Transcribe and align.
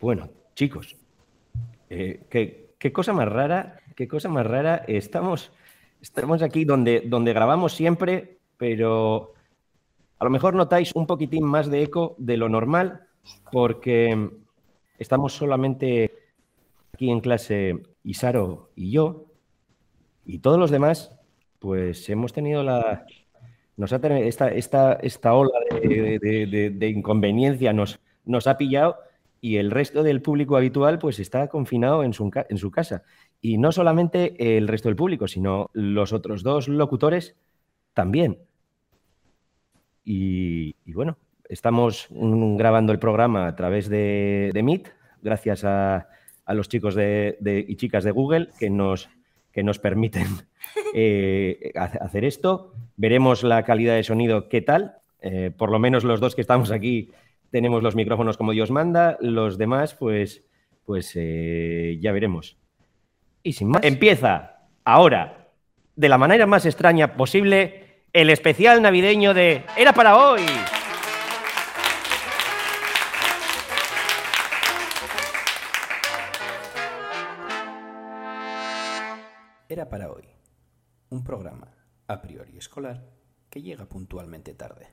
Bueno, 0.00 0.30
chicos, 0.54 0.96
eh, 1.90 2.22
qué, 2.30 2.92
cosa 2.92 3.12
más 3.12 3.28
rara, 3.28 3.80
qué 3.94 4.08
cosa 4.08 4.30
más 4.30 4.46
rara. 4.46 4.82
Estamos, 4.88 5.52
estamos 6.00 6.40
aquí 6.40 6.64
donde, 6.64 7.02
donde 7.04 7.34
grabamos 7.34 7.74
siempre, 7.74 8.38
pero 8.56 9.34
a 10.18 10.24
lo 10.24 10.30
mejor 10.30 10.54
notáis 10.54 10.92
un 10.94 11.06
poquitín 11.06 11.44
más 11.44 11.70
de 11.70 11.82
eco 11.82 12.14
de 12.16 12.38
lo 12.38 12.48
normal, 12.48 13.02
porque 13.52 14.30
estamos 14.98 15.34
solamente 15.34 16.10
aquí 16.94 17.10
en 17.10 17.20
clase 17.20 17.82
Isaro 18.02 18.70
y 18.74 18.92
yo, 18.92 19.26
y 20.24 20.38
todos 20.38 20.58
los 20.58 20.70
demás, 20.70 21.12
pues 21.58 22.08
hemos 22.08 22.32
tenido 22.32 22.62
la. 22.62 23.04
Nos 23.76 23.92
ha 23.92 23.98
tenido 23.98 24.26
esta, 24.26 24.48
esta, 24.48 24.94
esta 24.94 25.34
ola 25.34 25.58
de, 25.82 26.88
inconveniencia 26.88 27.74
nos, 27.74 27.98
nos 28.24 28.46
ha 28.46 28.56
pillado 28.56 28.96
y 29.40 29.56
el 29.56 29.70
resto 29.70 30.02
del 30.02 30.20
público 30.20 30.56
habitual 30.56 30.98
pues 30.98 31.18
está 31.18 31.48
confinado 31.48 32.04
en 32.04 32.12
su, 32.12 32.30
en 32.48 32.58
su 32.58 32.70
casa. 32.70 33.02
Y 33.40 33.58
no 33.58 33.72
solamente 33.72 34.56
el 34.56 34.68
resto 34.68 34.88
del 34.88 34.96
público, 34.96 35.26
sino 35.28 35.70
los 35.72 36.12
otros 36.12 36.42
dos 36.42 36.68
locutores 36.68 37.36
también. 37.94 38.38
Y, 40.04 40.74
bueno, 40.92 41.16
estamos 41.48 42.08
grabando 42.10 42.92
el 42.92 42.98
programa 42.98 43.46
a 43.46 43.54
través 43.56 43.88
de, 43.88 44.50
Meet, 44.62 44.92
gracias 45.22 45.64
a, 45.64 46.08
los 46.48 46.68
chicos 46.68 46.94
de, 46.94 47.36
y 47.68 47.76
chicas 47.76 48.02
de 48.02 48.10
Google 48.10 48.48
que 48.58 48.70
nos, 48.70 49.08
que 49.52 49.62
nos 49.62 49.78
permiten 49.78 50.26
eh, 50.94 51.72
hacer 51.74 52.24
esto. 52.24 52.74
Veremos 52.96 53.42
la 53.44 53.62
calidad 53.62 53.94
de 53.94 54.02
sonido 54.02 54.48
qué 54.48 54.60
tal. 54.60 54.96
Eh, 55.22 55.52
por 55.56 55.70
lo 55.70 55.78
menos 55.78 56.02
los 56.02 56.18
dos 56.18 56.34
que 56.34 56.40
estamos 56.40 56.70
aquí 56.70 57.10
tenemos 57.50 57.82
los 57.82 57.94
micrófonos 57.94 58.36
como 58.36 58.52
Dios 58.52 58.70
manda, 58.70 59.16
los 59.20 59.58
demás, 59.58 59.94
pues, 59.94 60.44
pues 60.84 61.12
eh, 61.16 61.98
ya 62.00 62.12
veremos. 62.12 62.56
Y 63.42 63.52
sin 63.52 63.68
más, 63.68 63.82
empieza 63.84 64.68
ahora, 64.84 65.48
de 65.96 66.08
la 66.08 66.18
manera 66.18 66.46
más 66.46 66.66
extraña 66.66 67.16
posible, 67.16 68.04
el 68.12 68.30
especial 68.30 68.82
navideño 68.82 69.34
de 69.34 69.64
Era 69.76 69.92
para 69.92 70.16
hoy. 70.16 70.42
Era 79.68 79.88
para 79.88 80.10
hoy, 80.10 80.24
un 81.10 81.22
programa 81.22 81.68
a 82.08 82.20
priori 82.20 82.58
escolar 82.58 83.04
que 83.48 83.62
llega 83.62 83.84
puntualmente 83.84 84.54
tarde. 84.54 84.88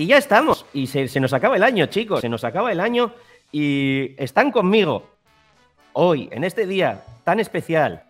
Y 0.00 0.06
ya 0.06 0.16
estamos. 0.16 0.64
Y 0.72 0.86
se, 0.86 1.20
nos 1.20 1.34
acaba 1.34 1.56
el 1.56 1.62
año, 1.62 1.84
chicos. 1.84 2.22
Se 2.22 2.28
nos 2.30 2.42
acaba 2.42 2.72
el 2.72 2.80
año 2.80 3.12
y 3.52 4.14
están 4.16 4.50
conmigo 4.50 5.10
hoy, 5.92 6.30
en 6.32 6.42
este 6.42 6.66
día 6.66 7.04
tan 7.22 7.38
especial, 7.38 8.04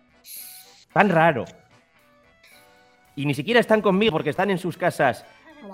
tan 0.93 1.09
raro. 1.09 1.43
Y 3.15 3.25
ni 3.25 3.33
siquiera 3.33 3.59
están 3.59 3.81
conmigo 3.81 4.13
porque 4.13 4.29
están 4.29 4.49
en 4.51 4.57
sus 4.57 4.77
casas 4.77 5.25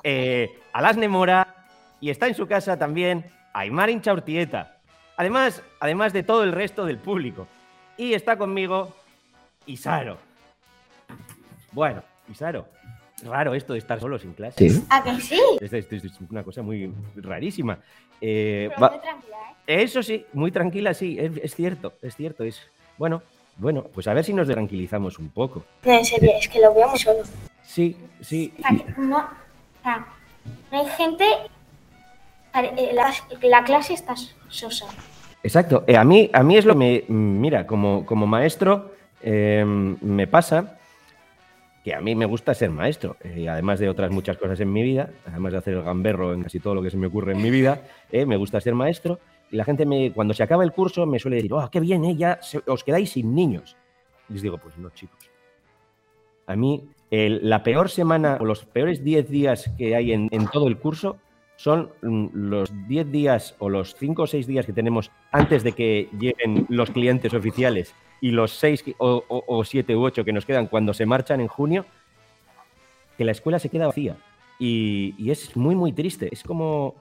eh, 0.03 0.59
Alasne 0.73 1.07
Mora 1.07 1.55
y 1.99 2.09
está 2.09 2.27
en 2.27 2.35
su 2.35 2.47
casa 2.47 2.77
también 2.77 3.25
Aymar 3.53 3.89
Inchaurtieta. 3.89 4.77
Además, 5.15 5.63
además 5.79 6.13
de 6.13 6.23
todo 6.23 6.43
el 6.43 6.51
resto 6.51 6.85
del 6.85 6.97
público. 6.97 7.47
Y 7.97 8.13
está 8.13 8.37
conmigo 8.37 8.93
Isaro. 9.65 10.17
Bueno, 11.71 12.03
Isaro, 12.31 12.67
raro 13.23 13.53
esto 13.55 13.73
de 13.73 13.79
estar 13.79 13.99
solo 13.99 14.19
sin 14.19 14.33
clase. 14.33 14.69
¿Sí? 14.69 14.83
¿A 14.89 15.03
que 15.03 15.19
sí? 15.19 15.41
Es, 15.59 15.73
una 16.29 16.43
cosa 16.43 16.61
muy 16.61 16.93
rarísima. 17.15 17.79
Eh, 18.21 18.69
Pero 18.75 18.91
muy 18.91 18.99
tranquila, 18.99 19.37
¿eh? 19.67 19.83
Eso 19.83 20.03
sí, 20.03 20.25
muy 20.33 20.51
tranquila, 20.51 20.93
sí, 20.93 21.17
es, 21.19 21.55
cierto, 21.55 21.93
es 22.01 22.15
cierto. 22.15 22.43
Es, 22.43 22.61
bueno, 22.97 23.21
bueno, 23.57 23.83
pues 23.93 24.07
a 24.07 24.13
ver 24.13 24.23
si 24.23 24.33
nos 24.33 24.47
tranquilizamos 24.47 25.19
un 25.19 25.29
poco. 25.29 25.63
No, 25.83 25.93
en 25.93 26.05
serio, 26.05 26.31
es 26.39 26.47
que 26.47 26.59
lo 26.59 26.73
veo 26.73 26.87
muy 26.87 26.99
solo. 26.99 27.19
Sí, 27.63 27.95
sí. 28.21 28.53
no, 28.97 29.27
no 30.71 30.79
hay 30.79 30.85
gente. 30.97 31.25
Eh, 32.53 32.95
la, 33.41 33.63
clase 33.63 33.93
está 33.93 34.15
sosa. 34.49 34.87
Exacto. 35.43 35.83
Eh, 35.85 35.95
a, 35.95 36.03
mí, 36.03 36.29
a 36.33 36.43
mí 36.43 36.57
es 36.57 36.65
lo 36.65 36.73
que 36.73 36.79
me. 36.79 37.13
Mira, 37.13 37.67
como, 37.67 38.05
como 38.05 38.25
maestro, 38.25 38.91
me 39.21 40.27
pasa 40.27 40.77
que 41.87 41.93
a 41.93 42.01
mí 42.01 42.15
me 42.15 42.25
gusta 42.25 42.53
ser 42.53 42.69
maestro, 42.69 43.15
y 43.23 43.43
eh, 43.43 43.49
además 43.49 43.79
de 43.79 43.87
otras 43.87 44.11
muchas 44.11 44.35
cosas 44.35 44.59
en 44.59 44.73
mi 44.73 44.83
vida, 44.83 45.09
además 45.25 45.53
de 45.53 45.59
hacer 45.59 45.73
el 45.73 45.83
gamberro 45.83 46.33
en 46.33 46.43
casi 46.43 46.59
todo 46.59 46.75
lo 46.75 46.83
que 46.83 46.89
se 46.89 46.97
me 46.97 47.07
ocurre 47.07 47.31
en 47.31 47.41
mi 47.41 47.49
vida, 47.49 47.79
eh, 48.11 48.25
me 48.25 48.35
gusta 48.35 48.59
ser 48.59 48.75
maestro. 48.75 49.21
Y 49.51 49.55
la 49.55 49.63
gente, 49.63 49.85
me, 49.85 50.11
cuando 50.11 50.33
se 50.33 50.43
acaba 50.43 50.63
el 50.63 50.73
curso, 50.73 51.05
me 51.05 51.19
suele 51.19 51.37
decir, 51.37 51.53
oh, 51.53 51.69
qué 51.71 51.79
bien, 51.79 52.03
eh, 52.05 52.15
ya 52.15 52.39
os 52.65 52.83
quedáis 52.83 53.11
sin 53.11 53.33
niños. 53.33 53.77
Y 54.29 54.33
les 54.33 54.41
digo, 54.41 54.57
pues 54.57 54.77
no, 54.77 54.89
chicos. 54.89 55.31
A 56.47 56.55
mí, 56.55 56.89
la 57.09 57.63
peor 57.63 57.89
semana 57.89 58.37
o 58.39 58.45
los 58.45 58.65
peores 58.65 59.03
10 59.03 59.29
días 59.29 59.71
que 59.77 59.95
hay 59.95 60.11
en, 60.13 60.29
todo 60.51 60.67
el 60.67 60.77
curso 60.77 61.17
son 61.55 61.91
mm, 62.01 62.27
los 62.33 62.71
10 62.87 63.11
días 63.11 63.55
o 63.59 63.69
los 63.69 63.95
5 63.95 64.21
o 64.21 64.27
6 64.27 64.47
días 64.47 64.65
que 64.65 64.73
tenemos 64.73 65.11
antes 65.31 65.63
de 65.63 65.71
que 65.71 66.09
lleguen 66.17 66.65
los 66.69 66.91
clientes 66.91 67.33
oficiales 67.33 67.93
y 68.21 68.31
los 68.31 68.51
seis 68.51 68.83
o, 68.97 69.63
siete 69.65 69.95
u 69.95 70.03
ocho 70.03 70.25
que 70.25 70.33
nos 70.33 70.45
quedan 70.45 70.67
cuando 70.67 70.93
se 70.93 71.05
marchan 71.05 71.39
en 71.41 71.47
junio, 71.47 71.85
que 73.17 73.25
la 73.25 73.31
escuela 73.31 73.59
se 73.59 73.69
queda 73.69 73.87
vacía. 73.87 74.17
Y, 74.59 75.29
es 75.29 75.55
muy, 75.55 75.75
muy 75.75 75.93
triste. 75.93 76.29
Es 76.31 76.43
como, 76.43 76.95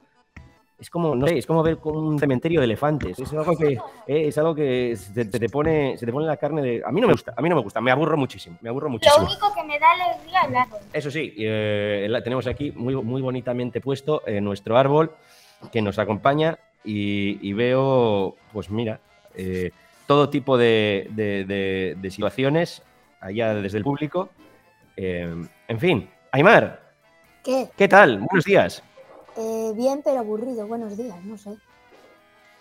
es 0.79 0.91
como, 0.91 1.15
no 1.15 1.27
sé, 1.27 1.39
es 1.39 1.47
como 1.47 1.63
ver 1.63 1.79
un 1.85 2.19
cementerio 2.19 2.61
de 2.61 2.65
elefantes. 2.65 3.19
Es 3.19 3.33
algo 3.33 3.57
que, 3.57 3.79
eh, 4.07 4.29
es 4.29 4.37
algo 4.37 4.55
que 4.55 4.95
se, 4.97 5.25
te 5.25 5.49
pone, 5.49 5.97
se 5.97 6.05
te 6.05 6.13
pone 6.13 6.27
la 6.27 6.37
carne 6.37 6.63
de. 6.63 6.83
A 6.85 6.93
mí 6.93 7.01
no 7.01 7.07
me 7.07 7.15
gusta, 7.15 7.33
a 7.37 7.41
mí 7.41 7.49
no 7.49 7.57
me 7.57 7.63
gusta, 7.63 7.81
me 7.81 7.91
aburro 7.91 8.17
muchísimo, 8.17 8.59
me 8.61 8.69
aburro 8.69 8.91
muchísimo. 8.91 9.25
Lo 9.25 9.31
único 9.31 9.55
que 9.55 9.65
me 9.65 9.79
da 9.79 9.91
alegría 9.93 10.41
es 10.43 10.49
el 10.49 10.57
árbol. 10.57 10.79
Eso 10.93 11.11
sí, 11.11 11.35
eh, 11.39 12.21
tenemos 12.23 12.47
aquí 12.47 12.73
muy, 12.73 12.95
muy 12.97 13.23
bonitamente 13.23 13.81
puesto 13.81 14.23
eh, 14.27 14.41
nuestro 14.41 14.77
árbol 14.77 15.15
que 15.73 15.81
nos 15.81 15.99
acompaña 15.99 16.59
y, 16.85 17.53
veo, 17.55 18.37
pues 18.53 18.71
mira, 18.71 19.01
todo 20.07 20.29
tipo 20.29 20.57
de, 20.57 21.97
situaciones 22.11 22.83
allá 23.21 23.55
desde 23.55 23.79
el 23.79 23.85
público. 23.85 24.29
Eh, 24.97 25.35
en 25.69 25.81
fin, 25.81 26.09
Aymar. 26.33 26.93
¿Qué? 27.43 27.69
¿Qué 27.77 27.89
tal? 27.89 28.19
Buenos 28.19 28.45
días. 28.45 28.83
Eh, 29.37 29.73
bien, 29.75 30.03
pero 30.03 30.21
aburrido. 30.21 30.67
Buenos 30.67 30.97
días, 30.97 31.23
no 31.25 31.37
sé. 31.37 31.57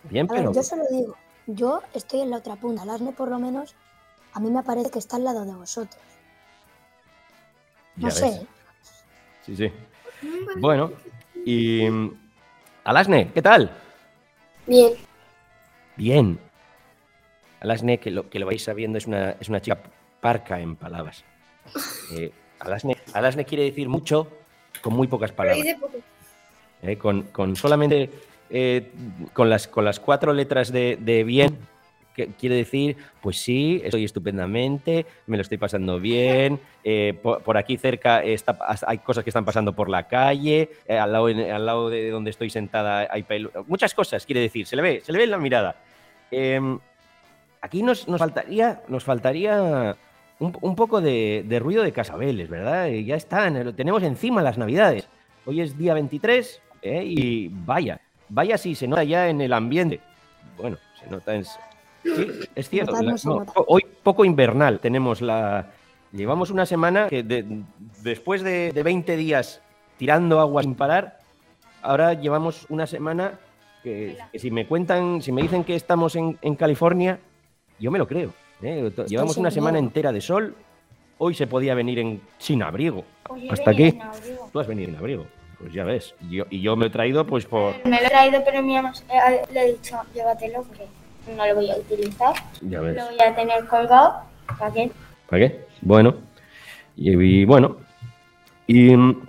Bien, 0.03 0.27
pero. 0.27 0.51
yo 0.51 0.63
se 0.63 0.75
lo 0.75 0.83
digo. 0.91 1.15
Yo 1.47 1.81
estoy 1.93 2.21
en 2.21 2.31
la 2.31 2.37
otra 2.37 2.55
punta. 2.55 2.83
Alasne, 2.83 3.11
por 3.11 3.29
lo 3.29 3.39
menos, 3.39 3.75
a 4.33 4.39
mí 4.39 4.49
me 4.49 4.63
parece 4.63 4.91
que 4.91 4.99
está 4.99 5.15
al 5.15 5.23
lado 5.23 5.45
de 5.45 5.53
vosotros. 5.53 6.01
No 7.95 8.11
sé. 8.11 8.45
Sí, 9.45 9.55
sí. 9.55 9.71
Bueno, 10.57 10.91
y. 11.45 11.87
Alasne, 12.83 13.31
¿qué 13.33 13.41
tal? 13.41 13.71
Bien. 14.67 14.93
Bien. 15.95 16.39
Alasne, 17.61 17.99
que 17.99 18.11
lo, 18.11 18.29
que 18.29 18.37
lo 18.37 18.45
vais 18.45 18.63
sabiendo, 18.63 18.97
es 18.97 19.07
una, 19.07 19.31
es 19.39 19.49
una 19.49 19.61
chica 19.61 19.81
parca 20.19 20.59
en 20.59 20.75
palabras. 20.75 21.23
Eh, 22.11 22.31
Alasne, 22.59 23.45
quiere 23.45 23.63
decir 23.63 23.89
mucho 23.89 24.27
con 24.81 24.93
muy 24.93 25.07
pocas 25.07 25.31
palabras. 25.31 25.65
Eh, 26.81 26.97
con, 26.97 27.55
solamente 27.55 28.09
eh, 28.49 28.91
con, 29.33 29.49
las, 29.49 29.67
con 29.67 29.85
las 29.85 29.99
cuatro 29.99 30.33
letras 30.33 30.71
de, 30.71 31.23
bien, 31.25 31.57
que 32.13 32.27
quiere 32.27 32.55
decir, 32.55 32.95
pues 33.21 33.37
sí, 33.37 33.81
estoy 33.83 34.05
estupendamente, 34.05 35.05
me 35.27 35.37
lo 35.37 35.41
estoy 35.41 35.57
pasando 35.57 35.99
bien, 35.99 36.59
por, 37.21 37.57
aquí 37.57 37.77
cerca 37.77 38.23
está, 38.23 38.57
hay 38.87 38.99
cosas 38.99 39.23
que 39.23 39.31
están 39.31 39.45
pasando 39.45 39.73
por 39.73 39.89
la 39.89 40.07
calle, 40.07 40.69
al, 40.87 41.11
lado, 41.11 41.25
al 41.25 41.65
lado 41.65 41.89
de 41.89 42.09
donde 42.09 42.29
estoy 42.29 42.49
sentada 42.49 43.07
hay 43.09 43.25
muchas 43.67 43.93
cosas, 43.93 44.25
quiere 44.25 44.41
decir, 44.41 44.65
se 44.65 44.75
le 44.75 44.81
ve, 44.81 45.01
se 45.03 45.11
le 45.11 45.17
ve 45.17 45.23
en 45.25 45.31
la 45.31 45.37
mirada. 45.37 45.75
Em, 46.31 46.79
Aquí 47.65 47.81
nos, 47.81 48.05
faltaría, 48.05 48.83
nos 48.89 49.03
faltaría 49.03 49.97
un, 50.37 50.75
poco 50.75 51.01
de, 51.01 51.57
ruido 51.59 51.81
de 51.81 51.91
casabeles, 51.91 52.47
¿verdad? 52.47 52.89
Ya 52.89 53.15
están, 53.15 53.65
lo 53.65 53.73
tenemos 53.73 54.03
encima 54.03 54.43
las 54.43 54.59
navidades. 54.59 55.09
Hoy 55.47 55.61
es 55.61 55.75
día 55.75 55.95
23 55.95 56.61
¿eh? 56.85 57.03
y 57.05 57.47
vaya, 57.49 57.99
vaya 58.29 58.57
si 58.57 58.75
se 58.75 58.87
nota 58.87 59.03
ya 59.03 59.29
en 59.29 59.41
el 59.41 59.53
ambiente. 59.53 59.99
Bueno, 60.57 60.77
se 60.99 61.09
nota 61.09 61.35
en... 61.35 61.43
Sí, 61.43 62.29
es 62.53 62.69
cierto. 62.69 62.93
hoy 63.67 63.83
poco 64.03 64.23
invernal 64.25 64.79
tenemos 64.79 65.21
la... 65.21 65.71
Llevamos 66.11 66.49
una 66.51 66.65
semana 66.65 67.07
que 67.09 67.23
después 68.03 68.41
de, 68.41 68.71
de 68.71 68.83
20 68.83 69.17
días 69.17 69.61
tirando 69.97 70.39
agua 70.39 70.61
sin 70.61 70.75
parar, 70.75 71.19
ahora 71.81 72.13
llevamos 72.13 72.65
una 72.69 72.87
semana 72.87 73.39
que, 73.83 74.17
que 74.31 74.39
si 74.39 74.49
me 74.49 74.65
cuentan, 74.65 75.21
si 75.21 75.31
me 75.31 75.41
dicen 75.41 75.63
que 75.63 75.75
estamos 75.75 76.15
en, 76.15 76.37
en 76.41 76.55
California, 76.55 77.19
yo 77.79 77.91
me 77.91 77.99
lo 77.99 78.07
creo. 78.07 78.33
¿eh? 78.61 78.91
Llevamos 79.07 79.37
una 79.37 79.51
semana 79.51 79.79
entera 79.79 80.11
de 80.11 80.21
sol. 80.21 80.55
Hoy 81.17 81.33
se 81.33 81.47
podía 81.47 81.75
venir 81.75 81.99
en, 81.99 82.21
sin 82.37 82.63
abrigo. 82.63 83.03
Pues 83.27 83.51
Hasta 83.51 83.71
aquí. 83.71 83.99
Tú 84.51 84.59
has 84.59 84.67
venido 84.67 84.89
en 84.89 84.95
abrigo. 84.97 85.25
Pues 85.59 85.73
ya 85.73 85.83
ves. 85.83 86.13
Yo- 86.29 86.45
y 86.49 86.61
yo 86.61 86.75
me 86.75 86.87
he 86.87 86.89
traído, 86.89 87.25
pues 87.25 87.45
por. 87.45 87.73
Me 87.85 87.99
lo 88.01 88.05
he 88.07 88.09
traído, 88.09 88.41
pero 88.43 88.61
mi 88.61 88.73
mamá 88.75 88.93
eh, 89.09 89.41
le 89.53 89.61
he 89.61 89.71
dicho, 89.73 89.97
llévatelo 90.13 90.63
porque 90.63 90.85
no 91.35 91.45
lo 91.45 91.55
voy 91.55 91.71
a 91.71 91.77
utilizar. 91.77 92.33
Ya 92.61 92.81
ves. 92.81 92.95
Lo 92.97 93.05
voy 93.05 93.19
a 93.21 93.35
tener 93.35 93.65
colgado. 93.67 94.21
¿Para 94.59 94.71
qué? 94.73 94.91
¿Para 95.29 95.39
qué? 95.47 95.65
Bueno. 95.81 96.15
Y, 96.95 97.11
y 97.11 97.45
bueno. 97.45 97.77
Y. 98.67 98.95
mm, 98.95 99.21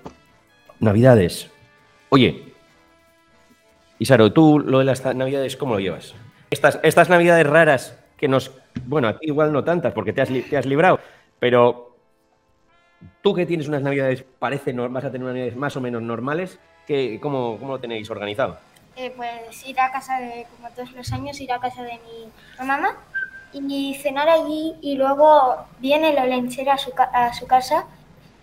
Navidades. 0.80 1.50
Oye. 2.10 2.42
Isaro, 3.98 4.32
tú 4.32 4.58
lo 4.58 4.80
de 4.80 4.84
las 4.84 5.02
Navidades, 5.14 5.56
¿cómo 5.56 5.74
lo 5.74 5.80
llevas? 5.80 6.14
Estas, 6.50 6.78
estas 6.82 7.08
Navidades 7.08 7.46
raras 7.46 7.98
que 8.18 8.28
nos. 8.28 8.52
Bueno, 8.84 9.08
a 9.08 9.18
ti 9.18 9.26
igual 9.28 9.52
no 9.52 9.64
tantas 9.64 9.92
porque 9.94 10.12
te 10.12 10.20
has, 10.20 10.30
li- 10.30 10.42
te 10.42 10.56
has 10.56 10.66
librado. 10.66 11.00
Pero. 11.38 11.85
Tú 13.26 13.34
que 13.34 13.44
tienes 13.44 13.66
unas 13.66 13.82
Navidades, 13.82 14.24
parece 14.38 14.72
vas 14.72 15.04
a 15.04 15.10
tener 15.10 15.24
unas 15.24 15.34
Navidades 15.34 15.56
más 15.56 15.76
o 15.76 15.80
menos 15.80 16.00
normales. 16.00 16.60
Que, 16.86 17.18
¿cómo, 17.20 17.58
¿Cmo 17.58 17.72
lo 17.72 17.80
tenéis 17.80 18.08
organizado? 18.08 18.56
Eh, 18.94 19.12
pues 19.16 19.66
ir 19.66 19.80
a 19.80 19.90
casa 19.90 20.20
de, 20.20 20.46
como 20.54 20.70
todos 20.70 20.92
los 20.92 21.12
años, 21.12 21.40
ir 21.40 21.50
a 21.50 21.58
casa 21.58 21.82
de 21.82 21.94
mi 21.94 22.64
mamá 22.64 22.94
y 23.52 23.96
cenar 24.00 24.28
allí 24.28 24.76
y 24.80 24.94
luego 24.94 25.56
viene 25.80 26.10
el 26.10 26.18
olenchero 26.18 26.70
a 26.70 26.78
su, 26.78 26.92
a 26.96 27.34
su 27.34 27.48
casa 27.48 27.86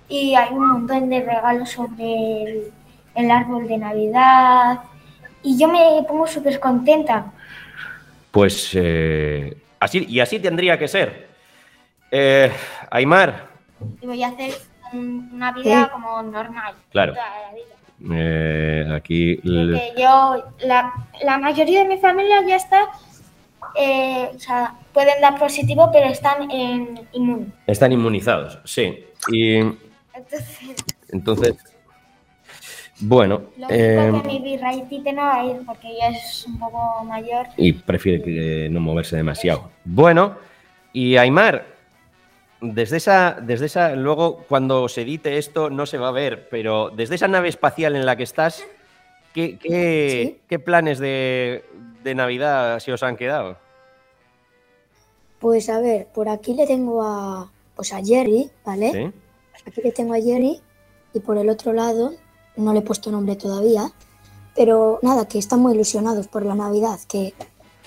y 0.09 0.35
hay 0.35 0.51
un 0.51 0.68
montón 0.68 1.09
de 1.09 1.21
regalos 1.21 1.69
sobre 1.69 2.44
el, 2.44 2.74
el 3.15 3.31
árbol 3.31 3.65
de 3.69 3.77
Navidad 3.77 4.81
y 5.44 5.57
yo 5.57 5.69
me 5.69 6.03
pongo 6.06 6.27
súper 6.27 6.59
contenta. 6.59 7.31
Pues 8.31 8.71
eh, 8.74 9.56
así, 9.80 10.06
y 10.09 10.19
así 10.19 10.39
tendría 10.39 10.77
que 10.77 10.89
ser. 10.89 11.30
Eh, 12.12 12.51
Aymar, 12.91 13.47
voy 14.01 14.21
a 14.21 14.27
hacer 14.27 14.72
un- 14.94 15.30
una 15.34 15.51
vida 15.51 15.90
como 15.92 16.22
normal. 16.24 16.74
Claro. 16.92 17.13
toda 17.13 17.25
la 17.30 17.54
vida. 17.56 18.16
eh, 18.19 18.88
aquí 18.95 19.36
Porque 19.38 19.94
yo, 19.98 20.44
la, 20.66 20.94
la 21.24 21.38
mayoría 21.38 21.84
de 21.84 21.90
mi 21.90 21.98
familia 21.98 22.42
ya 22.48 22.56
está, 22.57 22.81
eh, 23.75 24.30
o 24.36 24.40
sea, 24.40 24.75
pueden 24.94 25.22
dar 25.22 25.38
positivo, 25.40 25.90
pero 25.92 26.07
están 26.07 26.50
en 26.51 27.54
están 27.68 27.92
inmunizados, 27.92 28.60
sí. 28.66 29.06
Y 29.31 29.56
Entonces, 30.13 30.84
entonces, 31.10 31.56
bueno, 33.00 33.42
lo 33.57 33.68
eh, 33.69 34.10
único 34.10 34.22
que 34.24 34.28
mi 34.28 34.40
virreitite 34.40 35.13
no 35.13 35.22
va 35.24 35.36
a 35.42 35.45
ir 35.45 35.62
porque 35.66 35.88
ella 35.90 36.10
es 36.10 36.45
un 36.48 36.60
poco 36.60 37.04
mayor. 37.06 37.48
y 37.57 37.74
prefiere 37.74 38.22
que 38.22 38.68
no 38.69 38.80
moverse 38.80 39.16
demasiado. 39.16 39.72
Bueno, 39.84 40.36
y 40.94 41.16
Aymar, 41.18 41.66
desde 42.63 42.98
esa, 42.98 43.38
desde 43.42 43.65
esa, 43.68 43.95
luego 43.95 44.44
cuando 44.48 44.88
se 44.89 45.01
edite 45.01 45.38
esto 45.38 45.69
no 45.69 45.86
se 45.86 45.98
va 45.98 46.07
a 46.07 46.12
ver, 46.12 46.48
pero 46.50 46.89
desde 46.89 47.15
esa 47.15 47.27
nave 47.27 47.50
espacial 47.50 47.95
en 47.95 48.06
la 48.06 48.15
que 48.15 48.24
estás, 48.24 48.63
¿qué, 49.33 49.57
qué, 49.60 50.33
Sí. 50.36 50.42
qué 50.48 50.60
planes 50.60 51.00
de, 51.00 51.63
de 52.04 52.15
Navidad 52.15 52.80
se 52.80 52.94
os 52.94 53.04
han 53.04 53.18
quedado? 53.18 53.57
Pues 55.39 55.69
a 55.69 55.80
ver, 55.80 56.07
por 56.13 56.30
aquí 56.30 56.54
le 56.54 56.65
tengo 56.65 57.04
a, 57.04 57.51
pues 57.75 57.92
a 57.94 58.01
Jerry, 58.04 58.50
¿vale? 58.66 58.92
¿Sí? 58.92 59.19
Aquí 59.68 59.81
le 59.81 59.92
tengo 59.92 60.13
a 60.13 60.21
Jerry 60.21 60.62
y 61.13 61.19
por 61.19 61.38
el 61.38 61.50
otro 61.50 61.74
lado, 61.74 62.13
no 62.56 62.74
le 62.74 62.80
he 62.80 62.83
puesto 62.83 63.12
nombre 63.12 63.36
todavía, 63.36 63.92
pero 64.56 65.00
nada, 65.01 65.27
que 65.27 65.39
están 65.39 65.59
muy 65.59 65.74
ilusionados 65.74 66.27
por 66.27 66.45
la 66.45 66.56
Navidad, 66.56 67.00
que, 67.09 67.33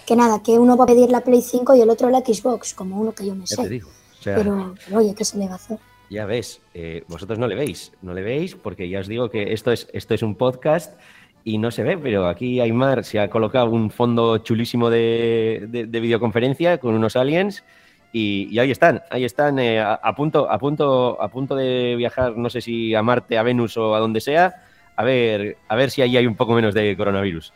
que 0.04 0.16
nada, 0.16 0.42
que 0.42 0.58
uno 0.58 0.76
va 0.76 0.84
a 0.84 0.88
pedir 0.88 1.10
la 1.10 1.22
Play 1.22 1.40
5 1.40 1.74
y 1.76 1.80
el 1.80 1.88
otro 1.90 2.10
la 2.10 2.20
Xbox, 2.20 2.74
como 2.74 3.00
uno 3.00 3.12
que 3.12 3.24
yo 3.26 3.34
me 3.34 3.44
te 3.46 3.54
sé. 3.56 3.68
digo. 3.68 3.88
Sea, 4.26 4.36
Pero, 4.36 4.74
pero 4.84 4.98
oye, 4.98 5.14
¿qué 5.16 5.24
se 5.24 5.38
le 5.38 5.46
va 5.46 5.52
a 5.52 5.56
hacer? 5.56 5.78
Ya 6.10 6.26
ves, 6.26 6.60
eh, 6.74 7.04
vosotros 7.08 7.38
no 7.38 7.46
le 7.46 7.54
veis, 7.54 7.92
no 8.02 8.12
le 8.12 8.22
veis 8.22 8.54
porque 8.56 8.88
ya 8.88 9.00
os 9.00 9.06
digo 9.08 9.30
que 9.30 9.52
esto 9.52 9.70
es, 9.72 9.88
esto 9.92 10.14
es 10.14 10.22
un 10.22 10.34
podcast 10.34 10.98
y 11.44 11.58
no 11.58 11.70
se 11.70 11.82
ve, 11.84 11.96
pero 11.98 12.26
aquí 12.28 12.60
Aymar 12.60 13.04
se 13.04 13.20
ha 13.20 13.30
colocado 13.30 13.70
un 13.70 13.90
fondo 13.90 14.38
chulísimo 14.38 14.90
de, 14.90 15.66
de- 15.68 15.86
de 15.86 16.00
videoconferencia 16.00 16.78
con 16.78 16.94
unos 16.94 17.14
aliens 17.16 17.64
y, 18.12 18.48
y 18.50 18.58
ahí 18.58 18.70
están, 18.70 19.02
ahí 19.10 19.24
están 19.24 19.58
eh, 19.58 19.80
a, 19.80 19.94
a 19.94 20.14
punto, 20.14 20.50
a, 20.50 20.58
punto, 20.58 21.20
a 21.22 21.28
punto 21.28 21.54
de 21.56 21.94
viajar, 21.96 22.36
no 22.36 22.50
sé 22.50 22.60
si 22.60 22.94
a 22.94 23.02
Marte, 23.02 23.36
a 23.38 23.42
Venus 23.42 23.76
o 23.76 23.94
a 23.94 24.00
donde 24.00 24.20
sea, 24.20 24.64
a 24.96 25.04
ver, 25.04 25.56
a 25.68 25.76
ver 25.76 25.90
si 25.90 26.02
ahí 26.02 26.16
hay 26.16 26.26
un 26.26 26.36
poco 26.36 26.54
menos 26.54 26.74
de 26.74 26.96
coronavirus. 26.96 27.52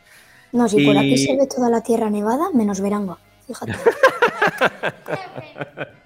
No, 0.51 0.67
si 0.69 0.85
por 0.85 0.97
aquí 0.97 1.13
Y- 1.13 1.17
se 1.17 1.35
ve 1.37 1.47
toda 1.47 1.69
la 1.69 1.81
Tierra 1.81 2.09
nevada, 2.09 2.49
menos 2.53 2.79
Verango. 2.81 3.17
Fíjate. 3.47 3.73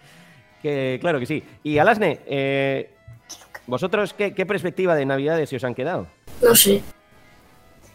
Que, 0.66 0.98
claro 1.00 1.20
que 1.20 1.28
sí. 1.28 1.44
Y 1.62 1.78
Alasne, 1.78 2.22
eh, 2.26 2.90
¿vosotros 3.68 4.16
qué, 4.16 4.34
qué 4.34 4.48
perspectiva 4.48 4.96
de 4.96 5.06
Navidades 5.06 5.48
se 5.48 5.58
os 5.58 5.64
han 5.64 5.76
quedado? 5.76 6.08
No 6.42 6.56
sé. 6.56 6.82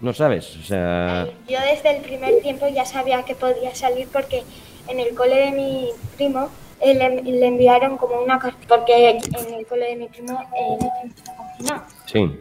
No 0.00 0.12
sabes, 0.12 0.56
o 0.56 0.62
sea... 0.62 1.26
Yo 1.48 1.58
desde 1.62 1.96
el 1.96 2.02
primer 2.02 2.40
tiempo 2.42 2.68
ya 2.68 2.84
sabía 2.84 3.24
que 3.24 3.34
podía 3.34 3.74
salir 3.74 4.06
porque 4.12 4.44
en 4.86 5.00
el 5.00 5.16
cole 5.16 5.46
de 5.46 5.50
mi 5.50 5.88
primo 6.16 6.48
eh, 6.80 6.94
le, 6.94 7.22
le 7.22 7.46
enviaron 7.48 7.96
como 7.98 8.20
una 8.20 8.38
carta, 8.38 8.60
porque 8.68 9.18
en 9.18 9.54
el 9.54 9.66
cole 9.66 9.86
de 9.86 9.96
mi 9.96 10.06
primo 10.06 10.40
eh, 10.56 10.78
está 11.08 11.34
confinado. 11.34 11.82
Sí. 12.06 12.40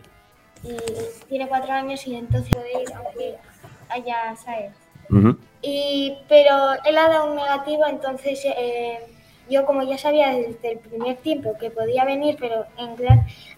y 0.64 1.28
tiene 1.28 1.48
cuatro 1.48 1.74
años 1.74 2.06
y 2.06 2.18
entonces 2.18 2.52
puede 2.54 2.84
ir 2.84 2.94
aunque 2.96 3.36
haya 3.90 4.36
SAES. 4.36 4.74
Ujú. 5.10 5.40
Y, 5.64 6.20
pero 6.28 6.54
él 6.86 6.98
ha 7.00 7.10
dado 7.10 7.32
un 7.32 7.36
negativo, 7.36 7.88
entonces 7.88 8.40
eh, 8.46 9.00
yo 9.50 9.66
como 9.66 9.84
ya 9.84 9.98
sabía 9.98 10.30
desde 10.30 10.74
el 10.74 10.80
primer 10.80 11.18
tiempo 11.18 11.58
que 11.60 11.70
podía 11.70 12.06
venir, 12.06 12.38
pero 12.40 12.66
en, 12.78 12.96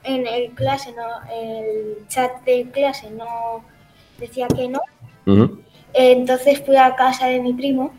en 0.03 0.27
el 0.27 0.51
clase, 0.51 0.93
no, 0.93 1.03
el 1.33 2.07
chat 2.07 2.43
de 2.43 2.69
clase 2.71 3.09
no 3.11 3.63
decía 4.19 4.47
que 4.47 4.67
no, 4.67 4.81
entonces 5.93 6.61
fui 6.65 6.77
a 6.77 6.95
casa 6.95 7.27
de 7.27 7.39
mi 7.39 7.53
primo, 7.53 7.91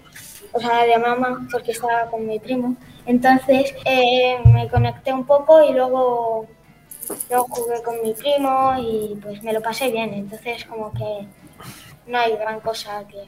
o 0.53 0.61
sea, 0.61 0.85
de 0.85 0.99
mamá, 0.99 1.47
porque 1.51 1.73
estaba 1.73 2.11
con 2.11 2.27
mi 2.27 2.39
primo. 2.39 2.77
Entonces 3.07 3.75
eh, 3.85 4.39
me 4.47 4.69
conecté 4.69 5.13
un 5.13 5.25
poco 5.25 5.63
y 5.63 5.73
luego, 5.73 6.47
luego 7.29 7.47
jugué 7.51 7.83
con 7.83 8.03
mi 8.03 8.13
primo 8.15 8.75
y 8.79 9.19
pues 9.23 9.43
me 9.43 9.53
lo 9.53 9.61
pasé 9.61 9.91
bien. 9.91 10.15
Entonces 10.15 10.65
como 10.65 10.93
que 10.93 11.27
no 12.07 12.19
hay 12.19 12.37
gran 12.37 12.61
cosa 12.61 13.05
que... 13.09 13.19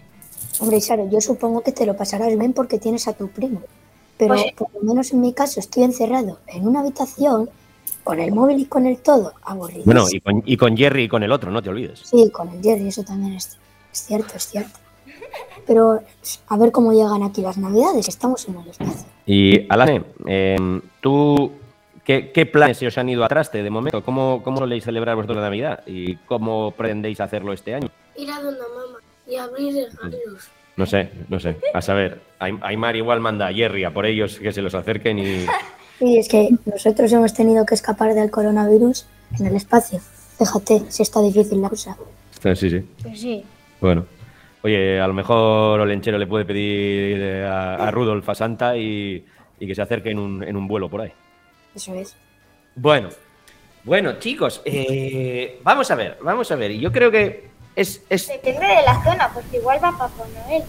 Hombre, 0.61 0.76
Isaro, 0.76 1.09
yo 1.11 1.21
supongo 1.21 1.62
que 1.62 1.73
te 1.73 1.85
lo 1.85 1.97
pasarás 1.97 2.37
bien 2.38 2.52
porque 2.52 2.78
tienes 2.78 3.09
a 3.09 3.12
tu 3.12 3.28
primo. 3.28 3.62
Pero 4.16 4.35
Pues 4.35 4.52
por 4.52 4.68
lo 4.75 4.80
menos 4.80 5.12
en 5.12 5.21
mi 5.21 5.33
caso 5.33 5.61
estoy 5.61 5.83
encerrado 5.83 6.38
en 6.47 6.66
una 6.66 6.80
habitación 6.80 7.49
con 8.04 8.21
el 8.21 8.33
móvil 8.33 8.61
y 8.61 8.66
con 8.66 8.87
el 8.87 8.99
todo, 8.99 9.33
aburrido. 9.42 9.83
Bueno, 9.87 10.04
y 10.11 10.21
con, 10.21 10.42
y 10.44 10.56
con 10.56 10.76
Jerry 10.76 11.04
y 11.04 11.09
con 11.09 11.23
el 11.23 11.33
otro, 11.33 11.50
no 11.50 11.62
te 11.62 11.71
olvides. 11.71 12.00
Sí, 12.04 12.30
con 12.30 12.49
el 12.50 12.62
Jerry, 12.62 12.88
eso 12.88 13.02
también 13.02 13.35
es, 13.35 13.59
es 13.92 14.06
cierto, 14.06 14.37
es 14.37 14.47
cierto. 14.47 14.78
Pero 15.66 16.00
a 16.49 16.56
ver 16.59 16.71
cómo 16.71 16.92
llegan 16.92 17.23
aquí 17.23 17.40
las 17.40 17.56
navidades, 17.56 18.06
estamos 18.09 18.47
en 18.49 18.56
el 18.56 18.68
espacio. 18.68 19.06
Y 19.26 19.66
Alane, 19.73 20.04
eh, 20.26 20.80
¿tú 21.00 21.52
qué, 22.04 22.30
qué 22.30 22.44
planes 22.44 22.76
se 22.76 22.87
os 22.87 22.99
han 22.99 23.09
ido 23.09 23.25
atrás 23.25 23.50
de 23.50 23.68
momento? 23.71 24.04
¿Cómo, 24.04 24.42
¿Cómo 24.44 24.59
soléis 24.59 24.85
celebrar 24.85 25.16
la 25.16 25.40
Navidad? 25.40 25.83
¿Y 25.87 26.16
cómo 26.16 26.73
pretendéis 26.73 27.21
hacerlo 27.21 27.54
este 27.54 27.75
año? 27.75 27.88
Ir 28.16 28.30
a 28.30 28.42
donde 28.42 28.61
mamá 28.61 28.99
y 29.26 29.37
abrir 29.37 29.88
regalos. 30.02 30.50
No 30.76 30.87
sé, 30.87 31.11
no 31.28 31.38
sé. 31.38 31.57
A 31.73 31.81
saber, 31.81 32.21
Ay- 32.38 32.59
Aymar 32.62 32.97
igual 32.97 33.21
manda 33.21 33.47
a 33.47 33.52
Jerry 33.52 33.85
a 33.85 33.93
por 33.93 34.07
ellos 34.07 34.38
que 34.38 34.52
se 34.52 34.62
los 34.62 34.75
acerquen 34.75 35.19
y... 35.19 35.47
Y 36.00 36.19
es 36.19 36.28
que 36.28 36.50
nosotros 36.66 37.12
hemos 37.12 37.33
tenido 37.35 37.64
que 37.64 37.76
escapar 37.76 38.14
del 38.14 38.28
coronavirus 38.28 39.07
en 39.38 39.47
el 39.47 39.54
espacio. 39.54 40.00
Fíjate, 40.37 40.83
si 40.90 41.04
está 41.04 41.23
difícil 41.23 41.62
la 41.62 41.69
cosa. 41.69 41.97
Sí, 42.43 42.69
sí. 42.69 42.85
Pues 43.00 43.21
sí. 43.21 43.45
Bueno. 43.81 44.04
Oye, 44.62 45.00
a 45.00 45.07
lo 45.07 45.14
mejor 45.14 45.78
Olenchero 45.81 46.19
le 46.19 46.26
puede 46.26 46.45
pedir 46.45 47.19
eh, 47.23 47.45
a, 47.47 47.76
a 47.76 47.90
Rudolf 47.93 48.28
a 48.28 48.35
Santa 48.35 48.76
y, 48.76 49.25
y 49.61 49.66
que 49.69 49.75
se 49.75 49.83
acerque 49.83 50.11
en 50.11 50.19
un, 50.19 50.43
en 50.43 50.57
un 50.57 50.66
vuelo 50.66 50.88
por 50.88 51.02
ahí. 51.02 51.12
Eso 51.76 51.95
es. 51.95 52.16
Bueno, 52.75 53.11
bueno, 53.85 54.19
chicos, 54.19 54.62
eh, 54.64 55.61
vamos 55.62 55.88
a 55.93 55.95
ver, 55.95 56.19
vamos 56.23 56.50
a 56.50 56.57
ver. 56.57 56.73
Yo 56.73 56.90
creo 56.90 57.11
que 57.12 57.50
es, 57.76 58.04
es 58.09 58.28
Depende 58.28 58.66
de 58.66 58.83
la 58.83 59.02
zona, 59.02 59.31
porque 59.33 59.57
igual 59.57 59.78
va 59.83 59.90
Papá 59.97 60.25
Noel. 60.47 60.62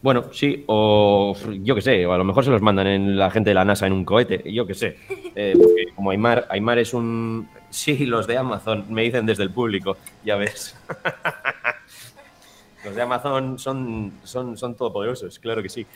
bueno, 0.00 0.32
sí, 0.32 0.64
o 0.66 1.36
yo 1.62 1.74
qué 1.74 1.82
sé, 1.82 2.06
o 2.06 2.12
a 2.12 2.18
lo 2.18 2.24
mejor 2.24 2.44
se 2.44 2.50
los 2.50 2.62
mandan 2.62 2.86
en 2.86 3.18
la 3.18 3.30
gente 3.30 3.50
de 3.50 3.54
la 3.54 3.64
NASA 3.64 3.86
en 3.86 3.92
un 3.92 4.04
cohete, 4.04 4.42
yo 4.52 4.66
qué 4.66 4.74
sé. 4.74 4.96
Eh, 5.34 5.54
porque 5.56 5.94
como 5.94 6.10
Aymar, 6.10 6.46
Aymar 6.48 6.78
es 6.78 6.94
un... 6.94 7.48
Sí, 7.68 8.06
los 8.06 8.26
de 8.26 8.38
Amazon, 8.38 8.86
me 8.88 9.02
dicen 9.02 9.26
desde 9.26 9.42
el 9.42 9.50
público, 9.50 9.98
ya 10.24 10.36
ves. 10.36 10.74
los 12.84 12.94
de 12.94 13.02
Amazon 13.02 13.58
son, 13.58 14.12
son, 14.22 14.56
son 14.56 14.74
todopoderosos, 14.74 15.38
claro 15.38 15.62
que 15.62 15.68
sí. 15.68 15.86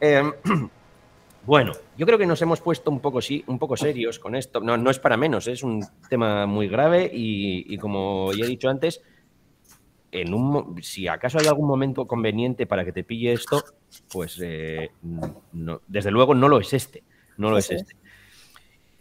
Eh, 0.00 0.22
bueno, 1.46 1.72
yo 1.96 2.06
creo 2.06 2.18
que 2.18 2.26
nos 2.26 2.42
hemos 2.42 2.60
puesto 2.60 2.90
un 2.90 2.98
poco, 2.98 3.20
sí, 3.20 3.44
un 3.46 3.58
poco 3.58 3.76
serios 3.76 4.18
con 4.18 4.34
esto. 4.34 4.58
No, 4.60 4.76
no 4.76 4.90
es 4.90 4.98
para 4.98 5.16
menos, 5.16 5.46
es 5.46 5.62
un 5.62 5.86
tema 6.08 6.46
muy 6.46 6.66
grave 6.66 7.08
y, 7.12 7.72
y 7.72 7.78
como 7.78 8.32
ya 8.32 8.44
he 8.44 8.48
dicho 8.48 8.68
antes, 8.68 9.00
en 10.10 10.34
un, 10.34 10.82
si 10.82 11.08
acaso 11.08 11.38
hay 11.38 11.46
algún 11.46 11.66
momento 11.66 12.06
conveniente 12.06 12.66
para 12.66 12.84
que 12.84 12.92
te 12.92 13.04
pille 13.04 13.32
esto, 13.32 13.62
pues 14.10 14.38
eh, 14.42 14.90
desde 15.86 16.10
luego 16.10 16.34
no 16.34 16.48
lo 16.48 16.60
es 16.60 16.72
este, 16.72 17.02
no 17.36 17.50
lo 17.50 17.58
es 17.58 17.70
este. 17.70 17.94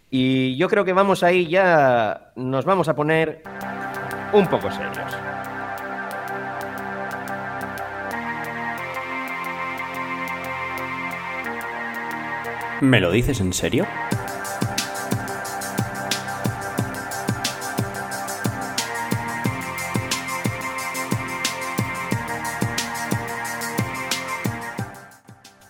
Y 0.09 0.55
yo 0.57 0.69
creo 0.69 0.85
que 0.85 0.93
vamos 0.93 1.23
ahí 1.23 1.47
ya, 1.47 2.31
nos 2.35 2.65
vamos 2.65 2.87
a 2.87 2.95
poner 2.95 3.43
un 4.33 4.47
poco 4.47 4.71
serios. 4.71 5.13
¿Me 12.79 12.99
lo 12.99 13.11
dices 13.11 13.41
en 13.41 13.53
serio? 13.53 13.87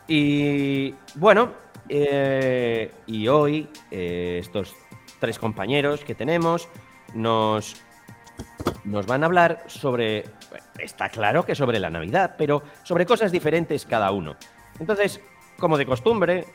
Y 0.07 0.95
bueno, 1.15 1.51
eh, 1.89 2.91
y 3.05 3.27
hoy 3.27 3.69
eh, 3.91 4.37
estos 4.41 4.75
tres 5.19 5.39
compañeros 5.39 6.03
que 6.03 6.15
tenemos 6.15 6.69
nos, 7.13 7.75
nos 8.85 9.05
van 9.05 9.23
a 9.23 9.25
hablar 9.25 9.63
sobre, 9.67 10.25
está 10.79 11.09
claro 11.09 11.45
que 11.45 11.55
sobre 11.55 11.79
la 11.79 11.89
Navidad, 11.89 12.35
pero 12.37 12.63
sobre 12.83 13.05
cosas 13.05 13.31
diferentes 13.31 13.85
cada 13.85 14.11
uno. 14.11 14.35
Entonces, 14.79 15.19
como 15.57 15.77
de 15.77 15.85
costumbre, 15.85 16.45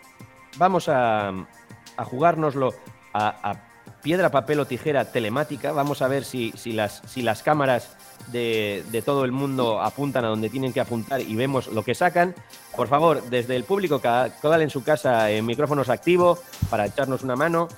vamos 0.56 0.88
a, 0.88 1.28
a 1.28 2.04
jugárnoslo 2.04 2.72
a, 3.14 3.54
piedra, 4.02 4.30
papel 4.30 4.60
o 4.60 4.66
tijera 4.66 5.04
telemática. 5.04 5.72
Vamos 5.72 6.02
a 6.02 6.08
ver 6.08 6.24
si, 6.24 6.52
si, 6.56 6.72
las, 6.72 7.02
si 7.06 7.22
las 7.22 7.42
cámaras 7.42 7.96
de, 8.28 9.02
todo 9.04 9.24
el 9.24 9.32
mundo 9.32 9.80
apuntan 9.80 10.24
a 10.24 10.28
donde 10.28 10.48
tienen 10.48 10.72
que 10.72 10.80
apuntar 10.80 11.20
y 11.20 11.34
vemos 11.34 11.68
lo 11.68 11.84
que 11.84 11.94
sacan. 11.94 12.34
Por 12.76 12.88
favor, 12.88 13.22
desde 13.28 13.56
el 13.56 13.64
público, 13.64 14.00
cada, 14.00 14.62
en 14.62 14.70
su 14.70 14.82
casa 14.82 15.30
en 15.30 15.44
micrófonos 15.46 15.88
activos 15.88 16.40
para 16.70 16.86
echarnos 16.86 17.22
una 17.22 17.36
mano. 17.36 17.68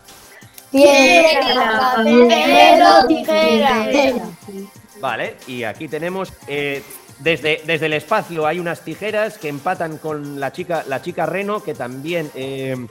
Vale, 5.00 5.36
y 5.46 5.64
aquí 5.64 5.88
tenemos 5.88 6.32
eh, 6.48 6.82
desde, 7.18 7.62
desde 7.64 7.86
el 7.86 7.92
espacio 7.92 8.46
hay 8.46 8.58
unas 8.58 8.80
tijeras 8.80 9.38
que 9.38 9.48
empatan 9.48 9.98
con 9.98 10.40
la 10.40 10.52
chica, 10.52 10.84
la 10.88 11.00
chica 11.00 11.26
Reno, 11.26 11.62
que 11.62 11.74
también 11.74 12.30
eh, 12.34 12.86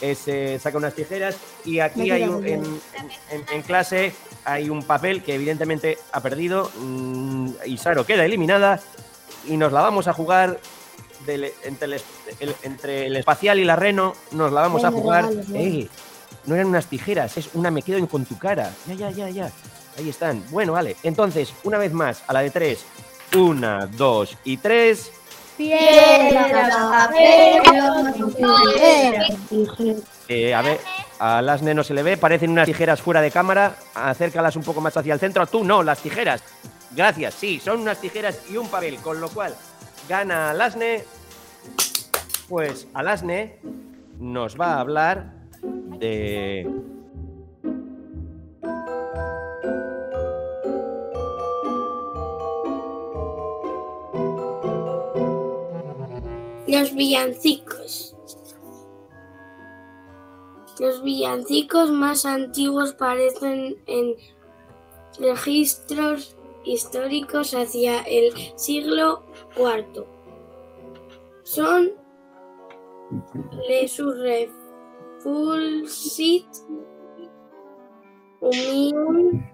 eh, 0.00 0.58
saca 0.60 0.78
unas 0.78 0.94
tijeras. 0.94 1.36
Y 1.64 1.80
aquí 1.80 2.10
hay 2.10 2.22
en 2.22 3.62
clase 3.62 4.12
hay 4.44 4.70
un 4.70 4.82
papel 4.82 5.22
que 5.22 5.34
evidentemente 5.34 5.98
ha 6.12 6.20
perdido 6.20 6.70
mm, 6.80 7.48
y 7.66 7.76
Saro 7.76 8.06
queda 8.06 8.24
eliminada 8.24 8.80
y 9.46 9.56
nos 9.56 9.72
la 9.72 9.80
vamos 9.80 10.08
a 10.08 10.12
jugar 10.12 10.60
entre, 11.64 12.00
el, 13.06 13.16
espacial 13.16 13.58
y 13.58 13.64
la 13.64 13.76
Reno, 13.76 14.14
nos 14.32 14.52
la 14.52 14.62
vamos 14.62 14.84
a 14.84 14.90
jugar. 14.90 15.28
no 16.46 16.54
eran 16.54 16.66
unas 16.66 16.86
tijeras, 16.86 17.36
es 17.36 17.50
una 17.54 17.70
me 17.70 17.82
quedo 17.82 17.98
en 17.98 18.06
con 18.06 18.24
tu 18.24 18.38
cara. 18.38 18.72
Ya, 18.86 18.94
ya, 18.94 19.10
ya, 19.10 19.30
ya. 19.30 19.52
Ahí 19.98 20.08
están. 20.08 20.42
Bueno, 20.50 20.72
vale. 20.72 20.96
Entonces, 21.02 21.52
una 21.64 21.78
vez 21.78 21.92
más, 21.92 22.22
a 22.26 22.32
la 22.32 22.40
de 22.40 22.50
tres. 22.50 22.84
Una, 23.36 23.86
dos 23.86 24.36
y 24.44 24.56
tres. 24.56 25.12
Eh, 30.28 30.54
a 30.54 30.62
ver, 30.62 30.78
a 31.18 31.42
Lasne 31.42 31.74
no 31.74 31.84
se 31.84 31.92
le 31.92 32.02
ve, 32.02 32.16
parecen 32.16 32.50
unas 32.50 32.66
tijeras 32.66 33.02
fuera 33.02 33.20
de 33.20 33.30
cámara. 33.30 33.76
Acércalas 33.94 34.56
un 34.56 34.62
poco 34.62 34.80
más 34.80 34.96
hacia 34.96 35.14
el 35.14 35.20
centro. 35.20 35.46
Tú 35.46 35.64
no, 35.64 35.82
las 35.82 35.98
tijeras. 35.98 36.42
Gracias, 36.92 37.34
sí, 37.34 37.60
son 37.60 37.80
unas 37.80 38.00
tijeras 38.00 38.40
y 38.50 38.56
un 38.56 38.68
papel, 38.68 38.96
con 38.96 39.20
lo 39.20 39.28
cual 39.28 39.54
gana 40.08 40.52
Lasne. 40.52 41.04
Pues 42.48 42.88
Alasne 42.94 43.58
nos 44.18 44.60
va 44.60 44.74
a 44.74 44.80
hablar 44.80 45.32
de 45.62 46.68
Los 56.70 56.94
villancicos. 56.94 58.14
Los 60.78 61.02
villancicos 61.02 61.90
más 61.90 62.24
antiguos 62.24 62.94
parecen 62.94 63.82
en 63.86 64.14
registros 65.18 66.36
históricos 66.64 67.54
hacia 67.54 68.02
el 68.02 68.32
siglo 68.54 69.24
IV. 69.56 70.06
Son 71.42 71.90
Le 73.66 73.88
Surrefulsit 73.88 76.46
Union 78.40 79.44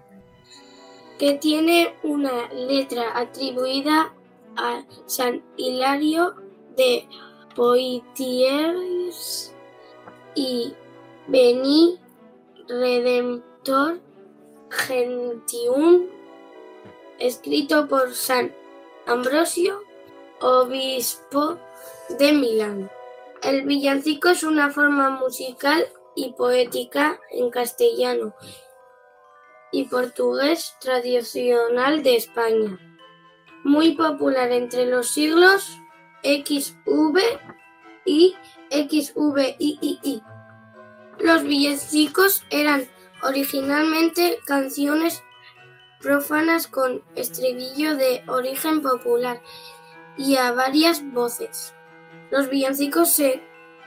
que 1.17 1.33
tiene 1.33 1.95
una 2.03 2.47
letra 2.53 3.17
atribuida 3.17 4.13
a 4.55 4.85
San 5.07 5.43
Hilario 5.57 6.46
de 6.77 7.07
Poitiers 7.55 9.53
y 10.35 10.73
Beni 11.27 11.99
Redemptor 12.69 13.99
Gentium, 14.69 16.07
escrito 17.19 17.87
por 17.87 18.13
San 18.13 18.53
Ambrosio, 19.07 19.81
obispo 20.39 21.57
de 22.19 22.31
Milán. 22.33 22.91
El 23.41 23.63
villancico 23.63 24.29
es 24.29 24.43
una 24.43 24.69
forma 24.69 25.09
musical 25.09 25.87
y 26.15 26.33
poética 26.33 27.19
en 27.31 27.49
castellano 27.49 28.35
y 29.71 29.85
portugués 29.85 30.75
tradicional 30.79 32.03
de 32.03 32.15
España, 32.15 32.79
muy 33.63 33.95
popular 33.95 34.51
entre 34.51 34.85
los 34.85 35.09
siglos 35.09 35.77
XV 36.23 37.19
y 38.05 38.35
XVII. 38.69 40.23
Los 41.19 41.43
villancicos 41.43 42.43
eran 42.49 42.87
originalmente 43.23 44.39
canciones 44.45 45.23
profanas 45.99 46.67
con 46.67 47.03
estribillo 47.15 47.95
de 47.95 48.23
origen 48.27 48.81
popular 48.81 49.41
y 50.17 50.35
a 50.35 50.51
varias 50.51 51.03
voces. 51.11 51.73
Los 52.29 52.49
villancicos 52.49 53.11
se 53.11 53.41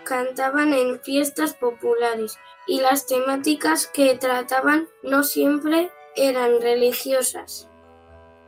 cantaban 0.04 0.72
en 0.72 1.00
fiestas 1.00 1.54
populares 1.54 2.38
y 2.66 2.80
las 2.80 3.06
temáticas 3.06 3.86
que 3.86 4.16
trataban 4.16 4.88
no 5.02 5.22
siempre 5.22 5.90
eran 6.16 6.60
religiosas. 6.60 7.68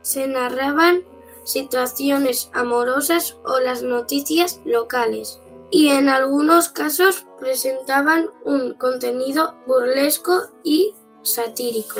Se 0.01 0.27
narraban 0.27 1.03
situaciones 1.43 2.49
amorosas 2.53 3.37
o 3.45 3.59
las 3.59 3.83
noticias 3.83 4.61
locales 4.65 5.39
y 5.73 5.89
en 5.89 6.07
algunos 6.07 6.69
casos 6.69 7.25
presentaban 7.39 8.29
un 8.45 8.75
contenido 8.75 9.55
burlesco 9.65 10.43
y 10.63 10.93
satírico. 11.23 11.99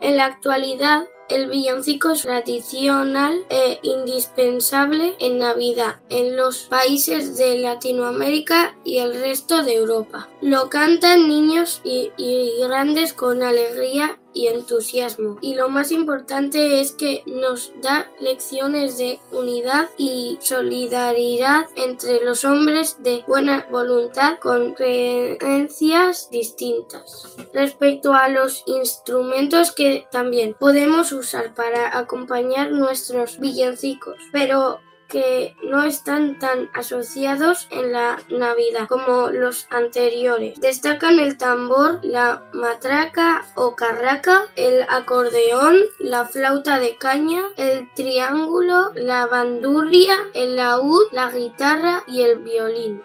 En 0.00 0.16
la 0.16 0.26
actualidad, 0.26 1.04
el 1.28 1.48
villancico 1.48 2.10
es 2.10 2.22
tradicional 2.22 3.46
e 3.48 3.78
indispensable 3.82 5.14
en 5.20 5.38
Navidad 5.38 6.00
en 6.10 6.36
los 6.36 6.64
países 6.64 7.38
de 7.38 7.58
Latinoamérica 7.58 8.76
y 8.84 8.98
el 8.98 9.14
resto 9.20 9.62
de 9.62 9.74
Europa. 9.74 10.28
Lo 10.42 10.68
cantan 10.68 11.28
niños 11.28 11.80
y, 11.84 12.10
y 12.16 12.60
grandes 12.60 13.14
con 13.14 13.42
alegría 13.42 14.18
y 14.34 14.48
entusiasmo. 14.48 15.38
Y 15.40 15.54
lo 15.54 15.68
más 15.68 15.92
importante 15.92 16.80
es 16.80 16.92
que 16.92 17.22
nos 17.26 17.72
da 17.80 18.10
lecciones 18.20 18.98
de 18.98 19.20
unidad 19.30 19.88
y 19.96 20.38
solidaridad 20.40 21.66
entre 21.76 22.24
los 22.24 22.44
hombres 22.44 22.96
de 23.02 23.24
buena 23.26 23.66
voluntad 23.70 24.38
con 24.40 24.74
creencias 24.74 26.28
distintas. 26.30 27.36
Respecto 27.54 28.12
a 28.12 28.28
los 28.28 28.64
instrumentos 28.66 29.72
que 29.72 30.06
también 30.10 30.54
podemos 30.54 31.12
usar 31.12 31.54
para 31.54 31.96
acompañar 31.96 32.72
nuestros 32.72 33.38
villancicos, 33.38 34.16
pero 34.32 34.80
que 35.14 35.54
no 35.62 35.84
están 35.84 36.40
tan 36.40 36.68
asociados 36.74 37.68
en 37.70 37.92
la 37.92 38.18
Navidad 38.30 38.88
como 38.88 39.28
los 39.28 39.68
anteriores. 39.70 40.60
Destacan 40.60 41.20
el 41.20 41.38
tambor, 41.38 42.00
la 42.02 42.42
matraca 42.52 43.46
o 43.54 43.76
carraca, 43.76 44.48
el 44.56 44.82
acordeón, 44.88 45.76
la 46.00 46.24
flauta 46.24 46.80
de 46.80 46.96
caña, 46.96 47.44
el 47.56 47.88
triángulo, 47.94 48.90
la 48.96 49.26
bandurria, 49.26 50.16
el 50.34 50.56
laúd, 50.56 51.04
la 51.12 51.30
guitarra 51.30 52.02
y 52.08 52.22
el 52.22 52.40
violín. 52.40 53.00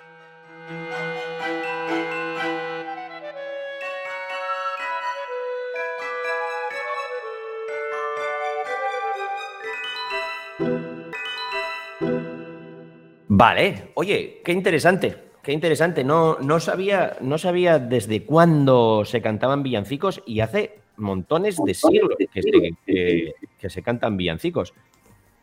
Vale, 13.39 13.91
oye, 13.93 14.41
qué 14.43 14.51
interesante, 14.51 15.15
qué 15.41 15.53
interesante. 15.53 16.03
No, 16.03 16.37
no, 16.39 16.59
sabía, 16.59 17.15
no 17.21 17.37
sabía 17.37 17.79
desde 17.79 18.25
cuándo 18.25 19.05
se 19.05 19.21
cantaban 19.21 19.63
villancicos 19.63 20.21
y 20.25 20.41
hace 20.41 20.79
montones 20.97 21.55
de 21.63 21.73
siglos 21.73 22.17
que 22.33 23.69
se, 23.69 23.81
cantan 23.81 24.17
villancicos. 24.17 24.73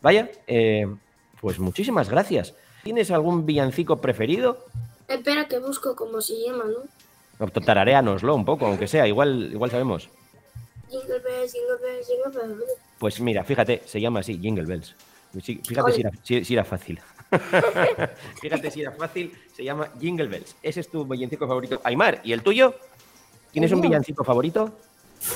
Vaya, 0.02 0.30
eh, 0.46 0.86
pues 1.40 1.58
muchísimas 1.58 2.10
gracias. 2.10 2.54
¿Tienes 2.84 3.10
algún 3.10 3.46
villancico 3.46 3.96
preferido? 3.96 4.66
Espera 5.08 5.48
que 5.48 5.58
busco 5.58 5.96
cómo 5.96 6.20
se 6.20 6.34
llama, 6.34 6.64
¿no? 6.64 6.80
no 7.38 7.50
tararéanoslo 7.50 8.34
un 8.34 8.44
poco, 8.44 8.66
aunque 8.66 8.88
sea, 8.88 9.08
igual, 9.08 9.48
igual 9.50 9.70
sabemos. 9.70 10.10
Jingle 10.90 11.20
bells, 11.20 11.50
jingle 11.50 11.78
bells, 11.80 12.06
jingle 12.06 12.46
bells. 12.46 12.72
Pues 12.98 13.20
mira, 13.20 13.42
fíjate, 13.42 13.80
se 13.86 14.02
llama 14.02 14.20
así, 14.20 14.38
Jingle 14.38 14.66
Bells. 14.66 14.94
Fíjate 15.42 15.92
si 16.22 16.54
era, 16.54 16.64
fácil. 16.64 17.00
fíjate 18.40 18.70
si 18.70 18.82
era 18.82 18.92
fácil, 18.92 19.32
se 19.54 19.64
llama 19.64 19.88
Jingle 20.00 20.28
Bells. 20.28 20.56
Ese 20.62 20.80
es 20.80 20.88
tu 20.88 21.04
villancico 21.04 21.46
favorito. 21.46 21.80
Aymar, 21.84 22.20
¿y 22.24 22.32
el 22.32 22.42
tuyo? 22.42 22.74
¿Tienes 23.52 23.72
un 23.72 23.80
villancico 23.80 24.24
favorito? 24.24 24.72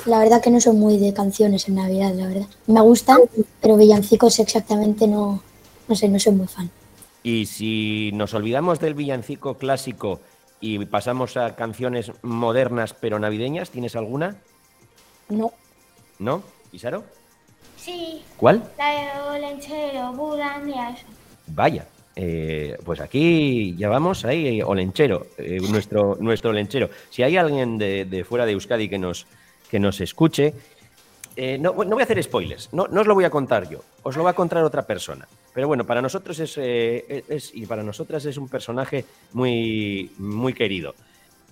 La 0.05 0.19
verdad 0.19 0.41
que 0.41 0.49
no 0.51 0.61
soy 0.61 0.75
muy 0.75 0.97
de 0.97 1.13
canciones 1.13 1.67
en 1.67 1.75
Navidad, 1.75 2.13
la 2.13 2.27
verdad. 2.27 2.47
Me 2.67 2.81
gustan, 2.81 3.19
pero 3.61 3.77
villancicos 3.77 4.39
exactamente 4.39 5.07
no, 5.07 5.41
no 5.87 5.95
sé, 5.95 6.07
no 6.07 6.19
soy 6.19 6.33
muy 6.33 6.47
fan. 6.47 6.69
Y 7.23 7.45
si 7.45 8.11
nos 8.13 8.33
olvidamos 8.33 8.79
del 8.79 8.93
villancico 8.93 9.55
clásico 9.57 10.21
y 10.59 10.85
pasamos 10.85 11.37
a 11.37 11.55
canciones 11.55 12.11
modernas 12.21 12.93
pero 12.93 13.19
navideñas, 13.19 13.69
¿tienes 13.69 13.95
alguna? 13.95 14.37
No. 15.29 15.51
¿No? 16.19 16.43
¿Isaro? 16.71 17.03
Sí. 17.77 18.23
¿Cuál? 18.37 18.63
La 18.77 18.89
de 18.91 19.37
Olenchero, 19.37 20.13
Bulandia, 20.13 20.95
Vaya, 21.53 21.85
eh, 22.15 22.77
pues 22.83 22.99
aquí 23.01 23.75
ya 23.77 23.89
vamos, 23.89 24.25
ahí, 24.25 24.61
Olenchero, 24.61 25.27
eh, 25.37 25.59
nuestro, 25.69 26.17
nuestro 26.19 26.51
Olenchero. 26.51 26.89
Si 27.09 27.23
hay 27.23 27.35
alguien 27.35 27.77
de, 27.77 28.25
fuera 28.27 28.45
de 28.45 28.53
Euskadi 28.53 28.87
que 28.87 28.97
nos, 28.97 29.27
que 29.69 29.79
nos 29.79 29.99
escuche, 29.99 30.53
eh, 31.35 31.57
no, 31.57 31.71
no, 31.71 31.91
voy 31.91 32.01
a 32.01 32.03
hacer 32.03 32.21
spoilers, 32.23 32.69
no, 32.73 32.87
no 32.87 33.01
os 33.01 33.07
lo 33.07 33.15
voy 33.15 33.25
a 33.25 33.29
contar 33.29 33.69
yo, 33.69 33.83
os 34.03 34.15
lo 34.15 34.23
va 34.23 34.31
a 34.31 34.33
contar 34.33 34.63
otra 34.63 34.83
persona. 34.83 35.27
Pero 35.53 35.67
bueno, 35.67 35.85
para 35.85 36.01
nosotros 36.01 36.39
es, 36.39 36.57
es, 36.57 37.51
y 37.53 37.65
para 37.65 37.83
nosotras 37.83 38.25
es 38.25 38.37
un 38.37 38.47
personaje 38.47 39.03
muy, 39.33 40.11
muy 40.17 40.53
querido. 40.53 40.95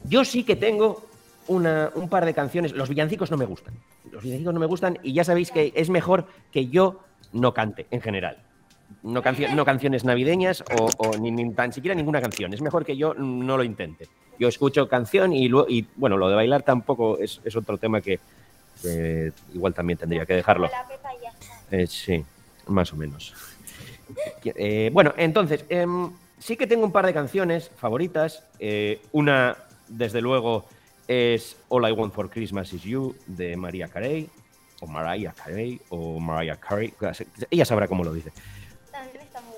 Yo 0.05 0.23
sí 0.23 0.45
que 0.45 0.55
tengo 0.55 1.03
un 1.49 2.07
par 2.09 2.25
de 2.25 2.33
canciones. 2.33 2.71
Los 2.71 2.87
villancicos 2.87 3.31
no 3.31 3.35
me 3.35 3.45
gustan. 3.45 3.73
Los 4.11 4.23
villancicos 4.23 4.53
no 4.53 4.59
me 4.59 4.67
gustan 4.67 4.99
y 5.03 5.11
ya 5.11 5.25
sabéis 5.25 5.51
que 5.51 5.73
es 5.75 5.89
mejor 5.89 6.27
que 6.51 6.67
yo 6.67 7.01
no 7.33 7.53
cante 7.53 7.87
en 7.91 7.99
general. 7.99 8.37
No, 9.03 9.21
no 9.55 9.65
canciones 9.65 10.03
navideñas 10.03 10.63
o, 10.77 11.17
ni, 11.17 11.53
tan 11.53 11.71
siquiera 11.71 11.95
ninguna 11.95 12.21
canción. 12.21 12.53
Es 12.53 12.61
mejor 12.61 12.85
que 12.85 12.97
yo 12.97 13.13
no 13.13 13.55
lo 13.55 13.63
intente. 13.63 14.07
Yo 14.37 14.47
escucho 14.47 14.87
canción 14.87 15.33
y, 15.33 15.49
y 15.67 15.87
bueno, 15.95 16.17
lo 16.17 16.29
de 16.29 16.35
bailar 16.35 16.63
tampoco 16.63 17.17
es, 17.19 17.39
otro 17.55 17.77
tema 17.77 18.01
que 18.01 18.19
igual 19.53 19.73
también 19.73 19.97
tendría 19.99 20.25
que 20.25 20.35
dejarlo. 20.35 20.69
Eh, 21.71 21.87
sí, 21.87 22.23
más 22.67 22.91
o 22.93 22.95
menos. 22.95 23.33
Eh, 24.43 24.89
bueno, 24.91 25.13
entonces, 25.17 25.65
em, 25.69 26.11
sí 26.37 26.55
que 26.55 26.67
tengo 26.67 26.85
un 26.85 26.91
par 26.91 27.05
de 27.05 27.13
canciones 27.13 27.69
favoritas. 27.77 28.43
Eh, 28.59 29.01
una, 29.11 29.57
desde 29.87 30.21
luego, 30.21 30.65
es 31.07 31.57
All 31.69 31.87
I 31.87 31.91
Want 31.91 32.13
for 32.13 32.29
Christmas 32.29 32.73
Is 32.73 32.83
You 32.83 33.15
de 33.27 33.55
María 33.55 33.87
Carey, 33.87 34.29
o 34.81 34.87
Mariah 34.87 35.33
Carey, 35.33 35.79
o 35.89 36.19
Mariah 36.19 36.57
Carey, 36.57 36.93
ella 37.49 37.65
sabrá 37.65 37.87
cómo 37.87 38.03
lo 38.03 38.13
dice. 38.13 38.31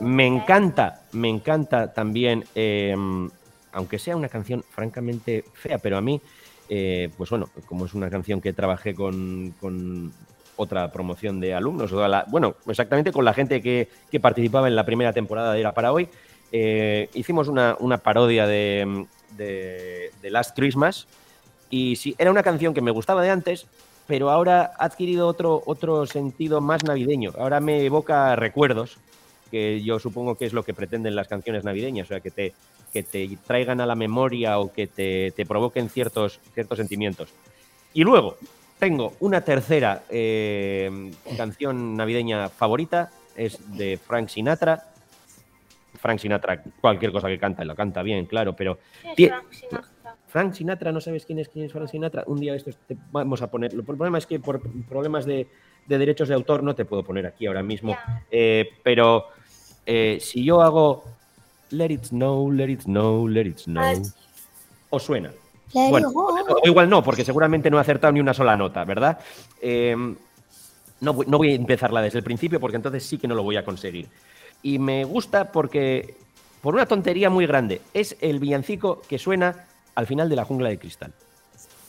Me 0.02 0.26
encanta, 0.26 1.04
me 1.12 1.30
encanta 1.30 1.94
también, 1.94 2.44
em, 2.56 3.30
aunque 3.72 4.00
sea 4.00 4.16
una 4.16 4.30
canción 4.30 4.64
francamente 4.68 5.46
fea, 5.54 5.78
pero 5.78 5.96
a 5.96 6.02
mí, 6.02 6.20
eh, 6.70 7.12
pues 7.16 7.30
bueno, 7.30 7.50
como 7.68 7.86
es 7.86 7.94
una 7.94 8.10
canción 8.10 8.42
que 8.42 8.52
trabajé 8.52 8.96
con, 8.96 9.54
otra 10.56 10.92
promoción 10.92 11.40
de 11.40 11.54
alumnos, 11.54 11.94
bueno, 12.30 12.56
exactamente 12.68 13.12
con 13.12 13.26
la 13.26 13.36
gente 13.36 13.62
que, 13.62 13.90
participaba 14.20 14.68
en 14.68 14.76
la 14.76 14.86
primera 14.86 15.14
temporada 15.14 15.54
de 15.54 15.60
Era 15.60 15.72
para 15.76 15.92
hoy, 15.94 16.10
eh, 16.52 17.08
hicimos 17.14 17.48
una, 17.48 17.78
parodia 18.00 18.48
de, 18.48 19.08
Last 20.24 20.56
Christmas, 20.56 21.08
y 21.70 21.96
sí, 21.96 22.16
era 22.18 22.32
una 22.32 22.42
canción 22.42 22.74
que 22.74 22.82
me 22.82 22.90
gustaba 22.90 23.22
de 23.22 23.30
antes, 23.30 23.68
pero 24.08 24.32
ahora 24.32 24.74
ha 24.80 24.86
adquirido 24.86 25.28
otro, 25.28 25.62
otro 25.68 26.08
sentido 26.08 26.60
más 26.60 26.84
navideño. 26.84 27.34
Ahora 27.38 27.60
me 27.60 27.86
evoca 27.86 28.36
recuerdos, 28.36 28.98
que 29.52 29.84
yo 29.84 30.00
supongo 30.00 30.36
que 30.36 30.46
es 30.46 30.54
lo 30.54 30.64
que 30.64 30.74
pretenden 30.74 31.16
las 31.16 31.28
canciones 31.28 31.64
navideñas, 31.64 32.08
o 32.08 32.10
sea, 32.10 32.20
que 32.22 32.32
te, 32.32 32.54
que 32.92 33.04
te 33.04 33.38
traigan 33.46 33.82
a 33.82 33.86
la 33.86 33.96
memoria 33.96 34.58
o 34.60 34.72
que 34.72 34.88
te, 34.88 35.46
provoquen 35.46 35.90
ciertos, 35.90 36.40
ciertos 36.54 36.78
sentimientos. 36.78 37.30
Y 37.94 38.04
luego 38.04 38.38
tengo 38.80 39.14
una 39.20 39.42
tercera 39.42 40.04
eh, 40.10 41.12
canción 41.38 41.96
navideña 41.96 42.50
favorita, 42.50 43.12
es 43.36 43.60
de 43.78 43.98
Frank 43.98 44.30
Sinatra. 44.30 44.88
Frank 46.00 46.20
Sinatra, 46.20 46.64
cualquier 46.80 47.12
cosa 47.12 47.28
que 47.28 47.38
canta, 47.38 47.64
lo 47.64 47.76
canta 47.76 48.02
bien, 48.02 48.26
claro, 48.26 48.56
pero... 48.56 48.80
Frank 50.32 50.54
Sinatra, 50.54 50.94
¿no 50.94 51.02
sabes 51.02 51.26
quién 51.26 51.40
es 51.40 51.50
quién 51.50 51.66
es 51.66 51.74
Frank 51.74 51.90
Sinatra? 51.90 52.24
Un 52.26 52.40
día 52.40 52.56
esto 52.56 52.72
te 52.88 52.96
vamos 53.12 53.42
a 53.42 53.52
poner. 53.52 53.74
El 53.74 53.84
problema 53.84 54.18
es 54.18 54.26
que 54.26 54.40
por 54.40 54.62
problemas 54.86 55.26
de, 55.26 55.48
derechos 55.88 56.30
de 56.30 56.36
autor 56.36 56.64
no 56.64 56.74
te 56.74 56.86
puedo 56.86 57.04
poner 57.04 57.26
aquí 57.26 57.48
ahora 57.48 57.62
mismo. 57.62 57.98
Eh, 58.32 58.70
pero 58.82 59.26
eh, 59.86 60.20
si 60.22 60.44
yo 60.44 60.62
hago 60.62 61.04
Let 61.72 61.90
it 61.90 62.06
snow, 62.06 62.52
let 62.52 62.70
it 62.70 62.82
snow, 62.82 63.28
let 63.28 63.46
it 63.46 63.58
snow, 63.60 63.82
ah, 63.82 63.94
¿os 64.90 65.04
suena? 65.04 65.32
Bueno, 65.74 66.10
o 66.14 66.68
igual 66.68 66.90
no, 66.90 67.02
porque 67.02 67.24
seguramente 67.24 67.70
no 67.70 67.78
he 67.78 67.82
acertado 67.82 68.12
ni 68.12 68.20
una 68.20 68.34
sola 68.34 68.58
nota, 68.58 68.84
¿verdad? 68.84 69.20
Eh, 69.62 69.96
no, 71.00 71.18
no 71.26 71.38
voy 71.38 71.54
a 71.54 71.56
empezarla 71.56 72.02
desde 72.02 72.18
el 72.18 72.26
principio 72.26 72.60
porque 72.60 72.76
entonces 72.76 73.06
sí 73.06 73.18
que 73.18 73.28
no 73.28 73.36
lo 73.36 73.44
voy 73.44 73.56
a 73.56 73.64
conseguir. 73.64 74.10
Y 74.62 74.80
me 74.80 75.06
gusta 75.06 75.54
porque, 75.54 76.16
por 76.62 76.74
una 76.74 76.86
tontería 76.86 77.30
muy 77.30 77.48
grande, 77.48 77.82
es 77.94 78.18
el 78.20 78.40
villancico 78.40 79.02
que 79.08 79.18
suena 79.18 79.66
al 79.96 80.08
final 80.08 80.28
de 80.28 80.36
La 80.36 80.44
Jungla 80.44 80.68
de 80.68 80.78
Cristal. 80.78 81.14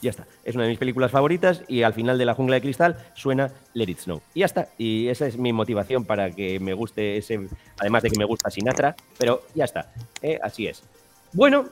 Ya 0.03 0.09
está. 0.09 0.27
Es 0.43 0.53
una 0.55 0.65
de 0.65 0.71
mis 0.71 0.79
películas 0.79 1.11
favoritas 1.11 1.63
y 1.69 1.83
al 1.83 1.93
final 1.93 2.17
de 2.17 2.25
La 2.25 2.33
Jungla 2.33 2.55
de 2.55 2.61
Cristal 2.61 2.97
suena 3.13 3.49
Let 3.73 3.89
It 3.89 3.99
Snow. 3.99 4.21
Y 4.33 4.41
ya 4.41 4.47
está. 4.47 4.67
Y 4.77 5.07
esa 5.07 5.27
es 5.27 5.37
mi 5.37 5.53
motivación 5.53 6.03
para 6.03 6.29
que 6.29 6.59
me 6.59 6.73
guste 6.73 7.15
ese, 7.17 7.39
además 7.79 8.03
de 8.03 8.09
que 8.09 8.19
me 8.19 8.25
gusta 8.25 8.49
Sinatra, 8.49 8.97
pero 9.17 9.43
ya 9.55 9.63
está. 9.63 9.93
Eh, 10.21 10.37
así 10.43 10.67
es. 10.67 10.83
Bueno, 11.31 11.67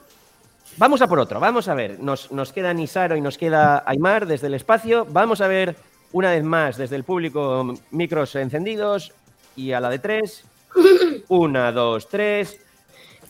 vamos 0.77 1.01
a 1.01 1.07
por 1.07 1.19
otro. 1.19 1.41
Vamos 1.41 1.67
a 1.67 1.73
ver. 1.73 1.99
Nos, 1.99 2.31
nos 2.31 2.53
queda 2.53 2.73
Nisaro 2.73 3.17
y 3.17 3.21
nos 3.21 3.37
queda 3.37 3.83
Aymar 3.85 4.25
desde 4.25 4.47
el 4.47 4.53
espacio. 4.53 5.05
Vamos 5.09 5.41
a 5.41 5.47
ver 5.47 5.75
una 6.13 6.31
vez 6.31 6.43
más 6.45 6.77
desde 6.77 6.95
el 6.95 7.03
público 7.03 7.73
micros 7.91 8.33
encendidos 8.35 9.11
y 9.57 9.73
a 9.73 9.81
la 9.81 9.89
de 9.89 9.99
tres. 9.99 10.45
Una, 11.27 11.73
dos, 11.73 12.07
tres 12.07 12.61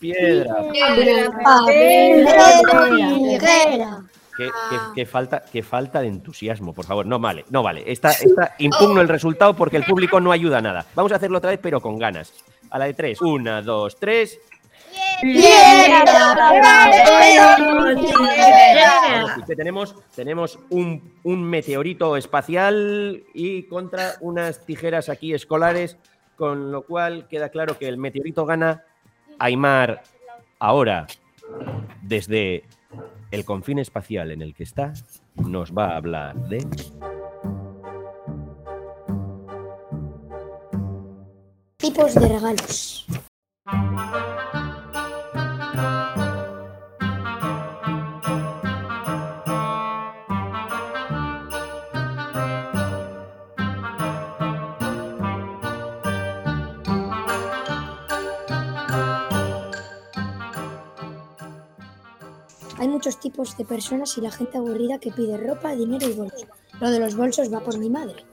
piedra. 0.01 0.55
Qué, 4.95 5.05
falta, 5.05 5.43
qué 5.51 5.63
falta 5.63 6.01
de 6.01 6.07
entusiasmo, 6.07 6.73
por 6.73 6.85
favor. 6.85 7.05
No 7.05 7.19
vale, 7.19 7.45
no 7.49 7.63
vale. 7.63 7.83
Esta, 7.85 8.11
impugno 8.59 9.01
el 9.01 9.07
resultado 9.07 9.55
porque 9.55 9.77
el 9.77 9.83
público 9.83 10.19
no 10.19 10.31
ayuda 10.31 10.59
a 10.59 10.61
nada. 10.61 10.85
Vamos 10.95 11.11
a 11.11 11.15
hacerlo 11.15 11.37
otra 11.37 11.51
vez, 11.51 11.59
pero 11.61 11.81
con 11.81 11.97
ganas. 11.97 12.33
A 12.69 12.79
la 12.79 12.85
de 12.85 12.93
tres. 12.93 13.21
Una, 13.21 13.61
dos, 13.61 13.97
tres. 13.97 14.39
tenemos, 19.55 19.95
tenemos 20.15 20.59
un, 20.69 21.13
un, 21.23 21.43
meteorito 21.43 22.17
espacial 22.17 23.23
y 23.33 23.63
contra 23.63 24.15
unas 24.21 24.65
tijeras 24.65 25.09
aquí 25.09 25.33
escolares, 25.33 25.97
con 26.35 26.71
lo 26.71 26.83
cual 26.83 27.27
queda 27.27 27.49
claro 27.49 27.77
que 27.77 27.87
el 27.87 27.97
meteorito 27.97 28.45
gana 28.45 28.83
Aymar 29.39 30.03
ahora, 30.59 31.07
desde 32.01 32.63
el 33.31 33.45
confín 33.45 33.79
espacial 33.79 34.31
en 34.31 34.41
el 34.41 34.53
que 34.53 34.63
está, 34.63 34.93
nos 35.35 35.71
va 35.71 35.93
a 35.93 35.97
hablar 35.97 36.35
de... 36.49 36.59
Tipos 41.77 42.13
de 42.13 42.27
regalos. 42.27 43.07
Muchos 62.87 63.19
tipos 63.19 63.57
de 63.57 63.65
personas 63.65 64.17
y 64.17 64.21
la 64.21 64.31
gente 64.31 64.57
aburrida 64.57 64.99
que 64.99 65.11
pide 65.11 65.37
ropa, 65.37 65.75
dinero 65.75 66.07
y 66.07 66.13
bolsos. 66.13 66.47
Lo 66.79 66.89
de 66.89 66.99
los 66.99 67.15
bolsos 67.15 67.53
va 67.53 67.59
por 67.59 67.77
mi 67.77 67.89
madre. 67.89 68.25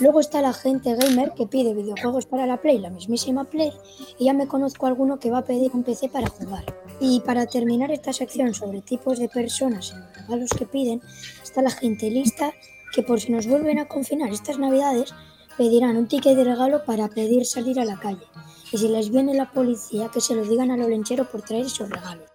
Luego 0.00 0.20
está 0.20 0.40
la 0.40 0.52
gente 0.52 0.94
gamer 0.94 1.32
que 1.34 1.46
pide 1.46 1.74
videojuegos 1.74 2.26
para 2.26 2.46
la 2.46 2.56
Play, 2.56 2.78
la 2.78 2.90
mismísima 2.90 3.44
Play, 3.44 3.72
y 4.18 4.24
ya 4.24 4.32
me 4.32 4.48
conozco 4.48 4.86
alguno 4.86 5.18
que 5.18 5.30
va 5.30 5.38
a 5.38 5.44
pedir 5.44 5.70
un 5.74 5.84
PC 5.84 6.08
para 6.08 6.28
jugar. 6.28 6.64
Y 7.00 7.20
para 7.20 7.46
terminar 7.46 7.92
esta 7.92 8.12
sección 8.12 8.54
sobre 8.54 8.82
tipos 8.82 9.18
de 9.18 9.28
personas 9.28 9.94
y 10.28 10.36
los 10.36 10.50
que 10.50 10.66
piden, 10.66 11.00
está 11.42 11.62
la 11.62 11.70
gente 11.70 12.10
lista 12.10 12.52
que 12.92 13.02
por 13.02 13.20
si 13.20 13.32
nos 13.32 13.46
vuelven 13.46 13.78
a 13.78 13.88
confinar 13.88 14.32
estas 14.32 14.58
navidades, 14.58 15.14
pedirán 15.56 15.96
un 15.96 16.08
ticket 16.08 16.36
de 16.36 16.44
regalo 16.44 16.84
para 16.84 17.08
pedir 17.08 17.44
salir 17.44 17.78
a 17.78 17.84
la 17.84 17.98
calle. 17.98 18.26
Y 18.72 18.78
si 18.78 18.88
les 18.88 19.10
viene 19.10 19.34
la 19.34 19.52
policía, 19.52 20.10
que 20.12 20.20
se 20.20 20.34
lo 20.34 20.44
digan 20.44 20.70
al 20.70 20.82
olenchero 20.82 21.30
por 21.30 21.42
traer 21.42 21.66
esos 21.66 21.88
regalos. 21.90 22.33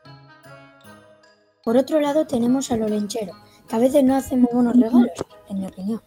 Por 1.70 1.78
otro 1.78 2.00
lado 2.00 2.26
tenemos 2.26 2.72
al 2.72 2.82
olenchero, 2.82 3.36
que 3.68 3.76
a 3.76 3.78
veces 3.78 4.04
no 4.04 4.16
hace 4.16 4.36
muy 4.36 4.50
buenos 4.52 4.76
regalos, 4.76 5.12
en 5.50 5.60
mi 5.60 5.68
opinión. 5.68 6.02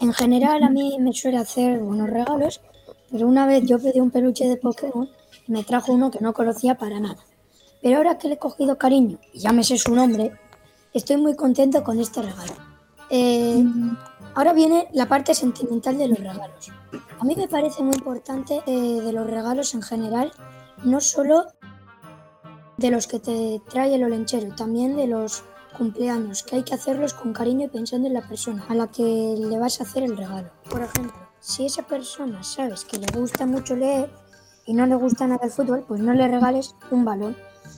En 0.00 0.12
general 0.12 0.64
a 0.64 0.70
mí 0.70 0.96
me 0.98 1.12
suele 1.12 1.36
hacer 1.36 1.78
buenos 1.78 2.10
regalos, 2.10 2.60
pero 3.08 3.28
una 3.28 3.46
vez 3.46 3.64
yo 3.64 3.78
pedí 3.78 4.00
un 4.00 4.10
peluche 4.10 4.48
de 4.48 4.56
Pokémon 4.56 5.08
y 5.46 5.52
me 5.52 5.62
trajo 5.62 5.92
uno 5.92 6.10
que 6.10 6.18
no 6.18 6.32
conocía 6.32 6.74
para 6.74 6.98
nada. 6.98 7.18
Pero 7.80 7.98
ahora 7.98 8.18
que 8.18 8.26
le 8.26 8.34
he 8.34 8.38
cogido 8.38 8.76
cariño 8.76 9.20
y 9.32 9.38
ya 9.38 9.52
me 9.52 9.62
sé 9.62 9.78
su 9.78 9.94
nombre, 9.94 10.32
estoy 10.92 11.18
muy 11.18 11.36
contento 11.36 11.84
con 11.84 12.00
este 12.00 12.22
regalo. 12.22 12.54
Eh, 13.08 13.64
ahora 14.34 14.52
viene 14.52 14.88
la 14.94 15.06
parte 15.06 15.32
sentimental 15.36 15.96
de 15.96 16.08
los 16.08 16.18
regalos. 16.18 16.72
A 17.20 17.24
mí 17.24 17.36
me 17.36 17.46
parece 17.46 17.84
muy 17.84 17.94
importante 17.94 18.64
eh, 18.66 19.00
de 19.00 19.12
los 19.12 19.30
regalos 19.30 19.74
en 19.74 19.82
general, 19.82 20.32
no 20.82 21.00
solo 21.00 21.44
de 22.76 22.90
los 22.90 23.06
que 23.06 23.18
te 23.18 23.60
trae 23.68 23.94
el 23.94 24.04
olenchero, 24.04 24.54
también 24.54 24.96
de 24.96 25.06
los 25.06 25.44
cumpleaños, 25.76 26.42
que 26.42 26.56
hay 26.56 26.62
que 26.62 26.74
hacerlos 26.74 27.14
con 27.14 27.32
cariño 27.32 27.66
y 27.66 27.68
pensando 27.68 28.08
en 28.08 28.14
la 28.14 28.26
persona 28.26 28.64
a 28.68 28.74
la 28.74 28.90
que 28.90 29.36
le 29.38 29.58
vas 29.58 29.80
a 29.80 29.84
hacer 29.84 30.02
el 30.02 30.16
regalo. 30.16 30.50
Por 30.70 30.82
ejemplo, 30.82 31.14
si 31.40 31.66
esa 31.66 31.82
persona 31.82 32.42
sabes 32.42 32.84
que 32.84 32.98
le 32.98 33.06
gusta 33.06 33.46
mucho 33.46 33.76
leer 33.76 34.10
y 34.64 34.74
no 34.74 34.86
le 34.86 34.94
gusta 34.96 35.26
nada 35.26 35.44
el 35.44 35.50
fútbol, 35.50 35.84
pues 35.86 36.00
no 36.00 36.12
le 36.12 36.26
regales 36.28 36.74
un 36.90 37.04
balón 37.04 37.36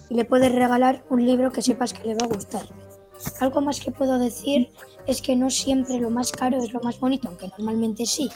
y 0.08 0.14
le 0.14 0.24
puedes 0.24 0.52
regalar 0.52 1.04
un 1.10 1.24
libro 1.24 1.52
que 1.52 1.62
sepas 1.62 1.92
que 1.92 2.08
le 2.08 2.14
va 2.14 2.26
a 2.26 2.34
gustar. 2.34 2.62
Algo 3.40 3.60
más 3.60 3.80
que 3.80 3.90
puedo 3.90 4.18
decir 4.18 4.70
es 5.06 5.20
que 5.22 5.36
no 5.36 5.50
siempre 5.50 5.98
lo 5.98 6.10
más 6.10 6.32
caro 6.32 6.58
es 6.58 6.72
lo 6.72 6.80
más 6.80 7.00
bonito, 7.00 7.28
aunque 7.28 7.48
normalmente 7.48 8.06
sí. 8.06 8.30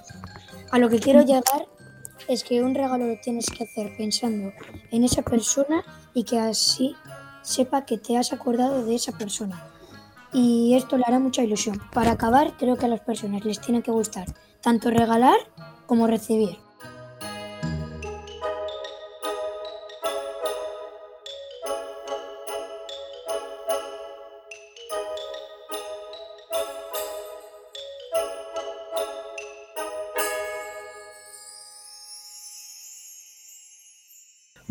A 0.71 0.79
lo 0.79 0.89
que 0.89 0.99
quiero 0.99 1.23
llegar 1.23 1.67
es 2.33 2.45
que 2.45 2.63
un 2.63 2.75
regalo 2.75 3.07
lo 3.07 3.21
tienes 3.21 3.47
que 3.47 3.65
hacer 3.65 3.95
pensando 3.97 4.53
en 4.91 5.05
esa 5.05 5.23
persona 5.23 5.85
y 6.15 6.25
que 6.25 6.39
así 6.39 6.97
sepa 7.43 7.85
que 7.85 7.99
te 7.99 8.17
has 8.17 8.33
acordado 8.33 8.85
de 8.85 8.95
esa 8.95 9.13
persona. 9.13 9.67
Y 10.33 10.75
esto 10.75 10.97
le 10.97 11.05
hará 11.07 11.19
mucha 11.19 11.43
ilusión. 11.43 11.81
Para 11.93 12.13
acabar, 12.13 12.57
creo 12.57 12.77
que 12.77 12.87
a 12.87 12.89
las 12.89 13.01
personas 13.01 13.45
les 13.45 13.61
tiene 13.61 13.83
que 13.83 13.91
gustar 13.91 14.27
tanto 14.63 14.91
regalar 14.91 15.37
como 15.87 16.07
recibir. 16.07 16.57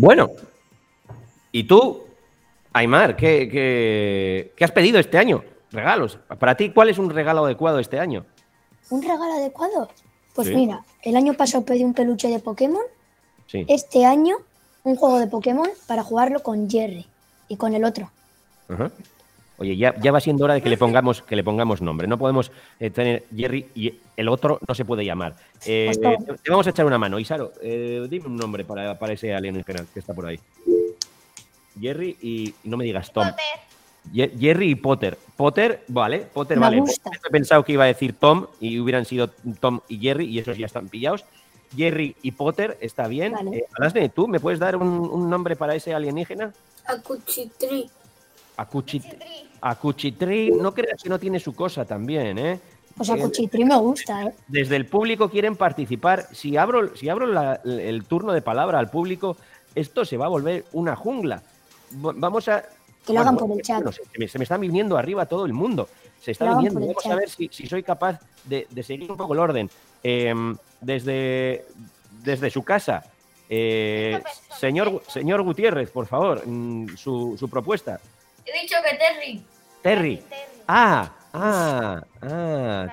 Bueno, 0.01 0.31
¿y 1.51 1.65
tú 1.65 2.01
Aymar, 2.73 3.15
¿qué, 3.15 4.51
has 4.59 4.71
pedido 4.71 4.97
este 4.97 5.19
año? 5.19 5.43
Regalos. 5.69 6.17
Para 6.39 6.57
ti, 6.57 6.71
¿cuál 6.71 6.89
es 6.89 6.97
un 6.97 7.11
regalo 7.11 7.45
adecuado 7.45 7.77
este 7.77 7.99
año? 7.99 8.25
¿Un 8.89 9.03
regalo 9.03 9.33
adecuado? 9.33 9.89
Pues 10.33 10.47
mira, 10.55 10.83
el 11.03 11.15
año 11.15 11.35
pasado 11.35 11.63
pedí 11.65 11.83
un 11.83 11.93
peluche 11.93 12.29
de 12.29 12.39
Pokémon. 12.39 12.81
Sí. 13.45 13.63
Este 13.67 14.03
año, 14.03 14.37
un 14.83 14.95
juego 14.95 15.19
de 15.19 15.27
Pokémon 15.27 15.69
para 15.85 16.01
jugarlo 16.01 16.41
con 16.41 16.67
Jerry 16.67 17.05
y 17.47 17.57
con 17.57 17.75
el 17.75 17.85
otro. 17.85 18.09
Oye, 19.61 19.77
ya, 19.77 19.93
ya, 20.01 20.11
va 20.11 20.19
siendo 20.19 20.43
hora 20.45 20.55
de 20.55 20.61
que 20.63 20.69
le 20.69 20.77
pongamos, 20.77 21.21
que 21.21 21.35
le 21.35 21.43
pongamos 21.43 21.83
nombre. 21.83 22.07
No 22.07 22.17
podemos 22.17 22.51
eh, 22.79 22.89
tener 22.89 23.25
Jerry 23.35 23.67
y 23.75 23.93
el 24.17 24.27
otro 24.27 24.59
no 24.67 24.73
se 24.73 24.85
puede 24.85 25.05
llamar. 25.05 25.35
Eh, 25.67 25.91
te 26.41 26.49
vamos 26.49 26.65
a 26.65 26.71
echar 26.71 26.83
una 26.83 26.97
mano. 26.97 27.19
Isaro, 27.19 27.53
eh, 27.61 28.07
dime 28.09 28.25
un 28.25 28.37
nombre 28.37 28.65
para, 28.65 28.97
para 28.97 29.13
ese 29.13 29.35
alien 29.35 29.63
que 29.63 29.75
está 29.93 30.15
por 30.15 30.25
ahí. 30.25 30.39
Jerry 31.79 32.17
y, 32.23 32.55
no 32.63 32.75
me 32.75 32.85
digas 32.85 33.13
Tom. 33.13 33.27
Jerry 34.11 34.71
y 34.71 34.75
Potter. 34.75 35.19
Potter, 35.37 35.83
vale, 35.89 36.21
Potter, 36.21 36.57
vale. 36.57 36.79
He 36.79 37.29
pensado 37.29 37.63
que 37.63 37.73
iba 37.73 37.83
a 37.83 37.87
decir 37.87 38.13
Tom 38.13 38.47
y 38.59 38.79
hubieran 38.79 39.05
sido 39.05 39.29
Tom 39.59 39.81
y 39.87 39.99
Jerry 39.99 40.25
y 40.25 40.39
esos 40.39 40.57
ya 40.57 40.65
están 40.65 40.89
pillados. 40.89 41.23
Jerry 41.77 42.15
y 42.23 42.31
Potter, 42.31 42.79
está 42.81 43.07
bien. 43.07 43.33
Vale. 43.33 43.67
Eh, 43.93 44.09
¿tú 44.09 44.27
me 44.27 44.39
puedes 44.39 44.59
dar 44.59 44.75
un, 44.75 45.29
nombre 45.29 45.55
para 45.55 45.75
ese 45.75 45.93
alienígena? 45.93 46.51
Acuchitri. 46.87 47.91
Acuchitri. 48.57 49.17
Acuchitri, 49.61 50.51
no 50.51 50.73
creas 50.73 51.01
que 51.01 51.09
no 51.09 51.19
tiene 51.19 51.39
su 51.39 51.53
cosa 51.53 51.85
también, 51.85 52.37
¿eh? 52.37 52.59
Pues 52.95 53.09
Acuchitri 53.09 53.63
me 53.63 53.77
gusta, 53.77 54.23
¿eh? 54.23 54.33
Desde 54.47 54.75
el 54.75 54.85
público 54.85 55.29
quieren 55.29 55.55
participar. 55.55 56.27
Si 56.33 56.57
abro, 56.57 56.95
si 56.95 57.09
abro 57.09 57.27
el 57.63 58.03
turno 58.05 58.33
de 58.33 58.41
palabra 58.41 58.79
al 58.79 58.89
público, 58.89 59.37
esto 59.75 60.03
se 60.03 60.17
va 60.17 60.25
a 60.25 60.29
volver 60.29 60.65
una 60.73 60.95
jungla 60.95 61.43
vamos 61.93 62.47
a... 62.47 62.63
Que 63.05 63.13
lo 63.13 63.21
hagan 63.21 63.37
por 63.37 63.51
el 63.51 63.61
chat. 63.61 63.83
se, 63.91 64.37
me, 64.37 64.43
está 64.43 64.57
viniendo 64.57 64.97
arriba 64.97 65.25
todo 65.25 65.45
el 65.45 65.53
mundo. 65.53 65.89
Se 66.21 66.31
está 66.31 66.55
viniendo. 66.55 66.79
Vamos 66.79 67.05
a 67.05 67.15
ver 67.15 67.29
si, 67.29 67.49
soy 67.49 67.81
capaz 67.81 68.19
de, 68.45 68.67
seguir 68.83 69.11
un 69.11 69.17
poco 69.17 69.33
el 69.33 69.39
orden. 69.39 69.69
Em, 70.03 70.55
desde, 70.79 71.65
desde 72.23 72.49
su 72.51 72.63
casa, 72.63 73.03
eh, 73.49 74.21
señor, 74.59 75.01
señor 75.07 75.41
Gutiérrez, 75.41 75.89
por 75.89 76.05
favor, 76.05 76.43
mm, 76.45 76.95
su, 76.95 77.47
propuesta. 77.49 77.99
He 78.45 78.61
dicho 78.61 78.75
que 78.83 78.97
Terry. 78.97 79.43
Terry. 79.81 80.21
Ah, 80.67 81.11
ah, 81.33 82.03
ah. 82.21 82.87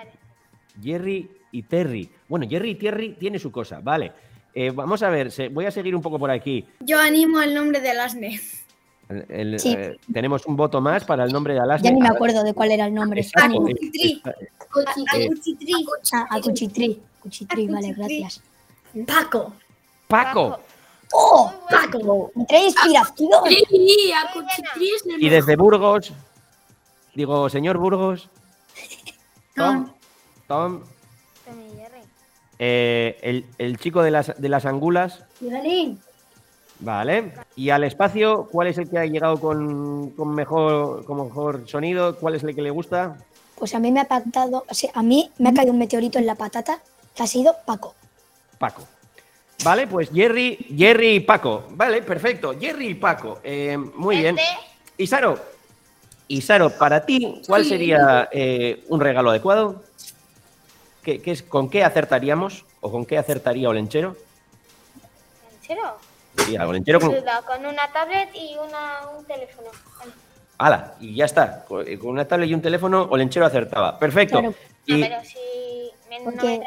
Jerry 0.83 1.31
y 1.53 1.63
Terry. 1.63 2.11
Bueno, 2.29 2.47
Jerry 2.49 2.71
y 2.71 2.75
Terry 2.77 3.15
tiene 3.15 3.39
su 3.39 3.51
cosa, 3.51 3.81
vale. 3.81 4.13
Eh, 4.55 4.71
vamos 4.71 5.03
a 5.03 5.11
ver, 5.11 5.31
voy 5.51 5.67
a 5.67 5.71
seguir 5.71 5.95
un 5.95 6.03
poco 6.03 6.19
por 6.19 6.31
aquí. 6.31 6.67
Yo 6.81 6.99
animo 7.01 7.39
al 7.39 7.55
nombre 7.55 7.81
de 7.81 7.95
Lasne. 7.95 8.41
Eh, 9.11 9.97
tenemos 10.13 10.45
un 10.47 10.57
voto 10.57 10.81
más 10.81 11.05
para 11.05 11.25
el 11.25 11.33
nombre 11.33 11.55
de 11.55 11.61
Alasne. 11.61 11.89
Ya 11.89 11.95
ni 11.95 12.01
me 12.01 12.09
acuerdo 12.09 12.43
de 12.43 12.53
cuál 12.53 12.73
era 12.73 12.87
el 12.87 12.95
nombre. 12.95 13.27
Acuchitri. 13.35 14.23
Acuchitri. 16.31 17.01
Acuchitri, 17.19 17.67
vale, 17.69 17.93
gracias. 17.95 18.43
Paco. 19.07 19.55
Paco. 20.09 20.61
¡Oh, 21.13 21.53
Paco! 21.71 22.31
Me 22.35 22.45
trae 22.45 22.65
inspiración. 22.65 23.31
Y 25.19 25.29
desde 25.29 25.57
Burgos, 25.57 26.13
digo, 27.15 27.49
señor 27.49 27.79
Burgos. 27.79 28.29
Tom. 29.55 29.91
Tom. 30.47 30.83
Eh, 32.61 33.19
el, 33.23 33.47
el, 33.59 33.79
chico 33.79 34.03
de 34.03 34.11
las, 34.11 34.35
de 34.37 34.49
las 34.49 34.67
angulas. 34.67 35.25
Vale. 36.81 37.33
Y 37.57 37.71
al 37.71 37.85
espacio, 37.85 38.49
¿cuál 38.51 38.69
es 38.69 38.79
el 38.79 38.89
que 38.89 38.99
ha 38.99 39.07
llegado 39.07 39.41
con, 39.41 40.15
mejor, 40.35 41.05
con 41.05 41.25
mejor 41.25 41.69
sonido? 41.69 42.17
¿Cuál 42.17 42.37
es 42.37 42.43
el 42.45 42.55
que 42.55 42.63
le 42.63 42.71
gusta? 42.71 43.17
Pues 43.57 43.75
a 43.75 43.81
mí 43.81 43.91
me 43.91 44.01
ha 44.01 44.05
pactado, 44.05 44.65
o 44.69 44.75
sea, 44.75 44.91
a 44.95 45.03
mí 45.03 45.31
me 45.39 45.49
ha 45.49 45.55
caído 45.55 45.73
un 45.73 45.79
meteorito 45.79 46.19
en 46.19 46.27
la 46.27 46.37
patata 46.37 46.81
que 47.15 47.23
ha 47.25 47.27
sido 47.27 47.57
Paco. 47.67 47.95
Paco. 48.59 48.83
Vale, 49.65 49.89
pues 49.89 50.11
Jerry, 50.13 50.57
Jerry 50.77 51.17
y 51.17 51.21
Paco. 51.21 51.65
Vale, 51.71 52.03
perfecto. 52.03 52.55
Jerry 52.59 52.89
y 52.89 52.95
Paco. 52.95 53.41
Eh, 53.43 53.77
muy 53.77 54.19
bien. 54.19 54.37
Isaro, 54.97 55.39
Isaro, 56.29 56.71
para 56.71 57.05
ti, 57.05 57.43
¿cuál 57.47 57.65
sería 57.65 58.29
eh, 58.31 58.85
un 58.89 59.01
regalo 59.01 59.31
adecuado? 59.31 59.83
¿Qué, 61.03 61.21
es, 61.25 61.43
¿Con 61.43 61.71
qué 61.71 61.83
acertaríamos? 61.83 62.65
¿O 62.81 62.91
con 62.91 63.05
qué 63.05 63.19
acertaría 63.19 63.69
Olenchero? 63.69 64.17
¿Olenchero? 66.61 67.01
con... 67.01 67.67
una 67.67 67.93
tablet 67.93 68.31
y 68.35 68.57
un 68.57 69.27
teléfono. 69.27 69.69
¡Hala! 70.59 70.95
Y 71.01 71.15
ya 71.15 71.25
está. 71.25 71.65
Eh, 71.87 71.99
con 71.99 72.11
una 72.11 72.27
tablet 72.27 72.51
y 72.51 72.55
un 72.55 72.63
teléfono, 72.63 73.09
Olenchero 73.11 73.47
acertaba. 73.47 73.99
Perfecto. 73.99 74.55
pero 74.87 75.23
si 75.25 75.39
porque, 76.25 76.61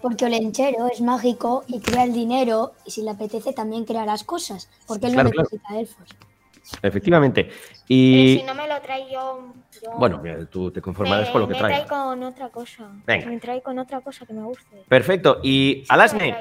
porque 0.00 0.24
Olenchero 0.24 0.88
es 0.92 1.00
mágico 1.00 1.64
y 1.66 1.80
crea 1.80 2.04
el 2.04 2.12
dinero 2.12 2.72
y 2.84 2.90
si 2.90 3.02
le 3.02 3.10
apetece 3.10 3.52
también 3.52 3.84
crea 3.84 4.04
las 4.04 4.24
cosas, 4.24 4.68
porque 4.86 5.06
él 5.06 5.16
no 5.16 5.24
necesita 5.24 5.78
elfos. 5.78 6.08
Efectivamente. 6.82 7.50
Y... 7.86 8.38
si 8.40 8.46
no 8.46 8.54
me 8.54 8.68
lo 8.68 8.80
trae 8.82 9.10
yo... 9.10 9.52
Bueno, 9.96 10.20
tú 10.50 10.70
te 10.70 10.82
conformarás 10.82 11.30
con 11.30 11.40
lo 11.40 11.48
que 11.48 11.54
trae. 11.54 11.70
Me 11.70 11.84
trae 11.84 11.88
con 11.88 12.22
otra 12.22 12.48
cosa. 12.50 12.90
Me 13.06 13.38
trae 13.38 13.62
con 13.62 13.78
otra 13.78 14.00
cosa 14.00 14.26
que 14.26 14.34
me 14.34 14.42
guste. 14.42 14.84
Perfecto. 14.88 15.38
Y 15.42 15.84
Alasne, 15.88 16.36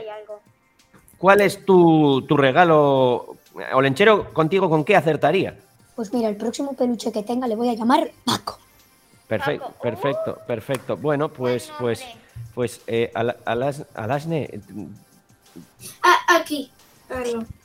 ¿Cuál 1.18 1.42
es 1.42 1.66
tu, 1.66 2.24
regalo? 2.30 3.38
Olenchero, 3.74 4.32
contigo, 4.34 4.70
¿con 4.70 4.84
qué 4.84 4.96
acertaría? 4.96 5.58
Pues 5.96 6.14
mira, 6.14 6.30
el 6.30 6.38
próximo 6.38 6.74
peluche 6.74 7.12
que 7.12 7.24
tenga 7.24 7.48
le 7.48 7.56
voy 7.56 7.70
a 7.70 7.74
llamar 7.74 8.12
Paco. 8.24 8.60
Perfecto, 9.28 9.74
perfecto, 9.82 10.38
perfecto. 10.48 10.98
Bueno, 10.98 11.30
pues, 11.30 11.72
pues, 11.80 12.06
pues, 12.54 12.82
eh, 12.88 13.12
Alasne. 13.14 14.62
Ah, 16.02 16.40
aquí, 16.40 16.72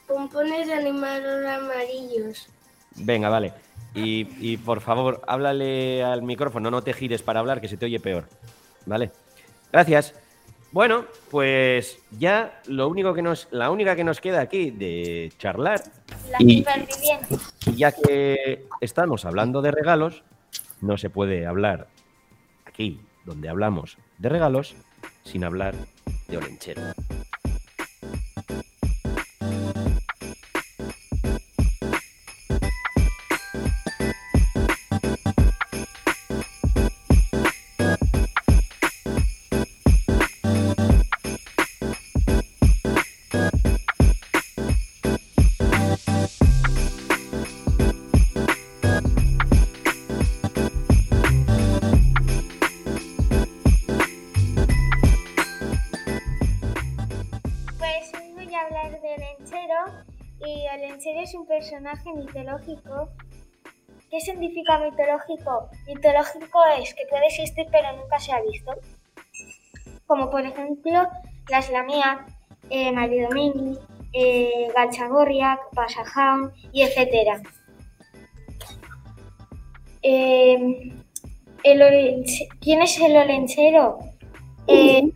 Pompones 0.07 0.67
de 0.67 0.75
animales 0.75 1.47
amarillos. 1.47 2.49
Venga, 2.97 3.29
vale. 3.29 3.53
Y, 3.95 4.29
y, 4.41 4.57
por 4.57 4.81
favor, 4.81 5.23
háblale 5.27 6.03
al 6.03 6.23
micrófono, 6.23 6.71
no 6.71 6.83
te 6.83 6.93
gires 6.93 7.23
para 7.23 7.41
hablar, 7.41 7.61
que 7.61 7.69
se 7.69 7.77
te 7.77 7.87
oye 7.87 8.01
peor. 8.01 8.29
¿Vale? 8.87 9.11
Gracias. 9.71 10.15
Bueno, 10.73 11.05
pues 11.31 11.99
ya 12.19 12.61
lo 12.67 12.89
único 12.89 13.13
que 13.13 13.21
nos, 13.21 13.47
la 13.51 13.71
única 13.71 13.95
que 13.95 14.05
nos 14.05 14.21
queda 14.21 14.41
aquí 14.41 14.71
de 14.71 15.31
charlar. 15.39 15.83
y, 16.39 16.65
ya 17.77 17.93
que 17.93 18.67
estamos 18.81 19.27
hablando 19.27 19.61
de 19.61 19.71
regalos, 19.71 20.25
no 20.83 20.99
se 20.99 21.09
puede 21.09 21.47
hablar 21.47 21.89
aquí, 22.67 23.01
donde 23.25 23.49
hablamos 23.49 23.97
de 24.19 24.29
regalos, 24.29 24.75
sin 25.25 25.45
hablar 25.45 25.75
de 26.29 26.37
Olenchero. 26.37 26.83
Personaje 61.73 62.13
mitológico. 62.13 63.09
¿Qué 64.11 64.21
significa 64.21 64.79
mitológico? 64.79 65.71
Mitológico 65.87 66.61
es 66.79 66.95
que 66.95 67.07
puede 67.09 67.27
existir 67.29 67.67
pero 67.73 67.97
nunca 67.97 68.19
se 68.19 68.33
ha 68.33 68.43
visto. 68.43 68.73
Como 70.07 70.31
por 70.31 70.45
ejemplo 70.45 71.09
la 71.49 71.59
Islamía, 71.61 72.27
eh, 72.69 72.93
Maridomini, 72.93 73.79
eh, 74.13 74.69
Galchagorriak, 74.77 75.61
Pasaján 75.75 76.53
y 76.73 76.83
etcétera. 76.83 77.41
Eh, 80.03 80.93
¿Quién 82.61 82.83
es 82.83 83.01
el 83.01 83.17
olenchero? 83.17 83.99
Eh, 84.67 85.11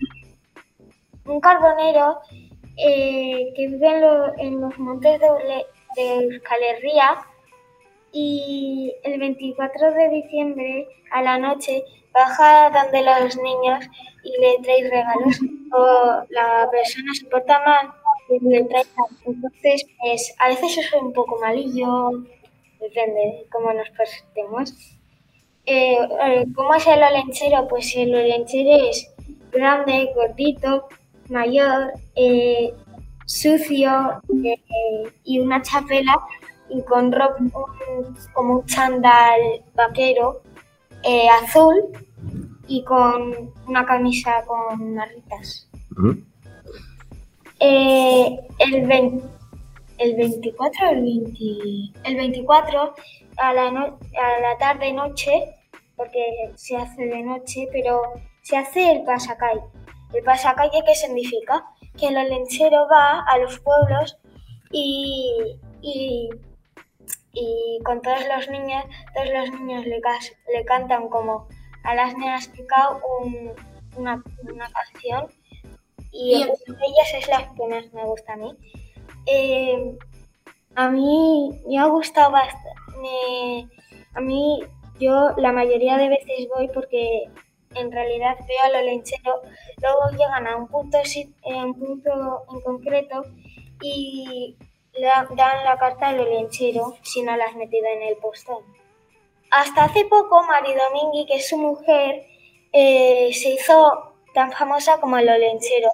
un 1.27 1.40
carbonero 1.40 2.21
que 2.77 3.66
vive 3.69 3.88
en, 4.38 4.61
los 4.61 4.79
montes 4.79 5.21
de, 5.21 5.27
de 5.96 6.14
Euskal 6.14 6.61
y 8.12 8.94
el 9.02 9.18
24 9.18 9.92
de 9.92 10.09
diciembre 10.11 10.88
a 11.11 11.22
la 11.22 11.38
noche 11.38 11.85
baja 12.12 12.70
donde 12.70 13.02
los 13.02 13.37
niños 13.37 13.85
y 14.24 14.40
le 14.40 14.59
trae 14.62 14.88
regalos 14.88 15.38
o 15.72 16.24
la 16.30 16.68
persona 16.70 17.12
se 17.14 17.26
porta 17.26 17.61
mal 17.64 17.92
y 18.30 18.48
le 18.48 18.64
trae 18.64 18.85
entonces 19.26 19.87
pues, 20.00 20.35
a 20.38 20.48
veces 20.48 20.78
es 20.78 20.92
un 20.94 21.12
poco 21.12 21.38
malillo 21.40 22.11
depende 22.80 23.20
de 23.20 23.46
cómo 23.50 23.72
nos 23.72 23.90
presentemos 23.90 24.72
eh, 25.66 25.98
eh, 26.24 26.46
¿cómo 26.54 26.74
es 26.74 26.87
el 26.87 27.02
olenchero? 27.02 27.66
pues 27.68 27.94
el 27.96 28.14
olenchero 28.14 28.88
es 28.88 29.12
grande, 29.50 30.12
gordito, 30.14 30.88
mayor 31.28 31.92
eh, 32.14 32.72
sucio 33.26 34.22
eh, 34.44 35.12
y 35.24 35.40
una 35.40 35.60
chapela 35.60 36.18
y 36.70 36.82
con 36.82 37.12
ropa 37.12 37.36
como 38.32 38.60
un 38.60 38.66
chandal 38.66 39.40
vaquero 39.74 40.42
eh, 41.02 41.28
azul 41.28 41.76
y 42.66 42.82
con 42.84 43.52
una 43.66 43.84
camisa 43.84 44.44
con 44.46 44.94
marritas. 44.94 45.68
Eh, 47.60 48.38
el, 48.58 49.22
el 49.98 50.16
24 50.16 50.90
el, 50.90 51.02
20, 51.02 51.40
el 52.04 52.16
24 52.16 52.94
a 53.38 53.52
la, 53.52 53.68
a 53.68 54.40
la 54.40 54.58
tarde 54.58 54.92
noche 54.92 55.30
porque 55.96 56.52
se 56.54 56.76
hace 56.76 57.06
de 57.06 57.22
noche 57.22 57.68
pero 57.72 58.02
se 58.42 58.56
hace 58.56 58.92
el 58.92 59.04
pasacay 59.04 59.58
el 60.16 60.24
pasacay 60.24 60.70
qué 60.70 60.94
significa 60.94 61.64
que 61.98 62.09
el 62.09 62.16
olenchero 62.16 62.88
va 62.88 63.20
a 63.22 63.38
los 63.38 63.59
pueblos 63.61 64.18
y, 64.70 65.59
y, 65.83 66.31
con 67.85 68.00
todos 68.02 68.20
los 68.35 68.48
niños, 68.48 68.85
todos 69.14 69.29
los 69.29 69.61
niños 69.61 69.85
le, 69.85 70.00
le 70.00 70.64
cantan 70.64 71.09
como 71.09 71.46
a 71.85 71.94
las 71.94 72.16
nenas 72.16 72.48
picao 72.48 73.00
una, 73.96 74.22
una, 74.42 74.70
canción 74.70 75.29
y 76.11 76.44
de 76.44 76.50
ellas 76.50 77.14
es 77.14 77.29
la 77.29 77.52
que 77.55 77.66
más 77.66 77.92
me 77.92 78.05
gusta 78.05 78.33
a 78.33 78.37
mí. 78.37 78.57
Eh, 79.26 79.96
a 80.74 80.88
mí 80.88 81.50
me 81.66 81.79
ha 81.79 81.87
gustado 81.87 82.33
bastante. 82.33 83.68
A 84.14 84.20
mí, 84.20 84.62
yo 84.98 85.31
la 85.37 85.52
mayoría 85.52 85.98
de 85.98 86.09
veces 86.09 86.48
voy 86.55 86.68
porque 86.68 87.24
en 87.76 87.92
realidad 87.92 88.36
veo 88.46 88.62
a 88.64 88.68
lo 88.68 88.82
lenchero, 88.82 89.42
luego 89.82 90.10
llegan 90.12 90.46
a 90.46 90.56
un 90.56 90.68
punto, 90.68 90.98
en 91.44 91.74
punto 91.74 92.44
en 92.52 92.60
concreto 92.60 93.24
y 93.82 94.56
le 94.94 95.06
dan 95.06 95.64
la 95.64 95.76
carta 95.78 96.08
al 96.08 96.24
lenchero 96.24 96.96
si 97.02 97.22
no 97.22 97.36
la 97.36 97.44
has 97.46 97.54
metido 97.54 97.86
en 97.86 98.02
el 98.02 98.16
postón. 98.16 98.64
Hasta 99.50 99.84
hace 99.84 100.04
poco, 100.06 100.42
Mari 100.44 100.74
Domingui, 100.74 101.26
que 101.26 101.36
es 101.36 101.48
su 101.48 101.56
mujer, 101.56 102.26
eh, 102.72 103.30
se 103.32 103.50
hizo 103.50 104.14
tan 104.34 104.52
famosa 104.52 105.00
como 105.00 105.18
el 105.18 105.28
olenchero. 105.28 105.90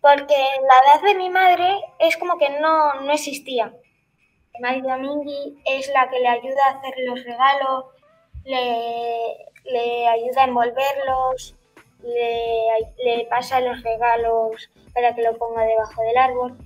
Porque 0.00 0.34
en 0.34 0.62
la 0.62 0.74
edad 0.84 1.02
de 1.02 1.14
mi 1.14 1.30
madre 1.30 1.80
es 1.98 2.16
como 2.16 2.38
que 2.38 2.50
no, 2.60 3.00
no 3.00 3.12
existía. 3.12 3.74
Mari 4.60 4.82
Domingui 4.82 5.60
es 5.64 5.88
la 5.88 6.08
que 6.08 6.20
le 6.20 6.28
ayuda 6.28 6.66
a 6.66 6.78
hacer 6.78 6.94
los 7.04 7.24
regalos, 7.24 7.86
le, 8.44 9.52
le 9.64 10.08
ayuda 10.08 10.42
a 10.42 10.46
envolverlos, 10.46 11.54
le, 12.02 13.26
pasa 13.30 13.60
los 13.60 13.82
regalos 13.82 14.70
para 14.92 15.14
que 15.14 15.22
lo 15.22 15.36
ponga 15.36 15.62
debajo 15.62 16.02
del 16.02 16.16
árbol. 16.16 16.56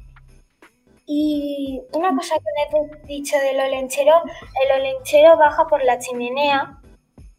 Y 1.06 1.80
una 1.92 2.14
cosa 2.14 2.36
que 2.36 2.76
he 2.76 3.06
dicho 3.06 3.36
del 3.38 3.60
olenchero, 3.60 4.22
el 4.64 4.80
olenchero 4.80 5.38
baja 5.38 5.66
por 5.66 5.82
la 5.84 5.98
chimenea, 5.98 6.80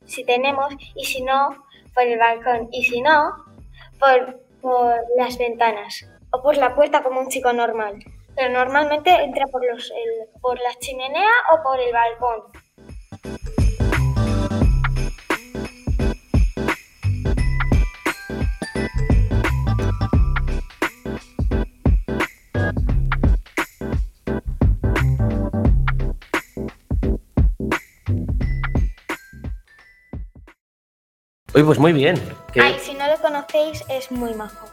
si 0.06 0.24
tenemos, 0.24 0.74
y 0.96 1.06
si 1.06 1.22
no, 1.22 1.50
por 1.94 2.04
el 2.04 2.18
balcón, 2.18 2.70
y 2.72 2.84
si 2.84 3.02
no, 3.02 3.32
por, 4.00 4.40
por 4.62 4.96
las 5.18 5.38
ventanas, 5.38 6.08
o 6.32 6.42
por 6.42 6.58
la 6.58 6.74
puerta 6.74 7.04
como 7.04 7.20
un 7.20 7.30
chico 7.30 7.54
normal. 7.54 8.00
Pero 8.36 8.54
normalmente 8.54 9.12
entra 9.12 9.46
por, 9.48 9.64
los, 9.66 9.92
por 10.42 10.58
la 10.60 10.74
chimenea 10.80 11.30
o 11.54 11.62
por 11.62 11.80
el 11.80 11.94
balcón. 11.94 12.44
Oye, 31.60 31.66
pues 31.66 31.80
muy 31.80 31.92
bien. 31.92 32.16
Ay, 32.58 32.78
si 32.80 32.94
no 32.94 33.06
lo 33.06 33.18
conocéis, 33.18 33.84
es 33.90 34.10
muy 34.14 34.34
majo. 34.34 34.66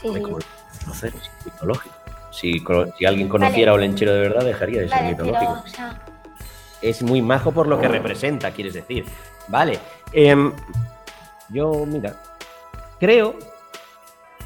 Sí. 0.00 0.08
conocer, 0.08 1.12
es 1.14 1.30
mitológico. 1.44 1.94
Si, 2.30 2.64
si 2.98 3.04
alguien 3.04 3.28
conociera 3.28 3.72
a 3.72 3.74
Olenchero 3.74 4.14
de 4.14 4.20
verdad, 4.20 4.46
dejaría 4.46 4.80
de 4.80 4.88
ser 4.88 5.02
mitológico. 5.02 5.62
Es 6.80 7.02
muy 7.02 7.20
majo 7.20 7.52
por 7.52 7.66
lo 7.66 7.78
que 7.78 7.88
representa, 7.88 8.50
quieres 8.52 8.72
decir. 8.72 9.04
Vale. 9.48 9.78
Em, 10.14 10.54
yo, 11.50 11.84
mira, 11.86 12.16
creo 12.98 13.36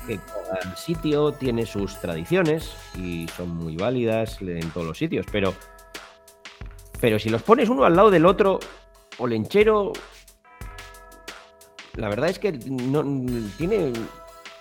que 0.09 0.18
cada 0.18 0.74
sitio 0.74 1.31
tiene 1.31 1.66
sus 1.66 2.01
tradiciones 2.01 2.74
y 2.96 3.29
son 3.37 3.51
muy 3.51 3.77
válidas 3.77 4.38
en 4.40 4.68
todos 4.72 4.88
los 4.88 4.98
sitios, 4.98 5.24
pero, 5.31 5.55
pero 7.01 7.20
si 7.20 7.29
los 7.29 7.42
pones 7.42 7.68
uno 7.68 7.85
al 7.85 7.94
lado 7.94 8.11
del 8.11 8.27
otro, 8.27 8.59
Olenchero 9.18 9.92
la 11.99 12.09
verdad 12.09 12.31
es 12.31 12.39
que 12.39 12.53
no 12.53 13.05
tiene 13.57 13.93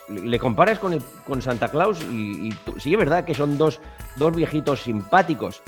le 0.09 0.39
comparas 0.39 0.79
con, 0.79 0.97
con 1.25 1.41
Santa 1.41 1.69
Claus 1.69 2.01
y, 2.03 2.49
sí 2.79 2.93
es 2.93 2.97
verdad 2.97 3.25
que 3.25 3.35
son 3.35 3.57
dos, 3.57 3.79
dos 4.15 4.35
viejitos 4.35 4.81
simpáticos, 4.81 5.61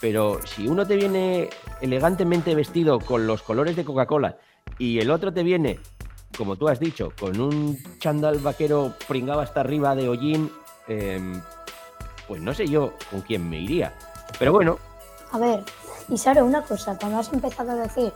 pero 0.00 0.38
si 0.46 0.68
uno 0.68 0.86
te 0.86 0.96
viene 0.96 1.50
elegantemente 1.80 2.54
vestido 2.54 3.00
con 3.00 3.26
los 3.26 3.42
colores 3.42 3.74
de 3.76 3.84
Coca-Cola 3.84 4.38
y 4.78 5.00
el 5.00 5.10
otro 5.10 5.32
te 5.32 5.42
viene, 5.42 5.80
como 6.38 6.56
tú 6.56 6.68
has 6.68 6.78
dicho, 6.78 7.12
con 7.18 7.40
un 7.40 7.76
chandal 7.98 8.38
vaquero 8.38 8.94
pringado 9.08 9.40
hasta 9.40 9.60
arriba 9.60 9.94
de 9.96 10.08
hollín, 10.08 10.50
em, 10.86 11.42
pues 12.28 12.40
no 12.40 12.54
sé 12.54 12.68
yo 12.68 12.92
con 13.10 13.22
quién 13.22 13.48
me 13.50 13.60
iría. 13.60 13.92
Pero 14.38 14.52
bueno. 14.52 14.78
A 15.32 15.38
ver, 15.38 15.64
y 16.08 16.16
Saro, 16.16 16.44
una 16.44 16.62
cosa, 16.62 16.96
cuando 16.96 17.18
has 17.18 17.32
empezado 17.32 17.72
a 17.72 17.76
decir 17.76 18.12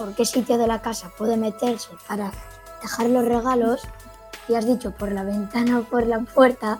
por 0.00 0.14
qué 0.14 0.24
sitio 0.24 0.56
de 0.56 0.66
la 0.66 0.80
casa 0.80 1.10
puede 1.18 1.36
meterse 1.36 1.90
para 2.08 2.32
dejar 2.80 3.10
los 3.10 3.22
regalos, 3.22 3.82
y 4.48 4.54
has 4.54 4.64
dicho 4.66 4.92
por 4.92 5.12
la 5.12 5.24
ventana 5.24 5.80
o 5.80 5.82
por 5.82 6.06
la 6.06 6.20
puerta, 6.20 6.78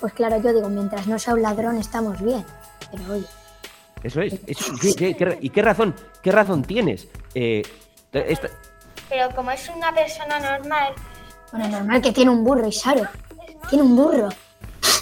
pues 0.00 0.14
claro, 0.14 0.40
yo 0.40 0.54
digo, 0.54 0.70
mientras 0.70 1.06
no 1.06 1.18
sea 1.18 1.34
un 1.34 1.42
ladrón 1.42 1.76
estamos 1.76 2.22
bien. 2.22 2.42
Pero 2.90 3.12
oye. 3.12 3.26
Eso 4.02 4.22
es. 4.22 4.40
y 5.40 5.50
qué 5.50 5.62
razón, 5.62 5.94
qué 6.22 6.32
razón 6.32 6.62
tienes? 6.62 7.06
Eh, 7.34 7.62
pero 8.10 9.34
como 9.34 9.50
es 9.50 9.68
una 9.68 9.92
persona 9.94 10.40
normal. 10.40 10.94
Bueno, 11.52 11.68
normal 11.68 12.00
que 12.00 12.12
tiene 12.12 12.30
un 12.30 12.44
burro, 12.44 12.66
Isaro. 12.66 13.06
Tiene 13.68 13.84
un 13.84 13.94
burro. 13.94 14.30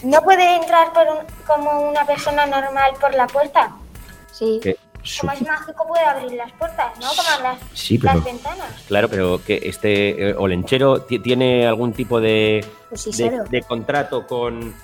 ¿No 0.03 0.21
puede 0.23 0.57
entrar 0.57 0.93
por 0.93 1.07
como 1.47 1.89
una 1.89 2.05
persona 2.05 2.45
normal 2.45 2.93
por 3.01 3.15
la 3.15 3.29
puerta? 3.29 3.73
Sí. 4.33 4.61
Como 5.21 5.33
es 5.33 5.43
mágico 5.43 5.87
puede 5.87 6.05
abrir 6.05 6.33
las 6.33 6.53
puertas, 6.53 6.99
¿no? 7.01 7.09
Como 7.09 7.43
las, 7.43 8.25
ventanas. 8.25 8.83
Claro, 8.87 9.09
pero 9.09 9.43
que 9.45 9.61
este 9.65 10.31
eh, 10.31 10.35
Olenchero 10.35 11.03
tiene 11.03 11.67
algún 11.67 11.93
tipo 11.93 12.21
de, 12.21 12.65
pues 12.89 13.17
de, 13.17 13.63
contrato 13.67 14.27
con 14.27 14.75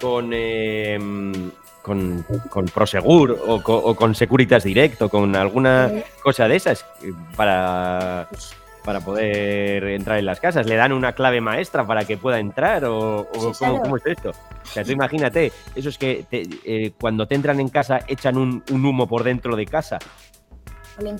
con, 0.00 0.32
em, 0.32 1.50
con, 1.82 2.24
con, 2.50 2.66
Prosegur 2.66 3.38
o 3.46 3.96
con, 3.96 4.14
Securitas 4.14 4.64
Direct 4.64 5.00
o 5.02 5.08
con 5.08 5.34
alguna 5.34 5.90
cosa 6.22 6.46
de 6.46 6.56
esas 6.56 6.84
eh, 7.02 7.12
para, 7.36 8.26
pues 8.30 8.54
para 8.84 9.00
poder 9.00 9.84
entrar 9.84 10.18
en 10.18 10.26
las 10.26 10.40
casas. 10.40 10.66
¿Le 10.66 10.76
dan 10.76 10.92
una 10.92 11.12
clave 11.12 11.40
maestra 11.40 11.86
para 11.86 12.04
que 12.04 12.16
pueda 12.16 12.38
entrar 12.38 12.84
o, 12.84 13.26
¿cómo, 13.58 13.96
es 13.96 14.06
esto? 14.06 14.30
O 14.30 14.66
sea, 14.66 14.84
tú 14.84 14.92
imagínate, 14.92 15.52
eso 15.74 15.88
es 15.88 15.98
que 15.98 16.26
eh, 16.30 16.92
cuando 17.00 17.26
te 17.26 17.34
entran 17.34 17.60
en 17.60 17.68
casa 17.70 18.00
echan 18.06 18.36
un, 18.36 18.62
humo 18.70 19.08
por 19.08 19.24
dentro 19.24 19.56
de 19.56 19.66
casa. 19.66 19.98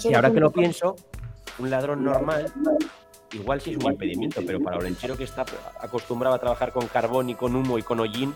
Y 0.05 0.14
ahora 0.14 0.31
que 0.31 0.40
lo 0.40 0.53
pienso, 0.53 0.94
un 1.59 1.70
ladrón 1.70 2.05
normal 2.05 2.53
igual 3.35 3.61
sí 3.61 3.72
es 3.72 3.77
un 3.77 3.90
impedimento, 3.90 4.40
pero 4.46 4.61
para 4.61 4.79
Olenchero 4.79 5.16
que 5.16 5.24
está 5.24 5.44
acostumbrado 5.81 6.37
a 6.37 6.38
trabajar 6.38 6.72
con 6.72 6.87
carbón 6.87 7.31
y 7.31 7.35
con 7.35 7.55
humo 7.57 7.79
y 7.79 7.83
con 7.83 8.00
hollín, 8.00 8.35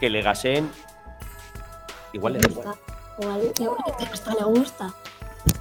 que 0.00 0.10
le 0.10 0.22
gaseen, 0.22 0.68
igual 2.12 2.34
le 2.34 2.40
gusta. 2.40 2.74
Igual, 3.20 3.52
hasta 4.12 4.34
le 4.34 4.44
gusta. 4.44 4.94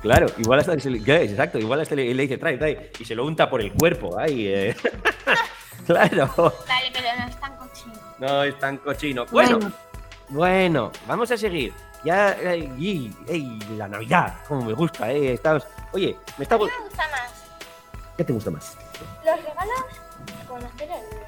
Claro, 0.01 0.27
igual 0.37 0.59
hasta 0.59 0.75
le, 0.75 1.23
exacto, 1.23 1.59
igual 1.59 1.81
hasta 1.81 1.95
le, 1.95 2.13
dice, 2.13 2.37
trae, 2.37 2.57
trae, 2.57 2.91
y 2.99 3.05
se 3.05 3.13
lo 3.13 3.25
unta 3.25 3.49
por 3.49 3.61
el 3.61 3.71
cuerpo. 3.73 4.17
Ay, 4.17 4.47
eh. 4.47 4.75
claro. 5.85 6.53
Vale, 6.67 6.91
pero 6.91 7.07
no 7.19 7.27
es 7.27 7.39
tan 7.39 7.55
cochino. 7.57 7.93
No 8.17 8.43
es 8.43 8.59
tan 8.59 8.77
cochino. 8.77 9.25
Bueno, 9.31 9.59
bueno, 10.29 10.91
vamos 11.07 11.29
a 11.31 11.37
seguir. 11.37 11.73
Ya, 12.03 12.35
y, 12.79 13.13
la 13.77 13.87
Navidad, 13.87 14.37
como 14.47 14.65
me 14.65 14.73
gusta, 14.73 15.11
eh. 15.11 15.33
Estamos, 15.33 15.67
oye, 15.91 16.17
me 16.37 16.43
está. 16.43 16.57
¿Qué 16.57 16.65
me 16.65 16.83
gusta 16.83 17.07
más? 17.11 17.31
¿Qué 18.17 18.23
te 18.23 18.33
gusta 18.33 18.51
más? 18.51 18.77
Los 19.23 19.35
regalos 19.37 19.85
con 20.47 20.63
hacer 20.63 20.89
el 20.89 21.21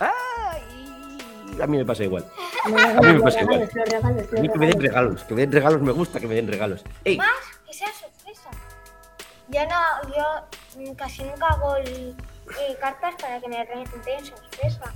¡Ay! 0.00 1.60
A 1.60 1.66
mí 1.66 1.78
me 1.78 1.84
pasa 1.84 2.04
igual. 2.04 2.24
A 2.64 2.68
mí 2.68 3.12
me 3.12 3.20
pasa 3.20 3.40
igual. 3.40 3.62
A 3.62 4.40
mí 4.40 4.48
que 4.48 4.58
me 4.58 4.66
den 4.66 4.80
regalos, 4.80 5.24
que 5.24 5.34
me 5.34 5.40
den 5.42 5.52
regalos, 5.52 5.80
me 5.80 5.92
gusta 5.92 6.18
que 6.18 6.26
me 6.26 6.34
den 6.34 6.48
regalos. 6.48 6.84
¡Ey! 7.04 7.16
Más 7.16 7.28
que 7.66 7.72
sea 7.72 7.88
sorpresa. 7.88 8.15
Yo 9.48 9.60
no, 9.64 10.14
yo 10.14 10.94
casi 10.96 11.22
nunca 11.22 11.46
hago 11.46 11.76
eh, 11.76 12.14
cartas 12.80 13.14
para 13.20 13.40
que 13.40 13.48
me 13.48 13.56
den 13.56 14.24
sorpresa. 14.24 14.92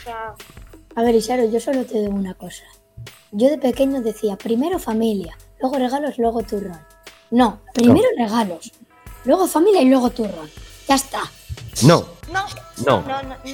O 0.00 0.04
sea... 0.04 0.34
A 0.96 1.02
ver, 1.02 1.14
Isaro, 1.14 1.44
yo 1.44 1.60
solo 1.60 1.84
te 1.84 2.00
digo 2.00 2.14
una 2.14 2.34
cosa. 2.34 2.64
Yo 3.32 3.48
de 3.48 3.58
pequeño 3.58 4.00
decía, 4.00 4.36
primero 4.36 4.78
familia, 4.78 5.36
luego 5.60 5.78
regalos, 5.78 6.18
luego 6.18 6.42
turrón. 6.42 6.80
No, 7.30 7.60
primero 7.72 8.08
regalos, 8.16 8.72
luego 9.24 9.46
familia 9.46 9.82
y 9.82 9.88
luego 9.88 10.10
turrón. 10.10 10.50
Ya 10.88 10.96
está. 10.96 11.20
No. 11.84 12.04
No. 12.32 12.46
No. 12.84 13.04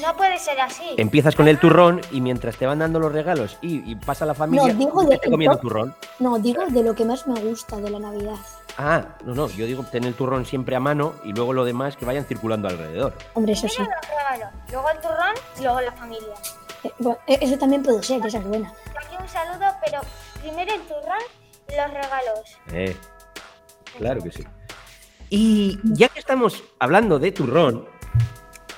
No, 0.00 0.16
puede 0.16 0.38
ser 0.38 0.60
así. 0.60 0.84
Empiezas 0.96 1.34
con 1.34 1.48
el 1.48 1.58
turrón 1.58 2.00
y 2.10 2.20
mientras 2.20 2.56
te 2.56 2.66
van 2.66 2.78
dando 2.78 2.98
los 3.00 3.12
regalos 3.12 3.58
y, 3.60 3.94
pasa 3.96 4.24
la 4.24 4.34
familia, 4.34 4.72
no, 4.72 4.78
digo 4.78 5.04
de, 5.04 5.18
te 5.18 5.30
comiendo 5.30 5.58
turrón. 5.58 5.94
No, 6.20 6.38
digo 6.38 6.64
de 6.66 6.82
lo 6.82 6.94
que 6.94 7.04
más 7.04 7.26
me 7.26 7.38
gusta 7.40 7.76
de 7.76 7.90
la 7.90 7.98
Navidad. 7.98 8.38
Ah, 8.78 9.16
no, 9.24 9.34
no, 9.34 9.48
yo 9.48 9.64
digo 9.66 9.82
tener 9.84 10.08
el 10.08 10.14
turrón 10.14 10.44
siempre 10.44 10.76
a 10.76 10.80
mano 10.80 11.14
y 11.24 11.32
luego 11.32 11.52
lo 11.52 11.64
demás 11.64 11.96
que 11.96 12.04
vayan 12.04 12.24
circulando 12.24 12.68
alrededor. 12.68 13.14
Hombre, 13.34 13.52
eso 13.52 13.68
sí. 13.68 13.82
luego 14.70 14.90
el 14.90 15.00
turrón 15.00 15.34
y 15.58 15.62
luego 15.62 15.80
la 15.80 15.92
familia. 15.92 16.34
Eh, 16.84 16.92
eh, 17.26 17.38
eso 17.40 17.58
también 17.58 17.82
puede 17.82 18.02
ser, 18.02 18.24
esa 18.26 18.38
es 18.38 18.44
buena. 18.44 18.72
Aquí 18.94 19.16
un 19.18 19.28
saludo, 19.28 19.66
pero 19.84 20.00
primero 20.40 20.74
el 20.74 20.80
turrón 20.82 21.22
y 21.68 21.76
los 21.76 21.90
regalos. 21.90 22.58
Eh, 22.72 22.96
claro 23.98 24.22
que 24.22 24.30
sí. 24.30 24.44
Y 25.30 25.78
ya 25.82 26.08
que 26.08 26.20
estamos 26.20 26.62
hablando 26.78 27.18
de 27.18 27.32
turrón. 27.32 27.88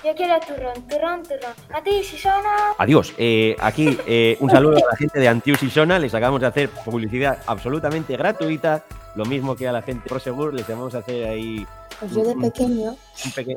Yo 0.04 0.14
quiero 0.14 0.38
turrón, 0.40 0.88
turrón, 0.88 1.22
turrón. 1.24 1.52
Antius 1.74 2.14
y 2.14 2.18
Sona. 2.18 2.72
Adiós. 2.78 3.12
Eh, 3.18 3.56
aquí 3.60 3.98
eh, 4.06 4.36
un 4.40 4.48
saludo 4.48 4.76
a 4.76 4.90
la 4.92 4.96
gente 4.96 5.18
de 5.18 5.28
Antius 5.28 5.62
y 5.64 5.70
Sona. 5.70 5.98
Les 5.98 6.14
acabamos 6.14 6.40
de 6.40 6.46
hacer 6.46 6.70
publicidad 6.70 7.42
absolutamente 7.46 8.16
gratuita. 8.16 8.84
Lo 9.18 9.24
mismo 9.24 9.56
que 9.56 9.66
a 9.66 9.72
la 9.72 9.82
gente 9.82 10.08
ProSegur. 10.08 10.54
Les 10.54 10.68
vamos 10.68 10.94
a 10.94 10.98
hacer 10.98 11.26
ahí. 11.26 11.66
Pues 11.98 12.14
yo 12.14 12.22
de 12.22 12.36
pequeño. 12.36 12.96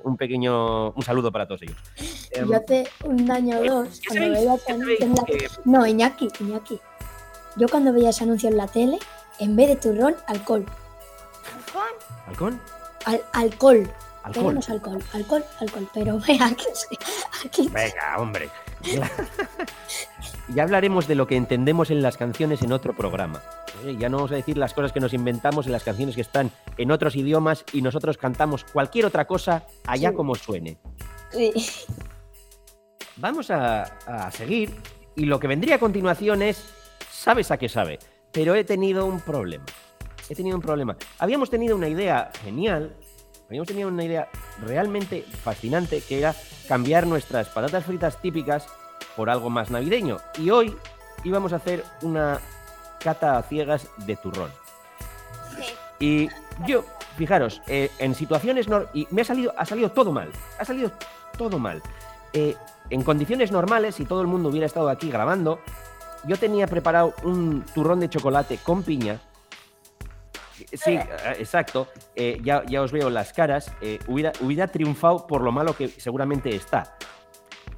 Un, 0.03 0.17
pequeño. 0.17 0.89
Un 0.89 1.03
saludo 1.03 1.31
para 1.31 1.45
todos 1.47 1.61
ellos. 1.61 1.77
Yo 2.35 2.55
hace 2.55 2.87
un 3.03 3.29
año 3.29 3.59
o 3.59 3.63
dos, 3.63 4.01
cuando 4.07 4.31
veía 4.31 4.55
ese 4.55 4.71
anuncio 4.71 5.05
en 5.05 5.13
la 5.13 5.23
No, 5.65 5.85
Iñaki, 5.85 6.29
Iñaki. 6.39 6.79
Yo 7.57 7.67
cuando 7.69 7.93
veía 7.93 8.09
ese 8.09 8.23
anuncio 8.23 8.49
en 8.49 8.57
la 8.57 8.65
tele, 8.65 8.97
en 9.37 9.55
vez 9.55 9.67
de 9.67 9.75
turrón, 9.75 10.15
alcohol. 10.25 10.65
¿Alcohol? 11.55 11.91
¿Alcohol? 12.25 12.59
Al 13.05 13.21
alcohol. 13.33 13.87
Alcohol. 14.23 14.59
alcohol, 14.67 15.03
alcohol, 15.13 15.45
alcohol, 15.59 15.89
pero 15.93 16.19
vea 16.27 16.49
que 16.55 16.75
sí. 16.75 16.97
Aquí... 17.45 17.67
Venga, 17.69 18.17
hombre. 18.17 18.49
ya 20.49 20.63
hablaremos 20.63 21.07
de 21.07 21.15
lo 21.15 21.27
que 21.27 21.35
entendemos 21.35 21.89
en 21.89 22.01
las 22.01 22.17
canciones 22.17 22.61
en 22.61 22.71
otro 22.71 22.95
programa. 22.95 23.41
¿eh? 23.85 23.95
Ya 23.97 24.09
no 24.09 24.17
vamos 24.17 24.31
a 24.31 24.35
decir 24.35 24.57
las 24.57 24.73
cosas 24.73 24.91
que 24.91 24.99
nos 24.99 25.13
inventamos 25.13 25.65
en 25.65 25.71
las 25.71 25.83
canciones 25.83 26.15
que 26.15 26.21
están 26.21 26.51
en 26.77 26.91
otros 26.91 27.15
idiomas 27.15 27.65
y 27.73 27.81
nosotros 27.81 28.17
cantamos 28.17 28.63
cualquier 28.63 29.05
otra 29.05 29.25
cosa 29.25 29.63
allá 29.87 30.13
como 30.13 30.35
suene. 30.35 30.77
Sí. 31.31 31.51
Vamos 33.17 33.51
a, 33.51 33.83
a 33.83 34.31
seguir 34.31 34.75
y 35.15 35.25
lo 35.25 35.39
que 35.39 35.47
vendría 35.47 35.75
a 35.75 35.79
continuación 35.79 36.41
es, 36.41 36.63
sabes 37.09 37.51
a 37.51 37.57
qué 37.57 37.69
sabe, 37.69 37.99
pero 38.31 38.55
he 38.55 38.63
tenido 38.63 39.05
un 39.05 39.19
problema 39.19 39.65
he 40.31 40.35
tenido 40.35 40.55
un 40.55 40.61
problema. 40.61 40.95
Habíamos 41.19 41.49
tenido 41.49 41.75
una 41.75 41.89
idea 41.89 42.31
genial, 42.43 42.95
habíamos 43.51 43.67
tenido 43.67 43.89
una 43.89 44.05
idea 44.05 44.29
realmente 44.65 45.25
fascinante, 45.43 46.01
que 46.07 46.19
era 46.19 46.33
cambiar 46.69 47.05
nuestras 47.05 47.49
patatas 47.49 47.83
fritas 47.83 48.21
típicas 48.21 48.65
por 49.17 49.29
algo 49.29 49.49
más 49.49 49.69
navideño. 49.69 50.19
Y 50.37 50.51
hoy 50.51 50.73
íbamos 51.25 51.51
a 51.51 51.57
hacer 51.57 51.83
una 52.01 52.39
cata 53.03 53.37
a 53.37 53.43
ciegas 53.43 53.89
de 54.05 54.15
turrón. 54.15 54.49
Y 55.99 56.29
yo, 56.65 56.85
fijaros, 57.17 57.61
eh, 57.67 57.91
en 57.99 58.15
situaciones... 58.15 58.67
y 58.93 59.05
me 59.11 59.23
ha 59.23 59.25
salido, 59.25 59.53
ha 59.57 59.65
salido 59.65 59.91
todo 59.91 60.13
mal, 60.13 60.31
ha 60.57 60.63
salido 60.63 60.89
todo 61.37 61.59
mal. 61.59 61.81
Eh, 62.31 62.55
en 62.89 63.03
condiciones 63.03 63.51
normales, 63.51 63.95
si 63.95 64.05
todo 64.05 64.21
el 64.21 64.27
mundo 64.27 64.47
hubiera 64.47 64.65
estado 64.65 64.87
aquí 64.87 65.11
grabando, 65.11 65.59
yo 66.23 66.37
tenía 66.37 66.67
preparado 66.67 67.13
un 67.23 67.65
turrón 67.75 67.99
de 67.99 68.07
chocolate 68.07 68.59
con 68.59 68.83
piña 68.83 69.19
Sí, 70.73 70.91
eh, 70.91 71.07
exacto. 71.39 71.87
Eh, 72.15 72.39
ya, 72.43 72.63
ya, 72.65 72.81
os 72.81 72.91
veo 72.91 73.09
las 73.09 73.33
caras. 73.33 73.71
Eh, 73.81 73.99
hubiera, 74.07 74.31
hubiera 74.41 74.67
triunfado 74.67 75.27
por 75.27 75.41
lo 75.41 75.51
malo 75.51 75.75
que 75.75 75.87
seguramente 75.87 76.55
está. 76.55 76.95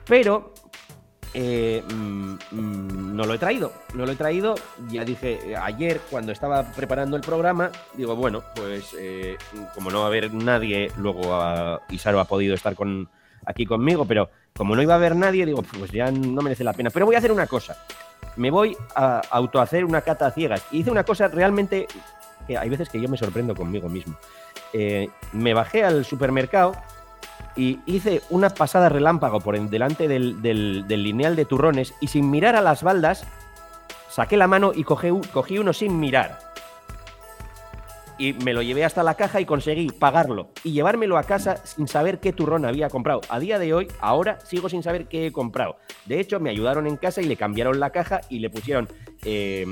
Pero 0.06 0.54
mm, 1.34 2.34
mm, 2.52 3.16
no 3.16 3.26
lo 3.26 3.34
he 3.34 3.38
traído. 3.38 3.72
No 3.94 4.06
lo 4.06 4.12
he 4.12 4.16
traído. 4.16 4.56
Ya 4.90 5.04
dije 5.04 5.56
ayer, 5.60 6.02
cuando 6.10 6.32
estaba 6.32 6.64
preparando 6.64 7.16
el 7.16 7.24
programa, 7.24 7.72
digo, 7.94 8.16
bueno, 8.16 8.44
pues 8.56 8.96
como 9.74 9.92
no 9.92 10.00
va 10.00 10.06
a 10.06 10.08
haber 10.08 10.34
nadie, 10.34 10.92
luego 10.98 11.34
a, 11.34 11.82
Isaro 11.90 12.20
ha 12.20 12.26
podido 12.26 12.56
estar 12.56 12.76
con, 12.76 13.10
aquí 13.46 13.66
conmigo, 13.66 14.06
pero 14.06 14.30
como 14.56 14.76
no 14.76 14.82
iba 14.82 14.94
a 14.94 14.98
haber 14.98 15.16
nadie, 15.16 15.46
digo, 15.46 15.64
pues 15.64 15.92
ya 15.92 16.12
no 16.12 16.42
merece 16.42 16.64
la 16.64 16.74
pena. 16.74 16.90
Pero 16.90 17.06
voy 17.06 17.16
a 17.16 17.18
hacer 17.18 17.32
una 17.32 17.48
cosa. 17.48 17.78
Me 18.36 18.52
voy 18.52 18.76
a 18.96 19.22
autohacer 19.30 19.86
una 19.86 20.02
cata 20.02 20.28
a 20.28 20.32
ciegas. 20.32 20.64
Y 20.72 20.80
hice 20.80 20.92
una 20.92 21.04
cosa 21.04 21.28
realmente 21.28 21.88
que 22.46 22.58
hay 22.58 22.70
veces 22.70 22.90
que 22.90 23.00
yo 23.02 23.10
me 23.10 23.18
sorprendo 23.18 23.56
conmigo 23.56 23.90
mismo. 23.90 24.16
Eh, 24.74 25.10
me 25.32 25.54
bajé 25.54 25.84
al 25.84 26.06
supermercado 26.06 26.74
y 27.56 27.80
hice 27.86 28.22
una 28.30 28.50
pasada 28.50 28.90
relámpago 28.90 29.40
por 29.40 29.60
delante 29.70 30.08
del, 30.08 30.42
lineal 30.88 31.36
de 31.36 31.46
turrones 31.46 31.94
y 32.00 32.08
sin 32.08 32.30
mirar 32.32 32.56
a 32.56 32.62
las 32.62 32.84
baldas, 32.84 33.26
saqué 34.10 34.38
la 34.38 34.48
mano 34.48 34.72
y 34.74 34.84
cogí, 34.84 35.10
cogí 35.32 35.60
uno 35.60 35.74
sin 35.74 36.00
mirar. 36.00 36.40
Y 38.18 38.34
me 38.34 38.54
lo 38.54 38.62
llevé 38.62 38.86
hasta 38.86 39.04
la 39.04 39.16
caja 39.16 39.42
y 39.42 39.46
conseguí 39.46 39.90
pagarlo 39.90 40.50
y 40.64 40.72
llevármelo 40.72 41.18
a 41.18 41.24
casa 41.24 41.58
sin 41.66 41.88
saber 41.88 42.20
qué 42.20 42.32
turrón 42.32 42.64
había 42.66 42.90
comprado. 42.90 43.22
A 43.30 43.40
día 43.40 43.58
de 43.58 43.74
hoy, 43.74 43.88
ahora 44.00 44.40
sigo 44.42 44.70
sin 44.70 44.84
saber 44.84 45.08
qué 45.08 45.28
he 45.28 45.32
comprado. 45.32 45.78
De 46.06 46.20
hecho, 46.20 46.40
me 46.40 46.52
ayudaron 46.52 46.86
en 46.86 46.98
casa 46.98 47.22
y 47.22 47.26
le 47.26 47.38
cambiaron 47.38 47.80
la 47.80 47.90
caja 47.90 48.22
y 48.30 48.40
le 48.40 48.52
pusieron 48.52 48.88
eh, 49.26 49.66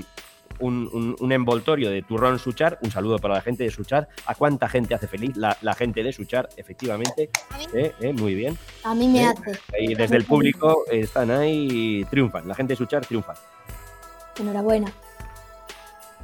un, 0.62 1.32
envoltorio 1.32 1.90
de 1.90 2.02
turrón 2.02 2.40
Suchar. 2.40 2.80
Un 2.82 2.92
saludo 2.92 3.20
para 3.20 3.36
la 3.36 3.42
gente 3.42 3.64
de 3.64 3.72
Suchar. 3.72 4.08
¿A 4.26 4.36
cuánta 4.36 4.70
gente 4.70 4.94
hace 4.94 5.08
feliz 5.08 5.36
la, 5.36 5.56
gente 5.76 6.04
de 6.04 6.14
Suchar? 6.14 6.50
Efectivamente. 6.56 7.30
Eh, 7.74 7.94
eh, 8.00 8.14
muy 8.14 8.36
bien. 8.36 8.58
A 8.84 8.96
mí 8.96 9.08
me 9.08 9.26
hace. 9.26 9.60
Y 9.80 9.96
desde 9.96 10.18
el 10.18 10.26
público 10.26 10.86
están 10.90 11.32
ahí, 11.32 12.06
triunfan. 12.10 12.48
La 12.48 12.56
gente 12.56 12.74
de 12.74 12.78
Suchar 12.78 13.06
triunfa. 13.06 13.34
Enhorabuena. 14.40 14.92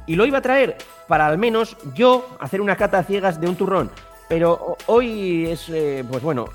Y 0.06 0.16
lo 0.16 0.24
iba 0.24 0.38
a 0.38 0.42
traer 0.42 0.78
para 1.06 1.26
al 1.26 1.38
menos 1.38 1.76
yo 1.94 2.36
hacer 2.40 2.60
una 2.60 2.76
cata 2.76 3.02
ciegas 3.02 3.40
de 3.40 3.48
un 3.48 3.56
turrón. 3.56 3.90
Pero 4.28 4.76
hoy 4.86 5.46
es, 5.46 5.70
eh, 5.70 6.04
pues 6.06 6.22
bueno, 6.22 6.50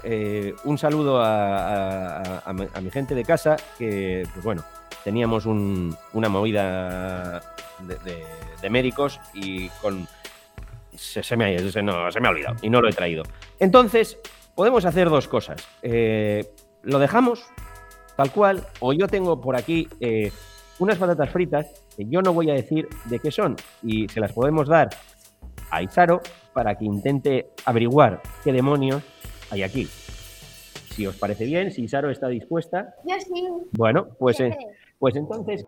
un 0.64 0.78
saludo 0.78 1.20
a, 1.24 2.54
mi 2.54 2.92
gente 2.92 3.16
de 3.16 3.26
casa, 3.26 3.56
que, 3.80 4.28
pues 4.32 4.46
bueno, 4.46 4.64
teníamos 5.04 5.46
una 5.46 6.30
movida 6.30 7.42
de, 8.62 8.70
médicos 8.70 9.20
y 9.34 9.70
con... 9.82 10.08
Se, 10.96 11.36
me 11.36 11.56
ha, 11.56 11.72
se, 11.72 11.82
no, 11.82 12.12
se 12.12 12.20
me 12.20 12.28
ha 12.28 12.32
olvidado 12.32 12.56
y 12.62 12.70
no 12.70 12.80
lo 12.80 12.88
he 12.88 12.94
traído. 12.94 13.24
Entonces, 13.60 14.18
podemos 14.56 14.86
hacer 14.86 15.10
dos 15.10 15.28
cosas. 15.28 15.68
Eh, 15.82 16.54
lo 16.84 17.00
dejamos 17.00 17.44
tal 18.16 18.32
cual, 18.32 18.64
o 18.80 18.94
yo 18.94 19.08
tengo 19.08 19.42
por 19.42 19.56
aquí 19.56 19.88
eh, 20.00 20.32
unas 20.80 20.98
patatas 20.98 21.30
fritas 21.30 21.68
que 21.96 22.06
yo 22.06 22.22
no 22.22 22.34
voy 22.34 22.50
a 22.50 22.54
decir 22.54 22.88
de 23.06 23.20
qué 23.20 23.32
son 23.32 23.56
y 23.82 24.08
se 24.08 24.20
las 24.20 24.34
podemos 24.34 24.68
dar 24.68 24.90
a 25.72 25.82
Isaro 25.82 26.22
para 26.54 26.76
que 26.76 26.86
intente 26.86 27.50
averiguar 27.66 28.22
qué 28.44 28.52
demonios 28.52 29.02
hay 29.50 29.64
aquí. 29.64 29.88
Si 30.92 31.08
os 31.08 31.16
parece 31.16 31.46
bien, 31.46 31.72
si 31.72 31.84
Isaro 31.84 32.12
está 32.12 32.28
dispuesta. 32.28 32.94
Yo 33.06 33.16
sí. 33.20 33.48
Bueno, 33.72 34.10
pues, 34.20 34.40
eh, 34.40 34.56
pues 35.04 35.18
entonces. 35.18 35.66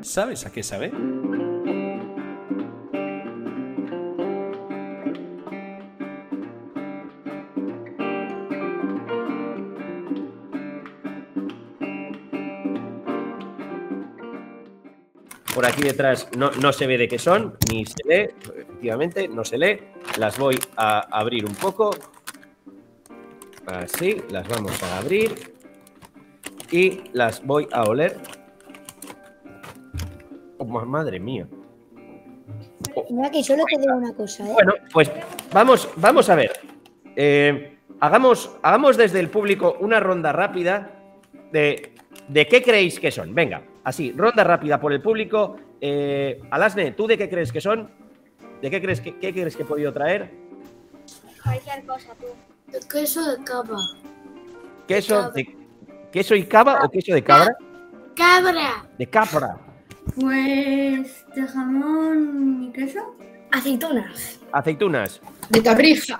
¿Sabes 0.00 0.46
a 0.46 0.50
qué 0.50 0.62
sabe? 0.62 0.90
Por 15.54 15.66
aquí 15.66 15.82
detrás 15.82 16.30
no, 16.34 16.50
no, 16.52 16.72
se 16.72 16.86
ve 16.86 16.96
de 16.96 17.08
qué 17.08 17.18
son, 17.18 17.58
ni 17.70 17.84
se 17.84 17.96
lee, 18.08 18.28
efectivamente, 18.40 19.28
no 19.28 19.44
se 19.44 19.58
lee. 19.58 19.80
Las 20.18 20.38
voy 20.38 20.58
a 20.78 21.00
abrir 21.14 21.44
un 21.44 21.54
poco. 21.54 21.90
Así, 23.66 24.22
las 24.30 24.46
vamos 24.48 24.82
a 24.82 24.98
abrir. 24.98 25.54
Y 26.70 27.02
las 27.12 27.44
voy 27.44 27.68
a 27.72 27.84
oler 27.84 28.16
Oh, 30.58 30.64
madre 30.64 31.20
mía. 31.20 31.46
Mira 33.10 33.30
que 33.30 33.42
solo 33.44 33.64
te 33.70 33.78
digo 33.80 33.94
una 33.94 34.12
cosa. 34.14 34.46
¿eh? 34.48 34.52
Bueno, 34.52 34.74
pues 34.92 35.10
vamos, 35.52 35.88
vamos 35.96 36.28
a 36.30 36.34
ver. 36.34 36.52
Eh, 37.14 37.78
hagamos, 38.00 38.56
hagamos 38.62 38.96
desde 38.96 39.20
el 39.20 39.28
público 39.28 39.76
una 39.80 40.00
ronda 40.00 40.32
rápida 40.32 40.92
de, 41.52 41.92
de 42.28 42.46
qué 42.46 42.62
creéis 42.62 42.98
que 42.98 43.10
son. 43.10 43.34
Venga, 43.34 43.62
así, 43.84 44.12
ronda 44.12 44.44
rápida 44.44 44.80
por 44.80 44.92
el 44.92 45.02
público. 45.02 45.56
Eh, 45.80 46.40
Alasne, 46.50 46.92
¿tú 46.92 47.06
de 47.06 47.18
qué 47.18 47.28
crees 47.28 47.52
que 47.52 47.60
son? 47.60 47.90
¿De 48.62 48.70
qué 48.70 48.80
crees 48.80 49.00
que, 49.00 49.18
qué 49.18 49.32
crees 49.32 49.56
que 49.56 49.62
he 49.62 49.66
podido 49.66 49.92
traer? 49.92 50.30
Cualquier 51.42 51.84
cosa, 51.84 52.14
tú. 52.18 52.26
De 52.68 52.80
queso 52.80 53.24
de 53.30 53.44
cava. 53.44 53.78
¿Queso 54.88 55.30
de, 55.30 55.56
queso 56.12 56.34
y 56.34 56.44
cava 56.44 56.84
o 56.84 56.90
queso 56.90 57.14
de 57.14 57.22
cabra? 57.22 57.56
Cabra. 58.14 58.88
De 58.98 59.06
cabra. 59.06 59.58
Pues 60.18 61.24
de 61.34 61.46
jamón 61.46 62.64
y 62.64 62.72
queso. 62.72 63.16
Aceitunas. 63.52 64.40
Aceitunas. 64.52 65.20
De 65.50 65.62
cabrija. 65.62 66.18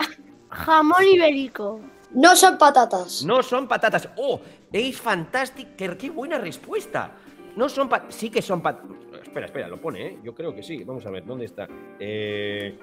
Jamón 0.51 1.05
ibérico. 1.05 1.80
No 2.12 2.36
son 2.36 2.59
patatas. 2.59 3.24
No 3.24 3.42
son 3.42 3.66
patatas. 3.66 4.09
¡Oh! 4.16 4.40
Es 4.72 5.01
fantástico. 5.01 5.70
Qué, 5.76 6.11
buena 6.11 6.38
respuesta. 6.38 7.12
No 7.57 7.68
son 7.68 7.88
patatas. 7.88 8.14
Sí 8.14 8.30
que 8.30 8.42
son 8.42 8.62
patatas. 8.62 8.90
Espera, 9.22 9.47
espera, 9.47 9.68
lo 9.68 9.80
pone, 9.80 10.07
¿eh? 10.07 10.18
Yo 10.22 10.34
creo 10.34 10.55
que 10.55 10.62
sí. 10.62 10.84
Vamos 10.84 11.05
a 11.07 11.11
ver, 11.11 11.24
¿dónde 11.24 11.47
está? 11.47 11.66
Eh, 11.99 12.78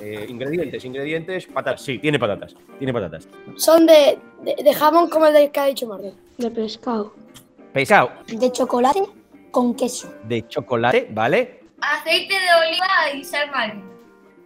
eh, 0.00 0.26
ingredientes, 0.28 0.84
ingredientes, 0.84 1.46
patatas. 1.46 1.82
Sí, 1.82 1.98
tiene 1.98 2.18
patatas. 2.18 2.54
Tiene 2.78 2.92
patatas. 2.92 3.28
Son 3.56 3.86
de, 3.86 4.18
de, 4.42 4.74
jamón 4.74 5.08
como 5.08 5.26
el 5.26 5.50
que 5.50 5.60
ha 5.60 5.66
dicho 5.66 5.86
Marvel. 5.86 6.14
De 6.38 6.50
pescado. 6.50 7.12
Pesado. 7.72 8.10
De 8.26 8.50
chocolate 8.50 9.02
con 9.50 9.74
queso. 9.74 10.12
De 10.24 10.46
chocolate, 10.48 11.08
¿vale? 11.10 11.60
Aceite 11.80 12.34
de 12.34 12.68
oliva 12.68 13.14
y 13.14 13.24
sal 13.24 13.50
marina. 13.50 13.82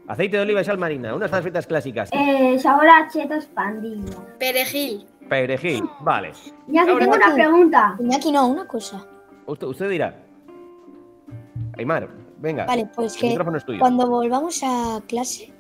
Aceite 0.06 0.36
de 0.36 0.42
oliva 0.42 0.60
y 0.60 0.64
sal 0.64 0.78
marina, 0.78 1.14
unas 1.14 1.30
fritas 1.30 1.66
clásicas. 1.66 2.10
Eh, 2.12 2.58
sabor 2.58 2.86
a 2.88 3.08
chetos 3.08 3.46
pandillo. 3.46 4.24
Perejil. 4.38 5.06
Perejil, 5.28 5.82
vale. 6.00 6.32
Ya 6.68 6.84
que 6.84 6.94
tengo 6.94 7.14
una 7.14 7.34
pregunta. 7.34 7.96
aquí 8.14 8.30
no, 8.30 8.48
una 8.48 8.66
cosa. 8.66 9.04
Usted, 9.46 9.88
dirá. 9.88 10.14
Aymar, 11.78 12.08
venga. 12.38 12.66
Vale, 12.66 12.88
pues 12.94 13.16
que 13.16 13.36
cuando 13.78 14.08
volvamos 14.08 14.62
a 14.62 15.02
clase, 15.06 15.52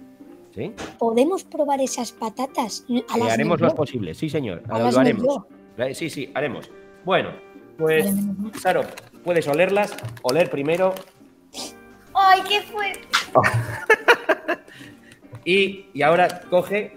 ¿Sí? 0.54 0.72
¿podemos 0.98 1.44
probar 1.44 1.80
esas 1.80 2.12
patatas? 2.12 2.84
A 3.08 3.18
las 3.18 3.32
haremos 3.32 3.60
lo 3.60 3.74
posible, 3.74 4.14
sí, 4.14 4.28
señor. 4.28 4.62
lo 4.68 4.98
haremos. 4.98 5.42
Sí, 5.92 6.10
sí, 6.10 6.30
haremos. 6.34 6.70
Bueno, 7.04 7.30
pues, 7.76 8.06
Saro, 8.60 8.82
puedes 9.24 9.46
olerlas. 9.48 9.94
Oler 10.22 10.50
primero. 10.50 10.94
¡Ay, 12.14 12.42
qué 12.48 12.62
fuerte! 12.62 13.08
y, 15.44 15.86
y 15.92 16.02
ahora 16.02 16.42
coge 16.48 16.96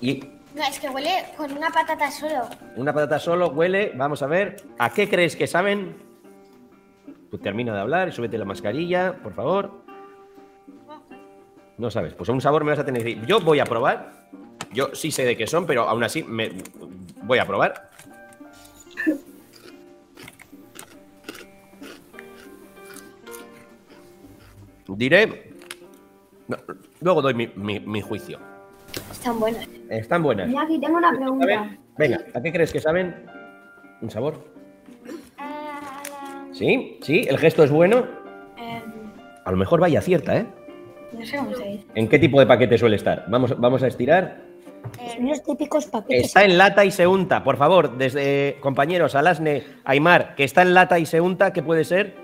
y 0.00 0.22
no, 0.54 0.64
es 0.64 0.80
que 0.80 0.88
huele 0.88 1.24
con 1.36 1.52
una 1.52 1.70
patata 1.70 2.10
solo. 2.10 2.48
Una 2.76 2.92
patata 2.92 3.18
solo 3.18 3.50
huele. 3.50 3.92
Vamos 3.94 4.22
a 4.22 4.26
ver. 4.26 4.64
¿A 4.78 4.90
qué 4.90 5.08
crees 5.08 5.36
que 5.36 5.46
saben? 5.46 5.94
Pues 7.30 7.42
termina 7.42 7.74
de 7.74 7.80
hablar 7.80 8.08
y 8.08 8.12
súbete 8.12 8.38
la 8.38 8.44
mascarilla, 8.44 9.14
por 9.22 9.34
favor. 9.34 9.82
No 11.76 11.90
sabes. 11.90 12.14
Pues 12.14 12.28
a 12.28 12.32
un 12.32 12.40
sabor 12.40 12.64
me 12.64 12.70
vas 12.70 12.78
a 12.80 12.84
tener 12.84 13.02
que 13.02 13.10
decir. 13.10 13.26
Yo 13.26 13.40
voy 13.40 13.60
a 13.60 13.64
probar. 13.64 14.28
Yo 14.72 14.94
sí 14.94 15.10
sé 15.10 15.24
de 15.24 15.36
qué 15.36 15.46
son, 15.46 15.66
pero 15.66 15.82
aún 15.88 16.02
así 16.02 16.22
me 16.22 16.52
voy 17.22 17.38
a 17.38 17.46
probar. 17.46 17.90
Diré. 24.88 25.52
luego 27.00 27.22
doy 27.22 27.34
mi, 27.34 28.00
juicio. 28.00 28.38
Están 29.12 29.38
buenas. 29.38 29.68
Están 29.90 30.22
buenas. 30.22 30.48
Y 30.48 30.56
aquí 30.56 30.80
tengo 30.80 30.96
una 30.96 31.12
pregunta. 31.12 31.76
Venga, 31.96 32.24
¿a 32.34 32.42
qué 32.42 32.52
crees 32.52 32.72
que 32.72 32.80
saben? 32.80 33.26
¿Un 34.00 34.10
sabor? 34.10 34.57
¿Sí? 36.58 36.98
¿Sí? 37.02 37.26
¿El 37.28 37.38
gesto 37.38 37.62
es 37.62 37.70
bueno? 37.70 38.04
Em. 38.56 38.82
A 39.44 39.50
lo 39.50 39.56
mejor 39.56 39.80
vaya 39.80 40.00
cierta, 40.00 40.36
¿eh? 40.36 40.46
No 41.12 41.24
sé 41.24 41.36
cómo 41.36 41.54
se 41.54 41.64
dice. 41.64 41.86
¿En 41.94 42.08
qué 42.08 42.18
tipo 42.18 42.40
de 42.40 42.46
paquete 42.46 42.76
suele 42.76 42.96
estar? 42.96 43.24
Vamos, 43.28 43.58
vamos 43.58 43.82
a 43.82 43.86
estirar. 43.86 44.42
Son 45.14 45.28
los 45.28 45.42
típicos 45.42 45.86
paquetes. 45.86 46.26
Está 46.26 46.44
en 46.44 46.58
lata 46.58 46.84
y 46.84 46.90
se 46.90 47.06
unta. 47.06 47.44
Por 47.44 47.56
favor, 47.56 47.96
desde 47.96 48.58
compañeros, 48.60 49.14
Alasne, 49.14 49.64
Aymar, 49.84 50.34
que 50.34 50.44
está 50.44 50.62
en 50.62 50.74
lata 50.74 50.98
y 50.98 51.06
se 51.06 51.20
unta, 51.20 51.52
¿qué 51.52 51.62
puede 51.62 51.84
ser? 51.84 52.16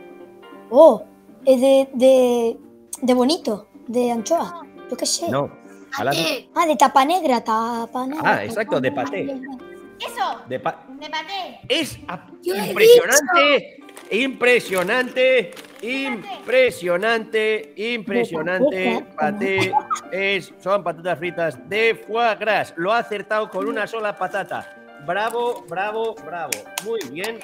Oh, 0.70 1.04
de, 1.44 1.88
de, 1.92 2.56
de 3.02 3.14
bonito, 3.14 3.68
de 3.86 4.10
anchoa. 4.10 4.62
Yo 4.90 4.96
qué 4.96 5.06
sé. 5.06 5.30
No. 5.30 5.50
Ah, 5.96 6.66
de 6.66 6.76
tapa 6.76 7.04
negra, 7.04 7.42
tapa 7.42 8.06
negra. 8.06 8.22
Ah, 8.24 8.44
exacto, 8.44 8.80
de 8.80 8.90
paté. 8.90 9.22
Eso. 9.24 10.40
De, 10.48 10.58
pa 10.58 10.84
de 11.00 11.08
paté. 11.08 11.60
Es 11.68 11.98
impresionante. 12.42 13.83
Impresionante, 14.10 15.54
impresionante, 15.82 17.72
impresionante. 17.76 19.06
Paté 19.16 19.72
es, 20.12 20.52
son 20.58 20.84
patatas 20.84 21.18
fritas 21.18 21.68
de 21.68 21.94
foie 21.94 22.34
gras. 22.36 22.74
Lo 22.76 22.92
ha 22.92 22.98
acertado 22.98 23.48
con 23.50 23.66
una 23.66 23.86
sola 23.86 24.16
patata. 24.16 24.76
Bravo, 25.06 25.64
bravo, 25.68 26.14
bravo. 26.24 26.52
Muy 26.84 27.00
bien. 27.10 27.38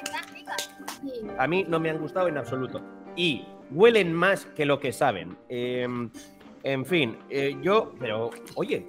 A 1.37 1.47
mí 1.47 1.65
no 1.67 1.79
me 1.79 1.89
han 1.89 1.97
gustado 1.97 2.27
en 2.27 2.37
absoluto. 2.37 2.81
Y 3.15 3.45
huelen 3.71 4.13
más 4.13 4.45
que 4.45 4.65
lo 4.65 4.79
que 4.79 4.91
saben. 4.91 5.37
Em, 5.49 6.09
en 6.63 6.85
fin, 6.85 7.17
eh, 7.29 7.57
yo, 7.61 7.93
pero 7.99 8.29
oye, 8.55 8.85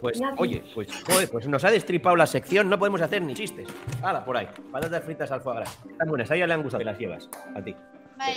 Pues, 0.00 0.20
oye, 0.36 0.62
pues, 0.74 0.88
joder, 1.04 1.30
pues 1.30 1.48
nos 1.48 1.64
ha 1.64 1.70
destripado 1.70 2.16
la 2.16 2.26
sección, 2.26 2.68
no 2.68 2.78
podemos 2.78 3.00
hacer 3.00 3.22
ni 3.22 3.34
chistes. 3.34 3.66
Hala, 4.02 4.24
por 4.24 4.36
ahí. 4.36 4.48
Patatas 4.70 5.04
fritas 5.04 5.30
al 5.30 5.40
foie 5.40 5.56
gras. 5.56 5.78
Están 5.90 6.08
buenas, 6.08 6.30
a 6.30 6.36
ella 6.36 6.46
le 6.46 6.54
han 6.54 6.62
gustado 6.62 6.80
que 6.80 6.84
las 6.84 6.98
llevas, 6.98 7.30
a 7.54 7.62
ti. 7.62 7.74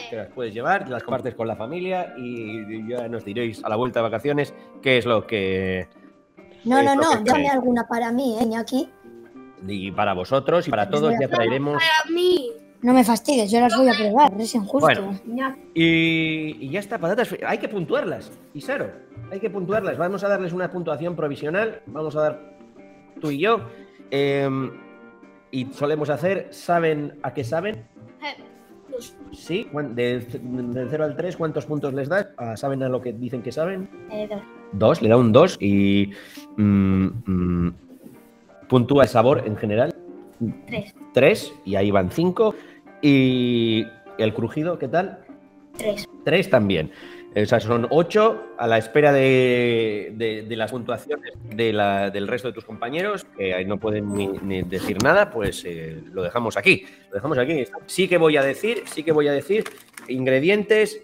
Te 0.10 0.16
las 0.18 0.28
puedes 0.28 0.54
llevar, 0.54 0.90
las 0.90 1.04
compartes 1.04 1.36
con 1.36 1.48
la 1.48 1.56
familia 1.56 2.14
y 2.18 2.88
ya 2.90 3.08
nos 3.08 3.24
diréis 3.24 3.64
a 3.64 3.70
la 3.70 3.78
vuelta 3.78 4.00
de 4.00 4.04
vacaciones 4.04 4.54
qué 4.82 4.98
es 4.98 5.06
lo 5.06 5.26
que. 5.26 5.88
No, 6.66 6.84
no, 6.84 6.96
no, 6.96 7.22
dame 7.24 7.48
alguna 7.48 7.88
para 7.88 8.12
mí, 8.12 8.38
¿eh, 8.40 8.44
Iñaki? 8.44 8.90
Y 9.66 9.92
para 9.92 10.14
vosotros 10.14 10.68
y 10.68 10.72
para 10.72 10.90
todos 10.90 11.14
ya 11.20 11.30
traeremos. 11.30 11.82
Para 11.82 12.14
mí. 12.14 12.52
No 12.82 12.94
me 12.94 13.04
fastidies, 13.04 13.52
yo 13.52 13.60
las 13.60 13.78
voy 13.78 13.90
a 13.90 13.94
probar, 13.94 14.32
es 14.40 14.56
injusto. 14.56 14.80
Bueno. 14.80 15.18
Y, 15.74 16.56
y 16.60 16.70
ya 16.70 16.80
está, 16.80 16.98
patatas 16.98 17.28
fritas. 17.28 17.50
Hay 17.50 17.58
que 17.58 17.68
puntuarlas, 17.68 18.32
Isaro. 18.54 18.90
Hay 19.32 19.40
que 19.40 19.50
puntuarlas. 19.50 19.98
Vamos 19.98 20.24
a 20.24 20.30
darles 20.30 20.54
una 20.54 20.72
puntuación 20.72 21.16
provisional. 21.16 21.82
Vamos 21.88 22.16
a 22.16 22.22
dar 22.22 22.54
tú 23.20 23.32
y 23.32 23.40
yo. 23.40 23.60
Em, 24.12 24.72
y 25.52 25.66
solemos 25.74 26.10
hacer, 26.10 26.48
¿saben 26.52 27.20
a 27.22 27.34
qué 27.34 27.44
saben? 27.44 27.84
Dos. 28.90 29.16
Sí, 29.34 29.68
de, 29.92 30.20
del 30.20 30.88
0 30.90 31.04
al 31.04 31.16
3, 31.16 31.38
¿cuántos 31.38 31.66
puntos 31.66 31.94
les 31.94 32.10
das? 32.10 32.28
Ah, 32.38 32.58
¿Saben 32.58 32.82
a 32.84 32.90
lo 32.90 33.02
que 33.02 33.14
dicen 33.14 33.42
que 33.42 33.52
saben? 33.52 33.90
Eh, 34.12 34.28
dos. 34.30 34.42
Dos, 34.72 35.02
le 35.02 35.10
da 35.10 35.18
un 35.18 35.32
2 35.32 35.58
y 35.62 36.12
mm, 36.58 37.06
mm, 37.26 37.74
puntúa 38.68 39.04
el 39.04 39.10
sabor 39.10 39.44
en 39.46 39.58
general. 39.58 39.94
Tres. 40.68 40.96
3 41.14 41.54
y 41.66 41.76
ahí 41.76 41.92
van 41.92 42.10
5. 42.10 42.56
Y 43.02 43.86
el 44.18 44.34
crujido, 44.34 44.78
¿qué 44.80 44.88
tal? 44.88 45.20
Tres. 45.78 46.08
3 46.26 46.50
también. 46.50 46.92
O 47.36 47.46
sea, 47.46 47.60
son 47.60 47.86
8 47.92 48.44
a 48.58 48.66
la 48.68 48.78
espera 48.80 49.14
de, 49.14 50.12
de- 50.16 50.42
de 50.44 50.56
las 50.56 50.72
puntuaciones 50.72 51.32
de 51.56 51.72
la- 51.72 52.10
del 52.10 52.28
resto 52.28 52.48
de 52.48 52.54
tus 52.56 52.66
compañeros, 52.66 53.24
que 53.38 53.54
ahí 53.54 53.66
no 53.66 53.78
pueden 53.78 54.12
ni, 54.14 54.28
ni 54.28 54.64
decir 54.64 54.98
nada, 55.04 55.30
pues 55.30 55.64
eh, 55.66 56.02
lo 56.12 56.24
dejamos 56.24 56.58
aquí. 56.58 56.86
Lo 57.10 57.16
dejamos 57.16 57.38
aquí. 57.38 57.66
Sí 57.86 58.08
que 58.08 58.18
voy 58.18 58.36
a 58.36 58.42
decir, 58.42 58.82
sí 58.86 59.04
que 59.04 59.12
voy 59.12 59.28
a 59.28 59.32
decir 59.32 59.64
ingredientes, 60.08 61.02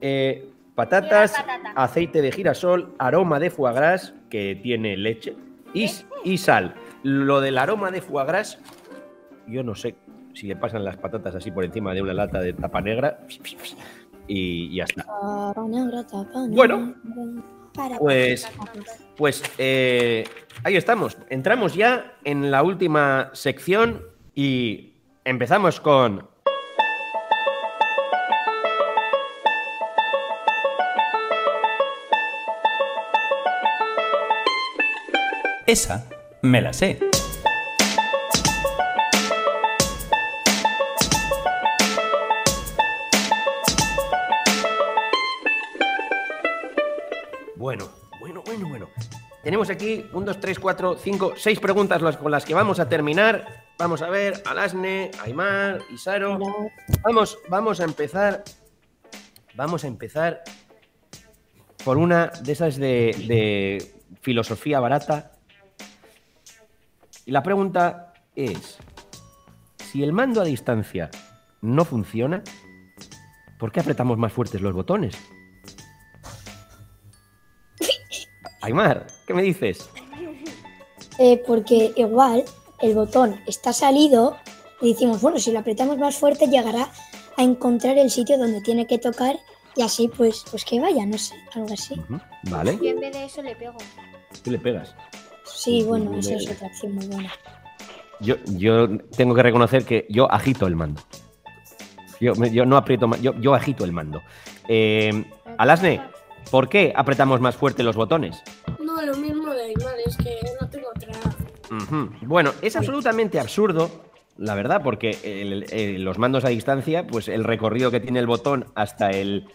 eh, 0.00 0.48
patatas, 0.76 1.32
patata. 1.32 1.72
aceite 1.74 2.22
de 2.22 2.30
girasol, 2.32 2.94
aroma 2.98 3.40
de 3.40 3.50
foie 3.50 3.74
gras, 3.74 4.14
que 4.30 4.58
tiene 4.62 4.96
leche, 4.96 5.34
y, 5.74 5.90
y 6.24 6.38
sal. 6.38 6.74
Lo 7.02 7.40
del 7.40 7.58
aroma 7.58 7.90
de 7.90 8.00
foie 8.02 8.24
gras, 8.24 8.60
yo 9.48 9.62
no 9.64 9.74
sé 9.74 9.96
si 10.36 10.46
le 10.46 10.54
pasan 10.56 10.84
las 10.84 10.96
patatas 10.98 11.34
así 11.34 11.50
por 11.50 11.64
encima 11.64 11.94
de 11.94 12.02
una 12.02 12.12
lata 12.12 12.40
de 12.40 12.52
tapa 12.52 12.80
negra 12.82 13.20
y 14.28 14.74
ya 14.76 14.84
está. 14.84 15.02
Tapa 15.04 15.64
negra, 15.66 16.02
tapa 16.06 16.40
negra, 16.46 16.54
Bueno, 16.54 16.94
para- 17.74 17.96
Pues, 17.98 18.46
pues 19.16 19.42
eh, 19.56 20.24
ahí 20.62 20.76
estamos. 20.76 21.16
Entramos 21.30 21.74
ya 21.74 22.12
en 22.24 22.50
la 22.50 22.62
última 22.62 23.30
sección 23.32 24.02
y 24.34 24.92
empezamos 25.24 25.80
con... 25.80 26.28
Esa 35.66 36.06
me 36.42 36.60
la 36.60 36.72
sé. 36.72 36.98
Tenemos 49.46 49.70
aquí 49.70 50.04
un, 50.12 50.24
dos, 50.24 50.40
tres, 50.40 50.58
cuatro, 50.58 50.96
cinco, 50.96 51.34
seis 51.36 51.60
preguntas 51.60 52.02
las- 52.02 52.16
con 52.16 52.32
las 52.32 52.44
que 52.44 52.52
vamos 52.52 52.80
a 52.80 52.88
terminar. 52.88 53.46
Vamos 53.78 54.02
a 54.02 54.10
ver, 54.10 54.42
Alasne, 54.44 55.12
Aymar, 55.22 55.82
Isaro. 55.94 56.36
Vamos, 57.04 57.38
vamos 57.48 57.78
a 57.78 57.84
empezar. 57.84 58.42
Vamos 59.54 59.84
a 59.84 59.86
empezar 59.86 60.42
por 61.84 61.96
una 61.96 62.26
de 62.42 62.50
esas 62.50 62.74
de, 62.74 63.14
de 63.28 63.94
filosofía 64.20 64.80
barata. 64.80 65.30
Y 67.24 67.30
la 67.30 67.44
pregunta 67.44 68.14
es: 68.34 68.78
si 69.76 70.02
el 70.02 70.12
mando 70.12 70.40
a 70.40 70.44
distancia 70.44 71.08
no 71.60 71.84
funciona, 71.84 72.42
¿por 73.60 73.70
qué 73.70 73.78
apretamos 73.78 74.18
más 74.18 74.32
fuertes 74.32 74.60
los 74.60 74.72
botones? 74.74 75.16
Aymar, 78.66 79.06
¿qué 79.26 79.32
me 79.32 79.42
dices? 79.42 79.88
Eh, 81.18 81.40
porque 81.46 81.92
igual 81.96 82.44
el 82.80 82.94
botón 82.94 83.40
está 83.46 83.72
salido 83.72 84.36
y 84.80 84.92
decimos, 84.92 85.22
bueno, 85.22 85.38
si 85.38 85.52
lo 85.52 85.60
apretamos 85.60 85.96
más 85.98 86.16
fuerte 86.16 86.48
llegará 86.48 86.88
a 87.36 87.42
encontrar 87.44 87.96
el 87.96 88.10
sitio 88.10 88.36
donde 88.36 88.60
tiene 88.60 88.86
que 88.86 88.98
tocar 88.98 89.36
y 89.76 89.82
así 89.82 90.08
pues, 90.08 90.44
pues 90.50 90.64
que 90.64 90.80
vaya, 90.80 91.06
no 91.06 91.16
sé, 91.16 91.34
algo 91.54 91.72
así. 91.72 91.94
Ujú, 91.94 92.18
Vale, 92.50 92.76
Yo 92.82 92.90
en 92.90 93.00
vez 93.00 93.12
de 93.12 93.24
eso 93.24 93.40
le 93.42 93.54
pego. 93.54 93.76
tú 94.42 94.50
le 94.50 94.58
pegas. 94.58 94.94
Sí, 95.44 95.84
bueno, 95.84 96.18
esa 96.18 96.34
es 96.34 96.50
otra 96.50 96.66
opción 96.66 96.94
muy 96.96 97.06
buena. 97.06 97.30
Yo, 98.20 98.34
yo 98.56 98.98
tengo 99.16 99.34
que 99.34 99.42
reconocer 99.44 99.84
que 99.84 100.06
yo 100.10 100.30
agito 100.32 100.66
el 100.66 100.74
mando. 100.74 101.00
Yo, 102.20 102.32
yo 102.34 102.64
no 102.66 102.76
aprieto, 102.76 103.08
yo, 103.20 103.32
yo 103.40 103.54
agito 103.54 103.84
el 103.84 103.92
mando. 103.92 104.22
Eh, 104.66 105.24
Alasne, 105.58 106.00
¿por 106.50 106.68
qué 106.68 106.92
apretamos 106.94 107.40
más 107.40 107.56
fuerte 107.56 107.82
los 107.82 107.96
botones? 107.96 108.42
No, 108.80 109.00
lo 109.02 109.16
mismo 109.16 109.52
de 109.52 109.62
Aymar, 109.64 109.94
es 110.04 110.16
que 110.16 110.36
no 110.60 110.68
tengo 110.68 110.88
otra. 110.88 111.12
Bueno, 112.22 112.52
es 112.62 112.76
absolutamente 112.76 113.40
absurdo, 113.40 113.90
la 114.38 114.54
verdad, 114.54 114.82
porque 114.82 115.18
el- 115.24 115.66
el- 115.72 116.02
los 116.04 116.18
mandos 116.18 116.44
a 116.44 116.48
distancia, 116.48 117.06
pues 117.06 117.28
el 117.28 117.44
recorrido 117.44 117.90
que 117.90 118.00
tiene 118.00 118.20
el 118.20 118.26
botón 118.26 118.66
hasta 118.74 119.10
el 119.10 119.48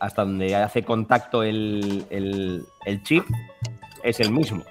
hasta 0.00 0.24
donde 0.24 0.56
hace 0.56 0.82
contacto 0.82 1.42
el, 1.44 2.04
el- 2.10 2.64
chip 3.04 3.24
es 4.02 4.18
el 4.20 4.32
mismo. 4.32 4.64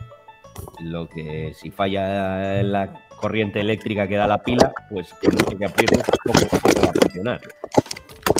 Lo 0.81 1.07
que 1.07 1.53
si 1.53 1.69
falla 1.71 2.61
la 2.63 2.93
corriente 3.19 3.59
eléctrica 3.61 4.07
que 4.07 4.15
da 4.15 4.27
la 4.27 4.41
pila, 4.43 4.73
pues 4.89 5.13
por 5.21 5.57
que 5.57 5.65
aprietes, 5.65 6.03
poco 6.23 6.39
va 6.83 6.89
a 6.89 6.93
funcionar. 6.93 7.41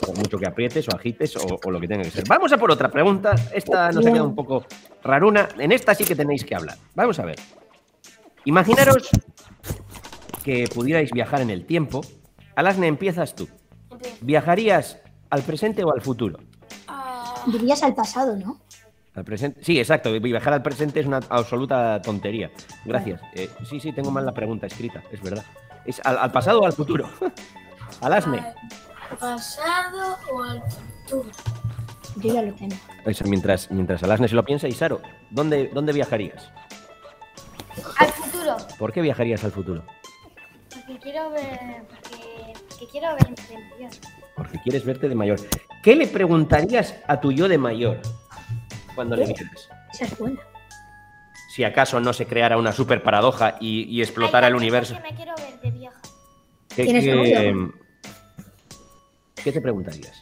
Por 0.08 0.18
mucho 0.18 0.38
que 0.40 0.48
aprietes 0.48 0.88
o 0.88 0.96
agites 0.96 1.36
o, 1.36 1.60
o 1.62 1.70
lo 1.70 1.82
que 1.82 1.88
tenga 1.88 2.04
que 2.04 2.12
ser. 2.12 2.24
Vamos 2.30 2.54
a 2.54 2.58
por 2.58 2.72
otra 2.72 2.90
pregunta. 2.90 3.36
Esta 3.54 3.92
nos 3.92 4.06
ha 4.06 4.10
quedado 4.10 4.30
un 4.30 4.36
poco 4.36 4.66
raruna. 5.04 5.50
En 5.60 5.74
esta 5.74 5.94
sí 5.94 6.06
que 6.06 6.16
tenéis 6.16 6.46
que 6.46 6.56
hablar. 6.56 6.78
Vamos 6.96 7.20
a 7.20 7.26
ver. 7.26 7.36
Imaginaros 8.46 9.10
que 10.46 10.66
pudierais 10.74 11.12
viajar 11.12 11.42
en 11.42 11.50
el 11.50 11.66
tiempo. 11.66 12.00
Alasne, 12.56 12.88
empiezas 12.88 13.36
tú. 13.36 13.50
¿Viajarías 14.22 14.98
al 15.30 15.42
presente 15.42 15.84
o 15.84 15.92
al 15.94 16.00
futuro? 16.02 16.40
Ah, 16.88 17.44
Dirías 17.48 17.84
al 17.84 17.94
pasado, 17.94 18.38
¿no? 18.38 18.62
Al 19.14 19.26
presente. 19.26 19.62
Sí, 19.62 19.78
exacto. 19.78 20.14
Viajar 20.22 20.54
al 20.54 20.62
presente 20.62 21.02
es 21.02 21.06
una 21.06 21.20
absoluta 21.28 22.02
tontería. 22.02 22.50
Gracias. 22.86 23.20
Eh, 23.34 23.50
sí, 23.70 23.82
sí, 23.82 23.92
tengo 23.92 24.10
mal 24.10 24.26
la 24.26 24.34
pregunta 24.34 24.68
escrita, 24.68 25.04
es 25.12 25.22
verdad. 25.22 25.44
¿Es 25.86 26.00
al, 26.06 26.18
al 26.18 26.32
pasado 26.32 26.62
o 26.62 26.66
al 26.66 26.72
futuro? 26.72 27.10
Alasne. 28.02 28.42
¿Al 29.12 29.18
pasado 29.18 30.18
o 30.32 30.44
al 30.44 30.62
futuro? 30.64 31.30
Yo 32.18 32.34
ya 32.34 32.42
lo 32.42 32.54
tengo. 32.54 32.76
Eso, 33.06 33.24
mientras, 33.26 33.70
mientras 33.72 34.02
Alasne 34.04 34.28
se 34.28 34.36
lo 34.36 34.44
piensa, 34.44 34.68
Isaro, 34.68 35.02
¿dónde, 35.30 35.70
¿dónde 35.74 35.94
viajarías? 35.94 36.52
Al 38.00 38.08
futuro. 38.08 38.58
¿Por 38.80 38.92
qué 38.92 39.02
viajarías 39.02 39.44
al 39.44 39.52
futuro? 39.52 39.84
Porque 40.74 41.00
quiero 41.00 41.30
ver. 41.32 41.84
Porque, 41.90 42.54
porque 42.70 42.88
quiero 42.92 43.10
ver 43.16 43.36
de 43.36 43.58
mayor. 43.70 43.92
Porque 44.36 44.60
quieres 44.62 44.86
verte 44.86 45.10
de 45.10 45.16
mayor. 45.16 45.40
¿Qué 45.84 45.96
le 45.96 46.08
preguntarías 46.08 46.96
a 47.08 47.20
tu 47.20 47.32
yo 47.32 47.48
de 47.48 47.58
mayor 47.58 48.00
cuando 48.96 49.16
le 49.16 49.26
vieras? 49.28 49.70
Esa 49.94 50.06
es 50.06 50.18
buena. 50.18 50.40
Si 51.50 51.64
acaso 51.64 52.00
no 52.00 52.14
se 52.14 52.26
creara 52.26 52.58
una 52.58 52.72
super 52.72 53.02
paradoja 53.02 53.58
y, 53.60 53.84
y 53.84 54.02
explotara 54.02 54.48
Ay, 54.48 54.52
el 54.52 54.58
universo. 54.58 54.96
Me 55.02 55.16
quiero 55.16 55.34
ver 55.38 55.60
de 55.62 55.72
vieja. 55.72 55.96
¿Qué, 56.76 56.84
¿Tienes 56.84 57.04
qué- 57.04 57.16
novio? 57.16 57.74
Qué 59.44 59.52
te 59.52 59.62
preguntarías? 59.62 60.22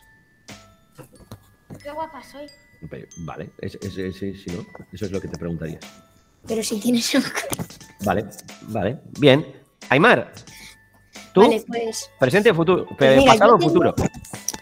Qué 1.81 1.91
guapa 1.91 2.21
soy. 2.23 2.47
Pero, 2.89 3.07
Vale, 3.17 3.51
es- 3.59 3.75
es- 3.81 3.97
es- 3.97 4.15
sí, 4.17 4.35
sí, 4.35 4.51
¿no? 4.51 4.65
eso 4.91 5.05
es 5.05 5.11
lo 5.11 5.19
que 5.21 5.27
te 5.27 5.37
preguntarías. 5.37 5.81
Pero 6.47 6.61
si 6.63 6.79
tienes... 6.79 7.11
Vale, 8.05 8.25
vale, 8.67 8.99
bien. 9.19 9.45
Aymar, 9.89 10.31
¿tú? 11.33 11.41
Vale, 11.41 11.63
pues 11.67 12.09
¿Presente 12.19 12.51
o 12.51 12.55
futuro? 12.55 12.87
Pues 12.97 13.17
mira, 13.17 13.33
¿Pasado 13.33 13.55
o 13.55 13.59
futuro? 13.59 13.95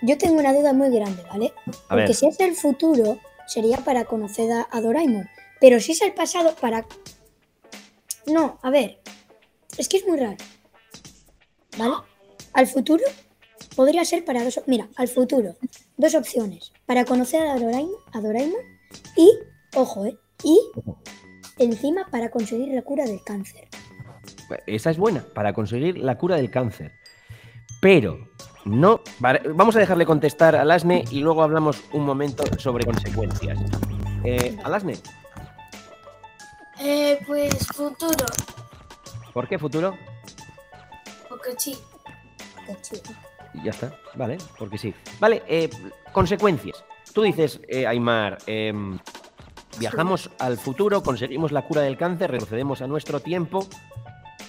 yo 0.02 0.18
tengo 0.18 0.36
una 0.40 0.54
duda 0.54 0.74
muy 0.74 0.90
grande, 0.96 1.24
¿vale? 1.24 1.54
A 1.68 1.72
Porque 1.90 1.96
ver. 2.08 2.14
si 2.16 2.28
es 2.28 2.40
el 2.40 2.56
futuro, 2.56 3.20
sería 3.48 3.78
para 3.78 4.06
conocer 4.06 4.52
a, 4.52 4.68
a 4.72 4.82
Doraemon. 4.82 5.30
Pero 5.60 5.80
si 5.80 5.94
es 5.94 6.02
el 6.02 6.14
pasado, 6.14 6.56
para... 6.56 6.86
No, 8.28 8.60
a 8.62 8.70
ver. 8.70 9.00
Es 9.78 9.88
que 9.90 9.98
es 9.98 10.08
muy 10.08 10.18
raro. 10.20 10.38
¿Vale? 11.78 11.96
Al 12.54 12.68
futuro 12.68 13.04
podría 13.76 14.06
ser 14.06 14.26
para 14.26 14.44
dos... 14.44 14.62
Mira, 14.68 14.88
al 14.96 15.08
futuro, 15.08 15.56
dos 15.98 16.16
opciones. 16.16 16.72
Para 16.86 17.06
conocer 17.06 17.48
a 17.48 17.60
Doraemon, 17.60 17.96
a 18.14 18.22
Doraemon 18.22 18.60
y, 19.18 19.30
ojo, 19.76 20.06
¿eh? 20.06 20.18
Y 20.44 20.60
encima 21.58 22.06
para 22.12 22.30
conseguir 22.30 22.74
la 22.74 22.82
cura 22.82 23.06
del 23.06 23.24
cáncer. 23.24 23.68
Esa 24.68 24.92
es 24.92 24.98
buena, 24.98 25.26
para 25.34 25.54
conseguir 25.54 25.98
la 25.98 26.18
cura 26.18 26.36
del 26.36 26.52
cáncer. 26.52 26.92
Pero 27.82 28.30
no. 28.66 29.02
Vamos 29.56 29.76
a 29.76 29.80
dejarle 29.80 30.06
contestar 30.06 30.56
a 30.56 30.64
Lasne 30.64 31.04
y 31.12 31.20
luego 31.20 31.44
hablamos 31.44 31.84
un 31.92 32.06
momento 32.06 32.44
sobre 32.60 32.86
consecuencias. 32.86 33.60
Eh, 34.24 34.58
Alasne. 34.64 34.98
Eh, 36.80 37.20
pues 37.26 37.68
futuro. 37.68 38.26
¿Por 39.34 39.48
qué 39.48 39.58
futuro? 39.58 39.98
Porque 41.30 41.56
sí. 41.58 41.78
Ya 43.64 43.72
está, 43.72 43.96
vale, 44.16 44.38
porque 44.58 44.78
sí. 44.78 44.94
Vale, 45.20 45.44
eh, 45.48 45.70
consecuencias. 46.12 46.84
Tú 47.14 47.22
dices, 47.22 47.62
eh, 47.68 47.86
Aymar, 47.86 48.40
em, 48.48 48.98
viajamos 49.80 50.32
al 50.40 50.58
futuro, 50.58 51.04
conseguimos 51.04 51.52
la 51.52 51.64
cura 51.68 51.82
del 51.82 51.98
cáncer, 51.98 52.32
retrocedemos 52.32 52.82
a 52.82 52.88
nuestro 52.88 53.20
tiempo 53.20 53.68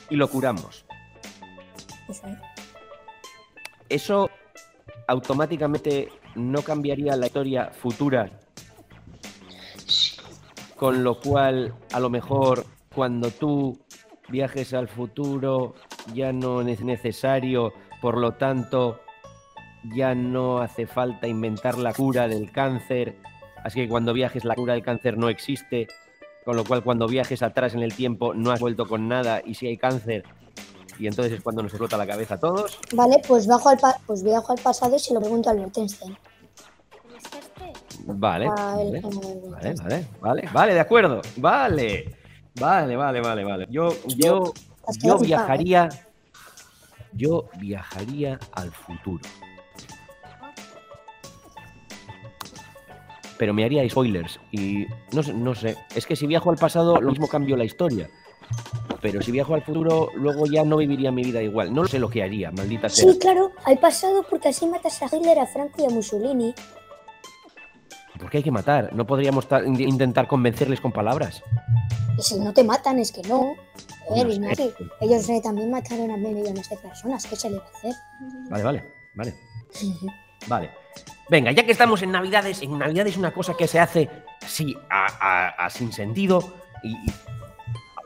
y 0.09 0.17
lo 0.17 0.29
curamos. 0.29 0.87
Eso 3.89 4.31
automáticamente 5.07 6.09
no 6.35 6.63
cambiaría 6.63 7.17
la 7.17 7.27
historia 7.27 7.71
futura. 7.71 8.31
Con 10.77 11.05
lo 11.05 11.21
cual, 11.21 11.75
a 11.93 12.01
lo 12.01 12.11
mejor, 12.11 12.65
cuando 12.95 13.31
tú 13.31 13.79
viajes 14.29 14.75
al 14.75 14.89
futuro, 14.89 15.75
ya 16.13 16.33
no 16.33 16.63
es 16.63 16.81
necesario, 16.83 17.73
por 18.05 18.19
lo 18.19 18.33
tanto, 18.33 19.01
ya 19.95 20.15
no 20.15 20.59
hace 20.59 20.87
falta 20.87 21.27
inventar 21.27 21.79
la 21.79 21.95
cura 21.95 22.29
del 22.29 22.53
cáncer. 22.53 23.17
Así 23.65 23.81
que 23.81 23.89
cuando 23.89 24.13
viajes 24.13 24.45
la 24.45 24.55
cura 24.55 24.75
del 24.75 24.83
cáncer 24.83 25.17
no 25.17 25.31
existe, 25.31 25.89
con 26.45 26.55
lo 26.55 26.67
cual 26.67 26.85
cuando 26.85 27.09
viajes 27.09 27.43
atrás 27.43 27.73
en 27.73 27.83
el 27.83 27.95
tiempo 27.95 28.35
no 28.35 28.51
has 28.51 28.61
vuelto 28.61 28.87
con 28.87 29.09
nada 29.09 29.41
y 29.43 29.55
si 29.55 29.69
hay 29.69 29.79
cáncer 29.79 30.23
y 30.99 31.07
entonces 31.07 31.33
es 31.33 31.41
cuando 31.41 31.63
nos 31.63 31.73
explota 31.73 31.97
la 31.97 32.07
cabeza 32.07 32.35
a 32.35 32.41
todos. 32.41 32.79
Vale, 32.93 33.23
pues, 33.27 33.47
bajo 33.47 33.71
al 33.71 33.79
pues 34.07 34.23
viajo 34.23 34.53
al 34.53 34.59
pasado 34.59 34.97
y 34.97 34.99
se 34.99 35.15
lo 35.15 35.21
pregunto 35.21 35.49
a 35.49 35.53
Albert 35.53 35.79
Einstein. 35.79 36.15
Vale, 38.05 38.49
vale, 38.51 39.01
vale, 39.01 39.75
vale, 39.83 40.07
vale, 40.21 40.49
vale, 40.53 40.75
de 40.75 40.81
acuerdo, 40.81 41.23
vale, 41.37 42.19
vale, 42.61 42.97
vale, 42.97 43.21
vale, 43.23 43.45
vale. 43.45 43.67
Yo, 43.71 43.95
yo, 44.09 44.53
yo 45.03 45.19
viajaría, 45.19 45.89
yo 47.15 47.49
viajaría 47.59 48.39
al 48.53 48.71
futuro. 48.71 49.25
Pero 53.39 53.53
me 53.53 53.65
haría 53.65 53.89
spoilers 53.89 54.39
y 54.53 54.87
no, 55.13 55.23
no 55.35 55.55
sé, 55.55 55.77
es 55.95 56.07
que 56.07 56.15
si 56.15 56.27
viajo 56.27 56.51
al 56.51 56.57
pasado 56.57 57.01
lo 57.01 57.11
mismo 57.11 57.29
cambio 57.29 57.57
la 57.57 57.65
historia 57.65 58.09
pero 59.05 59.21
si 59.21 59.33
viajo 59.33 59.55
al 59.55 59.61
futuro, 59.61 60.09
luego 60.15 60.47
ya 60.47 60.65
no 60.65 60.79
viviría 60.79 61.13
mi 61.13 61.23
vida 61.23 61.43
igual. 61.43 61.75
No 61.75 61.87
sé 61.87 61.99
lo 61.99 62.09
que 62.09 62.23
haría, 62.23 62.51
maldita 62.51 62.89
sea. 62.89 63.13
Sí, 63.13 63.19
claro, 63.19 63.53
al 63.67 63.79
pasado, 63.79 64.25
porque 64.31 64.49
así 64.49 64.67
matas 64.67 65.03
a 65.03 65.15
Hitler, 65.15 65.41
a 65.41 65.47
Franco 65.47 65.83
y 65.83 65.85
a 65.85 65.91
Mussolini. 65.91 66.55
¿Por 68.19 68.31
qué 68.31 68.39
hay 68.39 68.43
que 68.43 68.51
matar? 68.51 68.95
¿No 68.95 69.07
podríamos 69.07 69.47
intentar 69.77 70.27
convencerles 70.27 70.81
con 70.81 70.91
palabras? 70.91 71.43
Si 72.19 72.39
no 72.39 72.53
te 72.53 72.65
matan, 72.65 72.99
es 72.99 73.13
que 73.13 73.23
no. 73.23 73.55
ellos 75.01 75.27
también 75.43 75.71
mataron 75.71 76.11
a 76.11 76.17
mil 76.17 76.35
millones 76.35 76.69
de 76.69 76.77
personas. 76.77 77.27
¿Qué 77.27 77.37
se 77.37 77.51
le 77.51 77.59
va 77.59 77.65
a 77.65 77.79
hacer? 77.79 77.95
Vale, 78.51 78.63
vale, 78.63 78.85
vale. 79.15 79.35
vale. 80.47 80.71
Venga, 81.29 81.53
ya 81.53 81.65
que 81.65 81.73
estamos 81.73 82.03
en 82.03 82.13
Navidades, 82.13 82.61
en 82.63 82.79
Navidades 82.79 83.15
es 83.15 83.19
una 83.19 83.33
cosa 83.33 83.55
que 83.55 83.67
se 83.67 83.81
hace 83.81 84.11
así, 84.45 84.77
a, 84.91 85.69
sin 85.71 85.93
sentido 85.93 86.55
y 86.83 86.97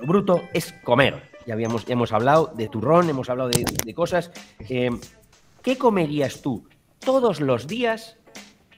bruto 0.06 0.42
es 0.52 0.72
comer. 0.84 1.28
Ya, 1.46 1.54
habíamos, 1.54 1.84
hemos 1.88 2.12
hablado 2.12 2.52
de 2.54 2.68
turrón, 2.68 3.10
hemos 3.10 3.28
hablado 3.28 3.50
de, 3.50 3.94
cosas. 3.94 4.30
Eh, 4.68 4.90
¿Qué 5.62 5.76
comerías 5.76 6.42
tú 6.42 6.68
todos 7.00 7.40
los 7.40 7.66
días, 7.66 8.16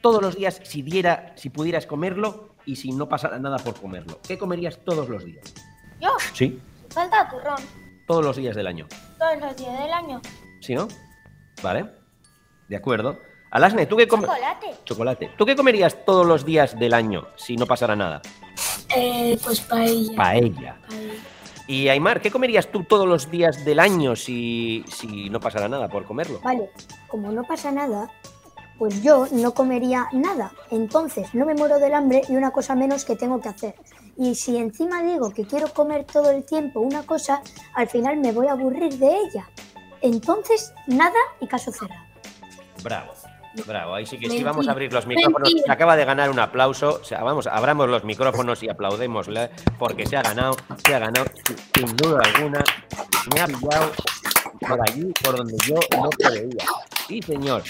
todos 0.01 0.23
los 0.23 0.37
días 0.37 0.61
si, 0.65 0.83
diera, 0.83 1.33
si 1.37 1.51
pudieras 1.51 1.87
comerlo 1.87 2.51
y 2.71 2.77
si 2.77 2.93
no 2.93 3.09
pasara 3.09 3.41
nada 3.41 3.59
por 3.59 3.75
comerlo? 3.75 4.21
¿Qué 4.27 4.39
comerías 4.39 4.79
todos 4.85 5.09
los 5.09 5.25
días? 5.25 5.53
¿Yo? 6.01 6.11
Sí. 6.33 6.61
Falta 6.91 7.29
turrón. 7.29 7.59
Todos 8.07 8.25
los 8.25 8.37
días 8.37 8.55
del 8.55 8.69
año. 8.69 8.87
Todos 9.19 9.41
los 9.41 9.57
días 9.57 9.77
del 9.81 9.93
año. 9.93 10.21
¿Sí, 10.61 10.77
no? 10.77 10.87
Vale. 11.63 11.87
De 12.69 12.77
acuerdo. 12.77 13.19
Alasne, 13.51 13.87
¿tú 13.87 13.97
qué 13.97 14.07
comes? 14.07 14.31
Chocolate. 14.31 14.77
Chocolate. 14.85 15.31
¿Tú 15.37 15.45
qué 15.45 15.57
comerías 15.57 16.05
todos 16.05 16.25
los 16.25 16.45
días 16.45 16.79
del 16.79 16.95
año 16.95 17.27
si 17.35 17.57
no 17.57 17.67
pasara 17.67 17.97
nada? 17.97 18.23
Eh, 18.97 19.37
pues 19.43 19.61
paella. 19.63 20.17
Paella. 20.17 20.77
Y 21.67 21.89
Aymar, 21.89 22.21
¿qué 22.21 22.31
comerías 22.31 22.71
tú 22.71 22.85
todos 22.85 23.09
los 23.09 23.29
días 23.33 23.65
del 23.65 23.81
año 23.81 24.15
si, 24.15 24.85
si 24.89 25.29
no 25.29 25.41
pasara 25.41 25.69
nada 25.69 25.89
por 25.89 26.05
comerlo? 26.05 26.41
Vale, 26.41 26.71
como 27.09 27.33
no 27.33 27.43
pasa 27.43 27.73
nada, 27.73 28.09
pues 28.81 29.03
yo 29.03 29.27
no 29.31 29.53
comería 29.53 30.09
nada. 30.11 30.53
Entonces 30.71 31.35
no 31.35 31.45
me 31.45 31.55
muero 31.55 31.79
del 31.79 31.93
hambre 31.93 32.23
y 32.31 32.35
una 32.35 32.51
cosa 32.51 32.75
menos 32.75 33.05
que 33.05 33.15
tengo 33.15 33.39
que 33.39 33.51
hacer. 33.51 33.75
Y 34.17 34.35
si 34.35 34.57
encima 34.57 35.03
digo 35.03 35.35
que 35.35 35.45
quiero 35.45 35.69
comer 35.69 36.05
todo 36.05 36.31
el 36.31 36.45
tiempo 36.45 36.81
una 36.81 37.03
cosa, 37.03 37.43
al 37.75 37.91
final 37.91 38.17
me 38.17 38.33
voy 38.33 38.47
a 38.47 38.53
aburrir 38.53 38.97
de 38.97 39.19
ella. 39.19 39.51
Entonces, 40.01 40.73
nada 40.87 41.19
y 41.41 41.47
caso 41.47 41.71
cerrado. 41.71 42.07
Bravo. 42.83 43.13
Bravo, 43.67 43.95
ahí 43.97 44.07
sí 44.07 44.17
que 44.17 44.31
sí 44.31 44.43
vamos 44.43 44.67
a 44.67 44.71
abrir 44.71 44.91
los 44.95 45.07
micrófonos. 45.07 45.53
Se 45.63 45.71
acaba 45.71 45.95
de 45.95 46.07
ganar 46.07 46.31
un 46.31 46.39
aplauso. 46.39 47.01
O 47.03 47.05
sea, 47.05 47.23
vamos, 47.23 47.49
abramos 47.49 47.87
los 47.87 48.05
micrófonos 48.05 48.63
y 48.63 48.71
aplaudémosle 48.71 49.51
porque 49.79 50.07
se 50.07 50.17
ha 50.17 50.23
ganado, 50.23 50.57
se 50.87 50.95
ha 50.95 51.01
ganado 51.01 51.27
sin 51.75 51.97
duda 51.97 52.23
alguna. 52.35 52.65
Me 53.35 53.41
ha 53.43 53.47
pillado 53.47 53.93
por 54.67 54.81
allí, 54.89 55.13
por 55.23 55.37
donde 55.37 55.57
yo 55.67 55.75
no 56.01 56.09
creía. 56.11 56.65
Sí, 57.07 57.21
señor. 57.21 57.63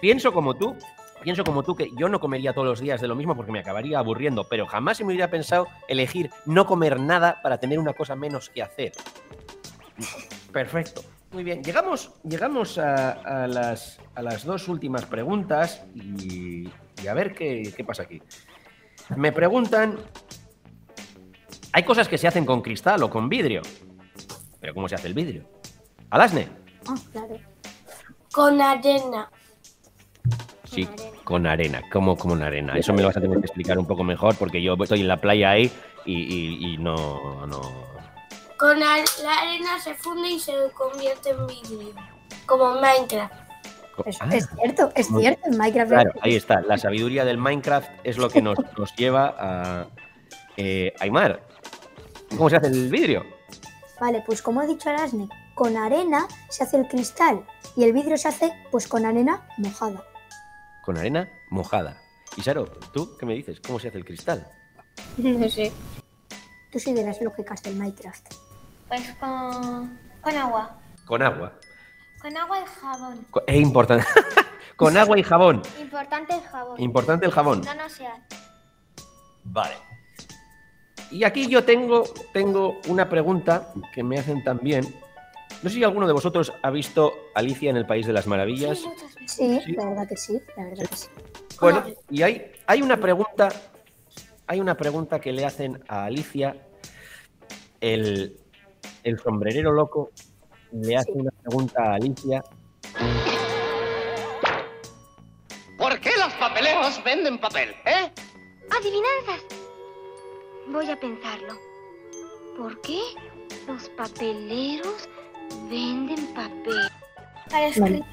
Pienso 0.00 0.32
como 0.32 0.54
tú, 0.54 0.76
pienso 1.22 1.44
como 1.44 1.62
tú 1.62 1.74
que 1.76 1.90
yo 1.96 2.08
no 2.08 2.20
comería 2.20 2.52
todos 2.52 2.66
los 2.66 2.80
días 2.80 3.00
de 3.00 3.08
lo 3.08 3.14
mismo 3.14 3.36
porque 3.36 3.52
me 3.52 3.60
acabaría 3.60 3.98
aburriendo, 3.98 4.44
pero 4.44 4.66
jamás 4.66 4.96
se 4.96 5.04
me 5.04 5.08
hubiera 5.08 5.30
pensado 5.30 5.66
elegir 5.88 6.30
no 6.46 6.66
comer 6.66 6.98
nada 6.98 7.40
para 7.42 7.58
tener 7.58 7.78
una 7.78 7.92
cosa 7.92 8.16
menos 8.16 8.48
que 8.50 8.62
hacer. 8.62 8.92
Perfecto. 10.52 11.02
Muy 11.32 11.44
bien, 11.44 11.62
llegamos, 11.62 12.12
llegamos 12.24 12.76
a, 12.76 13.46
las, 13.46 14.00
a 14.16 14.22
las, 14.22 14.44
dos 14.44 14.66
últimas 14.66 15.06
preguntas 15.06 15.84
y, 15.94 16.68
a 17.08 17.14
ver 17.14 17.34
qué, 17.34 17.84
pasa 17.86 18.02
aquí. 18.02 18.20
Me 19.14 19.30
preguntan, 19.30 19.96
hay 21.72 21.84
cosas 21.84 22.08
que 22.08 22.18
se 22.18 22.26
hacen 22.26 22.44
con 22.44 22.62
cristal 22.62 23.00
o 23.04 23.10
con 23.10 23.28
vidrio, 23.28 23.62
pero 24.60 24.74
¿cómo 24.74 24.88
se 24.88 24.96
hace 24.96 25.06
el 25.06 25.14
vidrio? 25.14 25.48
¿Alasne? 26.10 26.48
Ah, 26.88 26.96
claro. 27.12 27.38
Con 28.32 28.60
arena. 28.60 29.30
Sí, 30.70 30.88
con 31.24 31.46
arena. 31.46 31.82
¿Cómo 31.92 32.16
con 32.16 32.42
arena? 32.42 32.76
Eso 32.76 32.92
me 32.92 33.02
lo 33.02 33.08
vas 33.08 33.16
a 33.16 33.20
tener 33.20 33.38
que 33.40 33.46
explicar 33.46 33.78
un 33.78 33.86
poco 33.86 34.04
mejor 34.04 34.36
porque 34.36 34.62
yo 34.62 34.76
estoy 34.80 35.00
en 35.00 35.08
la 35.08 35.16
playa 35.16 35.50
ahí 35.50 35.70
y, 36.04 36.74
y 36.74 36.78
no, 36.78 37.46
no, 37.46 37.60
con 38.60 38.78
la, 38.78 38.92
arena 38.92 39.80
se 39.82 39.94
funde 39.94 40.28
y 40.28 40.38
se 40.38 40.52
convierte 40.74 41.30
en 41.30 41.46
vidrio, 41.46 41.94
como 42.44 42.74
Minecraft. 42.74 43.32
Es, 44.04 44.18
cierto, 44.54 44.92
es 44.94 45.08
cierto, 45.08 45.48
en 45.48 45.56
Minecraft. 45.56 45.90
Claro, 45.90 46.12
ahí 46.20 46.36
está. 46.36 46.60
La 46.60 46.76
sabiduría 46.76 47.24
del 47.24 47.38
Minecraft 47.38 47.88
es 48.04 48.18
lo 48.18 48.28
que 48.28 48.42
nos, 48.42 48.58
lleva 48.96 49.34
a 49.38 49.86
eh, 50.58 50.92
Aymar. 51.00 51.40
¿Cómo 52.36 52.50
se 52.50 52.56
hace 52.56 52.66
el 52.66 52.90
vidrio? 52.90 53.24
Vale, 53.98 54.22
pues 54.26 54.42
como 54.42 54.60
ha 54.60 54.66
dicho 54.66 54.90
Arasne, 54.90 55.30
con 55.54 55.78
arena 55.78 56.28
se 56.50 56.62
hace 56.62 56.76
el 56.76 56.86
cristal 56.86 57.46
y 57.76 57.84
el 57.84 57.94
vidrio 57.94 58.18
se 58.18 58.28
hace 58.28 58.52
pues 58.70 58.86
con 58.86 59.06
arena 59.06 59.48
mojada. 59.56 60.04
Con 60.90 60.98
arena 60.98 61.30
mojada. 61.50 62.02
Y 62.36 62.42
Saro, 62.42 62.64
¿tú 62.92 63.16
qué 63.16 63.24
me 63.24 63.34
dices? 63.34 63.60
¿Cómo 63.64 63.78
se 63.78 63.86
hace 63.86 63.98
el 63.98 64.04
cristal? 64.04 64.44
No 65.18 65.48
sé. 65.48 65.70
Tú 66.72 66.80
sí 66.80 66.92
de 66.92 67.04
las 67.04 67.22
lógicas 67.22 67.62
del 67.62 67.76
Minecraft. 67.76 68.34
Pues 68.88 69.08
con, 69.20 70.00
con 70.20 70.36
agua. 70.36 70.80
Con 71.06 71.22
agua. 71.22 71.52
Con 72.20 72.36
agua 72.36 72.58
y 72.58 72.64
jabón. 72.66 73.26
Es 73.46 73.60
importante. 73.60 74.04
con 74.76 74.96
agua 74.96 75.16
y 75.16 75.22
jabón. 75.22 75.62
Importante 75.80 76.34
el 76.34 76.40
jabón. 76.40 76.80
Importante 76.80 77.26
el 77.26 77.30
jabón. 77.30 77.60
No, 77.60 77.74
no 77.74 77.88
sea. 77.88 78.26
Vale. 79.44 79.76
Y 81.12 81.22
aquí 81.22 81.46
yo 81.46 81.62
tengo, 81.62 82.02
tengo 82.32 82.80
una 82.88 83.08
pregunta 83.08 83.72
que 83.94 84.02
me 84.02 84.18
hacen 84.18 84.42
también. 84.42 84.92
No 85.62 85.68
sé 85.68 85.76
si 85.76 85.84
alguno 85.84 86.06
de 86.06 86.12
vosotros 86.12 86.52
ha 86.62 86.70
visto 86.70 87.12
Alicia 87.34 87.70
en 87.70 87.76
el 87.76 87.86
País 87.86 88.06
de 88.06 88.12
las 88.12 88.26
Maravillas. 88.26 88.82
Sí, 89.26 89.60
la 89.76 89.86
verdad 89.90 90.08
que 90.08 90.16
sí, 90.16 90.40
la 90.56 90.64
verdad 90.64 90.88
que 90.88 90.96
sí. 90.96 91.08
Bueno, 91.60 91.84
y 92.10 92.22
hay, 92.22 92.52
hay 92.66 92.80
una 92.80 92.96
pregunta, 92.96 93.50
hay 94.46 94.60
una 94.60 94.76
pregunta 94.76 95.20
que 95.20 95.32
le 95.32 95.44
hacen 95.44 95.84
a 95.88 96.04
Alicia 96.04 96.56
el, 97.80 98.38
el 99.04 99.18
sombrerero 99.18 99.72
loco 99.72 100.10
le 100.72 100.96
hace 100.96 101.12
una 101.12 101.30
pregunta 101.30 101.82
a 101.82 101.94
Alicia. 101.94 102.42
¿Por 105.76 105.98
qué 106.00 106.10
los 106.18 106.32
papeleos 106.34 107.02
venden 107.04 107.38
papel, 107.38 107.70
eh? 107.86 108.12
Adivinanzas. 108.70 109.44
Voy 110.68 110.88
a 110.90 111.00
pensarlo. 111.00 111.54
¿Por 112.56 112.80
qué 112.82 113.00
los 113.66 113.88
papeleros 113.90 115.08
venden 115.68 116.26
papel? 116.34 116.88
Para 117.50 117.66
escribir. 117.66 118.04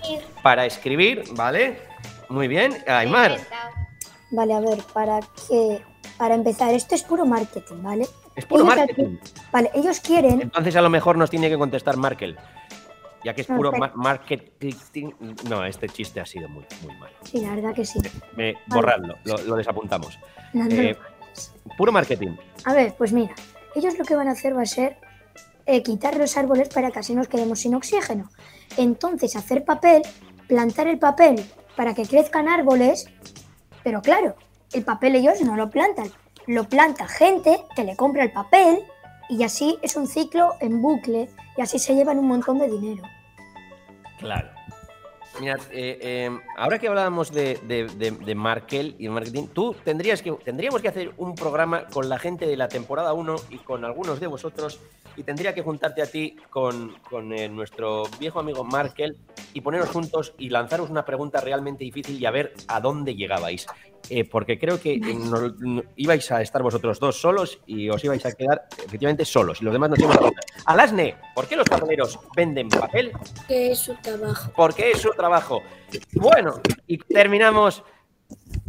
Para 0.41 0.65
escribir, 0.65 1.23
¿vale? 1.33 1.79
Muy 2.29 2.47
bien. 2.47 2.77
Aymar, 2.87 3.37
Vale, 4.31 4.53
a 4.53 4.59
ver, 4.59 4.79
para 4.93 5.19
que. 5.47 5.81
Para 6.17 6.33
empezar, 6.35 6.73
esto 6.73 6.95
es 6.95 7.03
puro 7.03 7.25
marketing, 7.25 7.81
¿vale? 7.83 8.07
es 8.35 8.45
puro 8.45 8.63
Ellos 8.63 8.75
marketing. 8.75 9.17
Vale, 9.51 9.71
ellos 9.75 9.99
quieren. 9.99 10.41
Entonces 10.41 10.75
a 10.75 10.81
lo 10.81 10.89
mejor 10.89 11.17
nos 11.17 11.29
tiene 11.29 11.47
que 11.49 11.57
contestar 11.57 11.95
Markel. 11.95 12.35
Ya 13.23 13.33
que 13.33 13.41
es 13.41 13.47
puro 13.47 13.71
ma- 13.71 13.91
marketing. 13.95 14.73
No, 15.49 15.63
este 15.63 15.87
chiste 15.89 16.19
ha 16.19 16.25
sido 16.25 16.49
muy, 16.49 16.65
muy 16.83 16.95
mal. 16.97 17.11
Sí, 17.23 17.39
la 17.41 17.53
verdad 17.55 17.73
que 17.75 17.85
sí. 17.85 17.99
Eh, 18.37 18.55
borradlo, 18.67 19.17
lo, 19.25 19.37
lo 19.39 19.55
desapuntamos. 19.55 20.17
No, 20.53 20.65
no, 20.65 20.75
Eh, 20.75 20.97
puro 21.77 21.91
marketing. 21.91 22.35
A 22.65 22.73
ver, 22.73 22.93
pues 22.97 23.11
mira, 23.13 23.33
ellos 23.75 23.97
lo 23.97 24.03
que 24.05 24.15
van 24.15 24.27
a 24.27 24.31
hacer 24.31 24.55
va 24.57 24.63
a 24.63 24.65
ser 24.67 24.97
eh, 25.67 25.83
quitar 25.83 26.17
los 26.17 26.35
árboles 26.37 26.69
para 26.69 26.91
que 26.91 26.99
así 26.99 27.13
nos 27.13 27.27
quedemos 27.27 27.59
sin 27.59 27.75
oxígeno. 27.75 28.29
Entonces, 28.77 29.35
hacer 29.35 29.63
papel, 29.65 30.01
plantar 30.47 30.87
el 30.87 30.97
papel 30.97 31.45
para 31.75 31.93
que 31.93 32.03
crezcan 32.05 32.47
árboles, 32.47 33.07
pero 33.83 34.01
claro, 34.01 34.35
el 34.73 34.83
papel 34.83 35.15
ellos 35.15 35.41
no 35.41 35.55
lo 35.55 35.69
plantan, 35.69 36.09
lo 36.47 36.63
planta 36.67 37.07
gente 37.07 37.59
que 37.75 37.83
le 37.83 37.95
compra 37.95 38.23
el 38.23 38.31
papel 38.31 38.79
y 39.29 39.43
así 39.43 39.77
es 39.81 39.95
un 39.95 40.07
ciclo 40.07 40.53
en 40.61 40.81
bucle 40.81 41.29
y 41.57 41.61
así 41.61 41.79
se 41.79 41.93
llevan 41.95 42.17
un 42.17 42.27
montón 42.27 42.59
de 42.59 42.69
dinero. 42.69 43.03
Claro. 44.19 44.49
Mirad, 45.39 45.59
eh, 45.71 45.99
eh, 46.01 46.39
ahora 46.57 46.79
que 46.79 46.87
hablábamos 46.87 47.31
de, 47.31 47.59
de, 47.67 47.85
de- 48.11 48.33
Markel 48.35 48.95
y 48.97 49.07
marketing, 49.07 49.47
tú 49.53 49.75
tendrías 49.83 50.23
que, 50.23 50.31
tendríamos 50.31 50.81
que 50.81 50.87
hacer 50.87 51.13
un 51.17 51.35
programa 51.35 51.85
con 51.87 52.09
la 52.09 52.17
gente 52.17 52.47
de 52.47 52.57
la 52.57 52.67
temporada 52.69 53.13
1 53.13 53.35
y 53.51 53.57
con 53.59 53.85
algunos 53.85 54.19
de 54.19 54.25
vosotros 54.25 54.79
y 55.17 55.23
tendría 55.23 55.53
que 55.53 55.61
juntarte 55.63 56.01
a 56.01 56.05
ti 56.05 56.35
con, 56.49 56.95
con, 57.09 57.33
eh, 57.33 57.49
nuestro 57.49 58.03
viejo 58.19 58.39
amigo 58.39 58.63
Markel 58.63 59.17
y 59.53 59.61
poneros 59.61 59.89
juntos 59.89 60.33
y 60.37 60.49
lanzaros 60.49 60.89
una 60.89 61.03
pregunta 61.03 61.41
realmente 61.41 61.83
difícil 61.83 62.21
y 62.21 62.25
a 62.25 62.31
ver 62.31 62.53
a 62.67 62.79
dónde 62.79 63.15
llegabais. 63.15 63.65
Eh, 64.09 64.23
porque 64.23 64.57
creo 64.57 64.79
que 64.79 64.97
no- 64.99 65.49
no- 65.57 65.83
ibais 65.97 66.31
a 66.31 66.41
estar 66.41 66.61
vosotros 66.63 66.99
dos 66.99 67.19
solos 67.19 67.59
y 67.65 67.89
os 67.89 68.01
ibais 68.03 68.25
a 68.25 68.31
quedar 68.31 68.67
efectivamente 68.85 69.25
solos 69.25 69.59
y 69.61 69.65
los 69.65 69.73
demás 69.73 69.89
nos 69.89 69.99
íbamos 69.99 70.17
a. 70.17 70.71
Alasne, 70.71 71.15
¿por 71.35 71.47
qué 71.47 71.55
los 71.57 71.67
papeleros 71.67 72.17
venden 72.35 72.69
papel? 72.69 73.11
Que 73.47 73.71
es 73.71 73.79
su 73.79 73.95
trabajo. 73.95 74.51
porque 74.55 74.91
es 74.91 74.99
su 75.01 75.09
trabajo. 75.11 75.61
Bueno, 76.13 76.61
y 76.85 76.97
terminamos. 76.99 77.83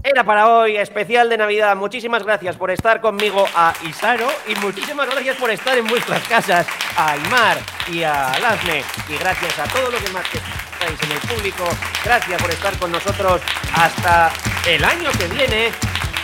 Era 0.03 0.25
para 0.25 0.49
hoy, 0.49 0.77
especial 0.77 1.29
de 1.29 1.37
Navidad. 1.37 1.77
Muchísimas 1.77 2.23
gracias 2.23 2.57
por 2.57 2.71
estar 2.71 3.01
conmigo 3.01 3.47
a 3.55 3.75
Isaro 3.89 4.29
y 4.47 4.55
muchísimas 4.57 5.11
gracias 5.11 5.37
por 5.37 5.51
estar 5.51 5.77
en 5.77 5.87
vuestras 5.87 6.27
casas 6.29 6.67
a 6.97 7.13
Aymar 7.13 7.59
y 7.93 8.05
a 8.05 8.39
Lasne. 8.41 8.85
Y 9.09 9.19
gracias 9.19 9.59
a 9.59 9.65
todos 9.65 9.93
los 9.93 10.03
demás 10.03 10.25
que 10.29 10.39
estáis 10.39 11.03
en 11.03 11.13
el 11.13 11.19
público. 11.19 11.65
Gracias 12.05 12.41
por 12.41 12.51
estar 12.51 12.79
con 12.79 12.93
nosotros 12.93 13.41
hasta 13.75 14.31
el 14.67 14.85
año 14.85 15.11
que 15.19 15.27
viene. 15.27 15.73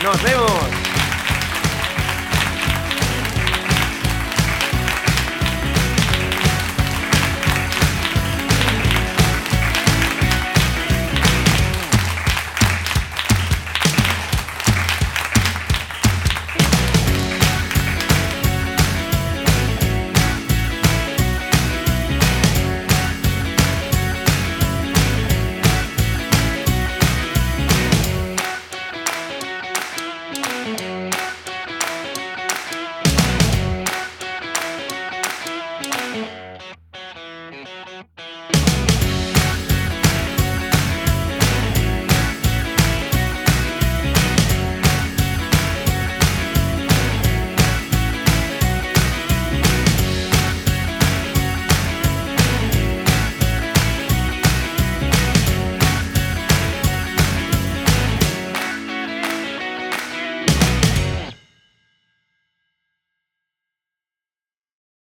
Nos 0.03 0.22
vemos. 0.22 0.93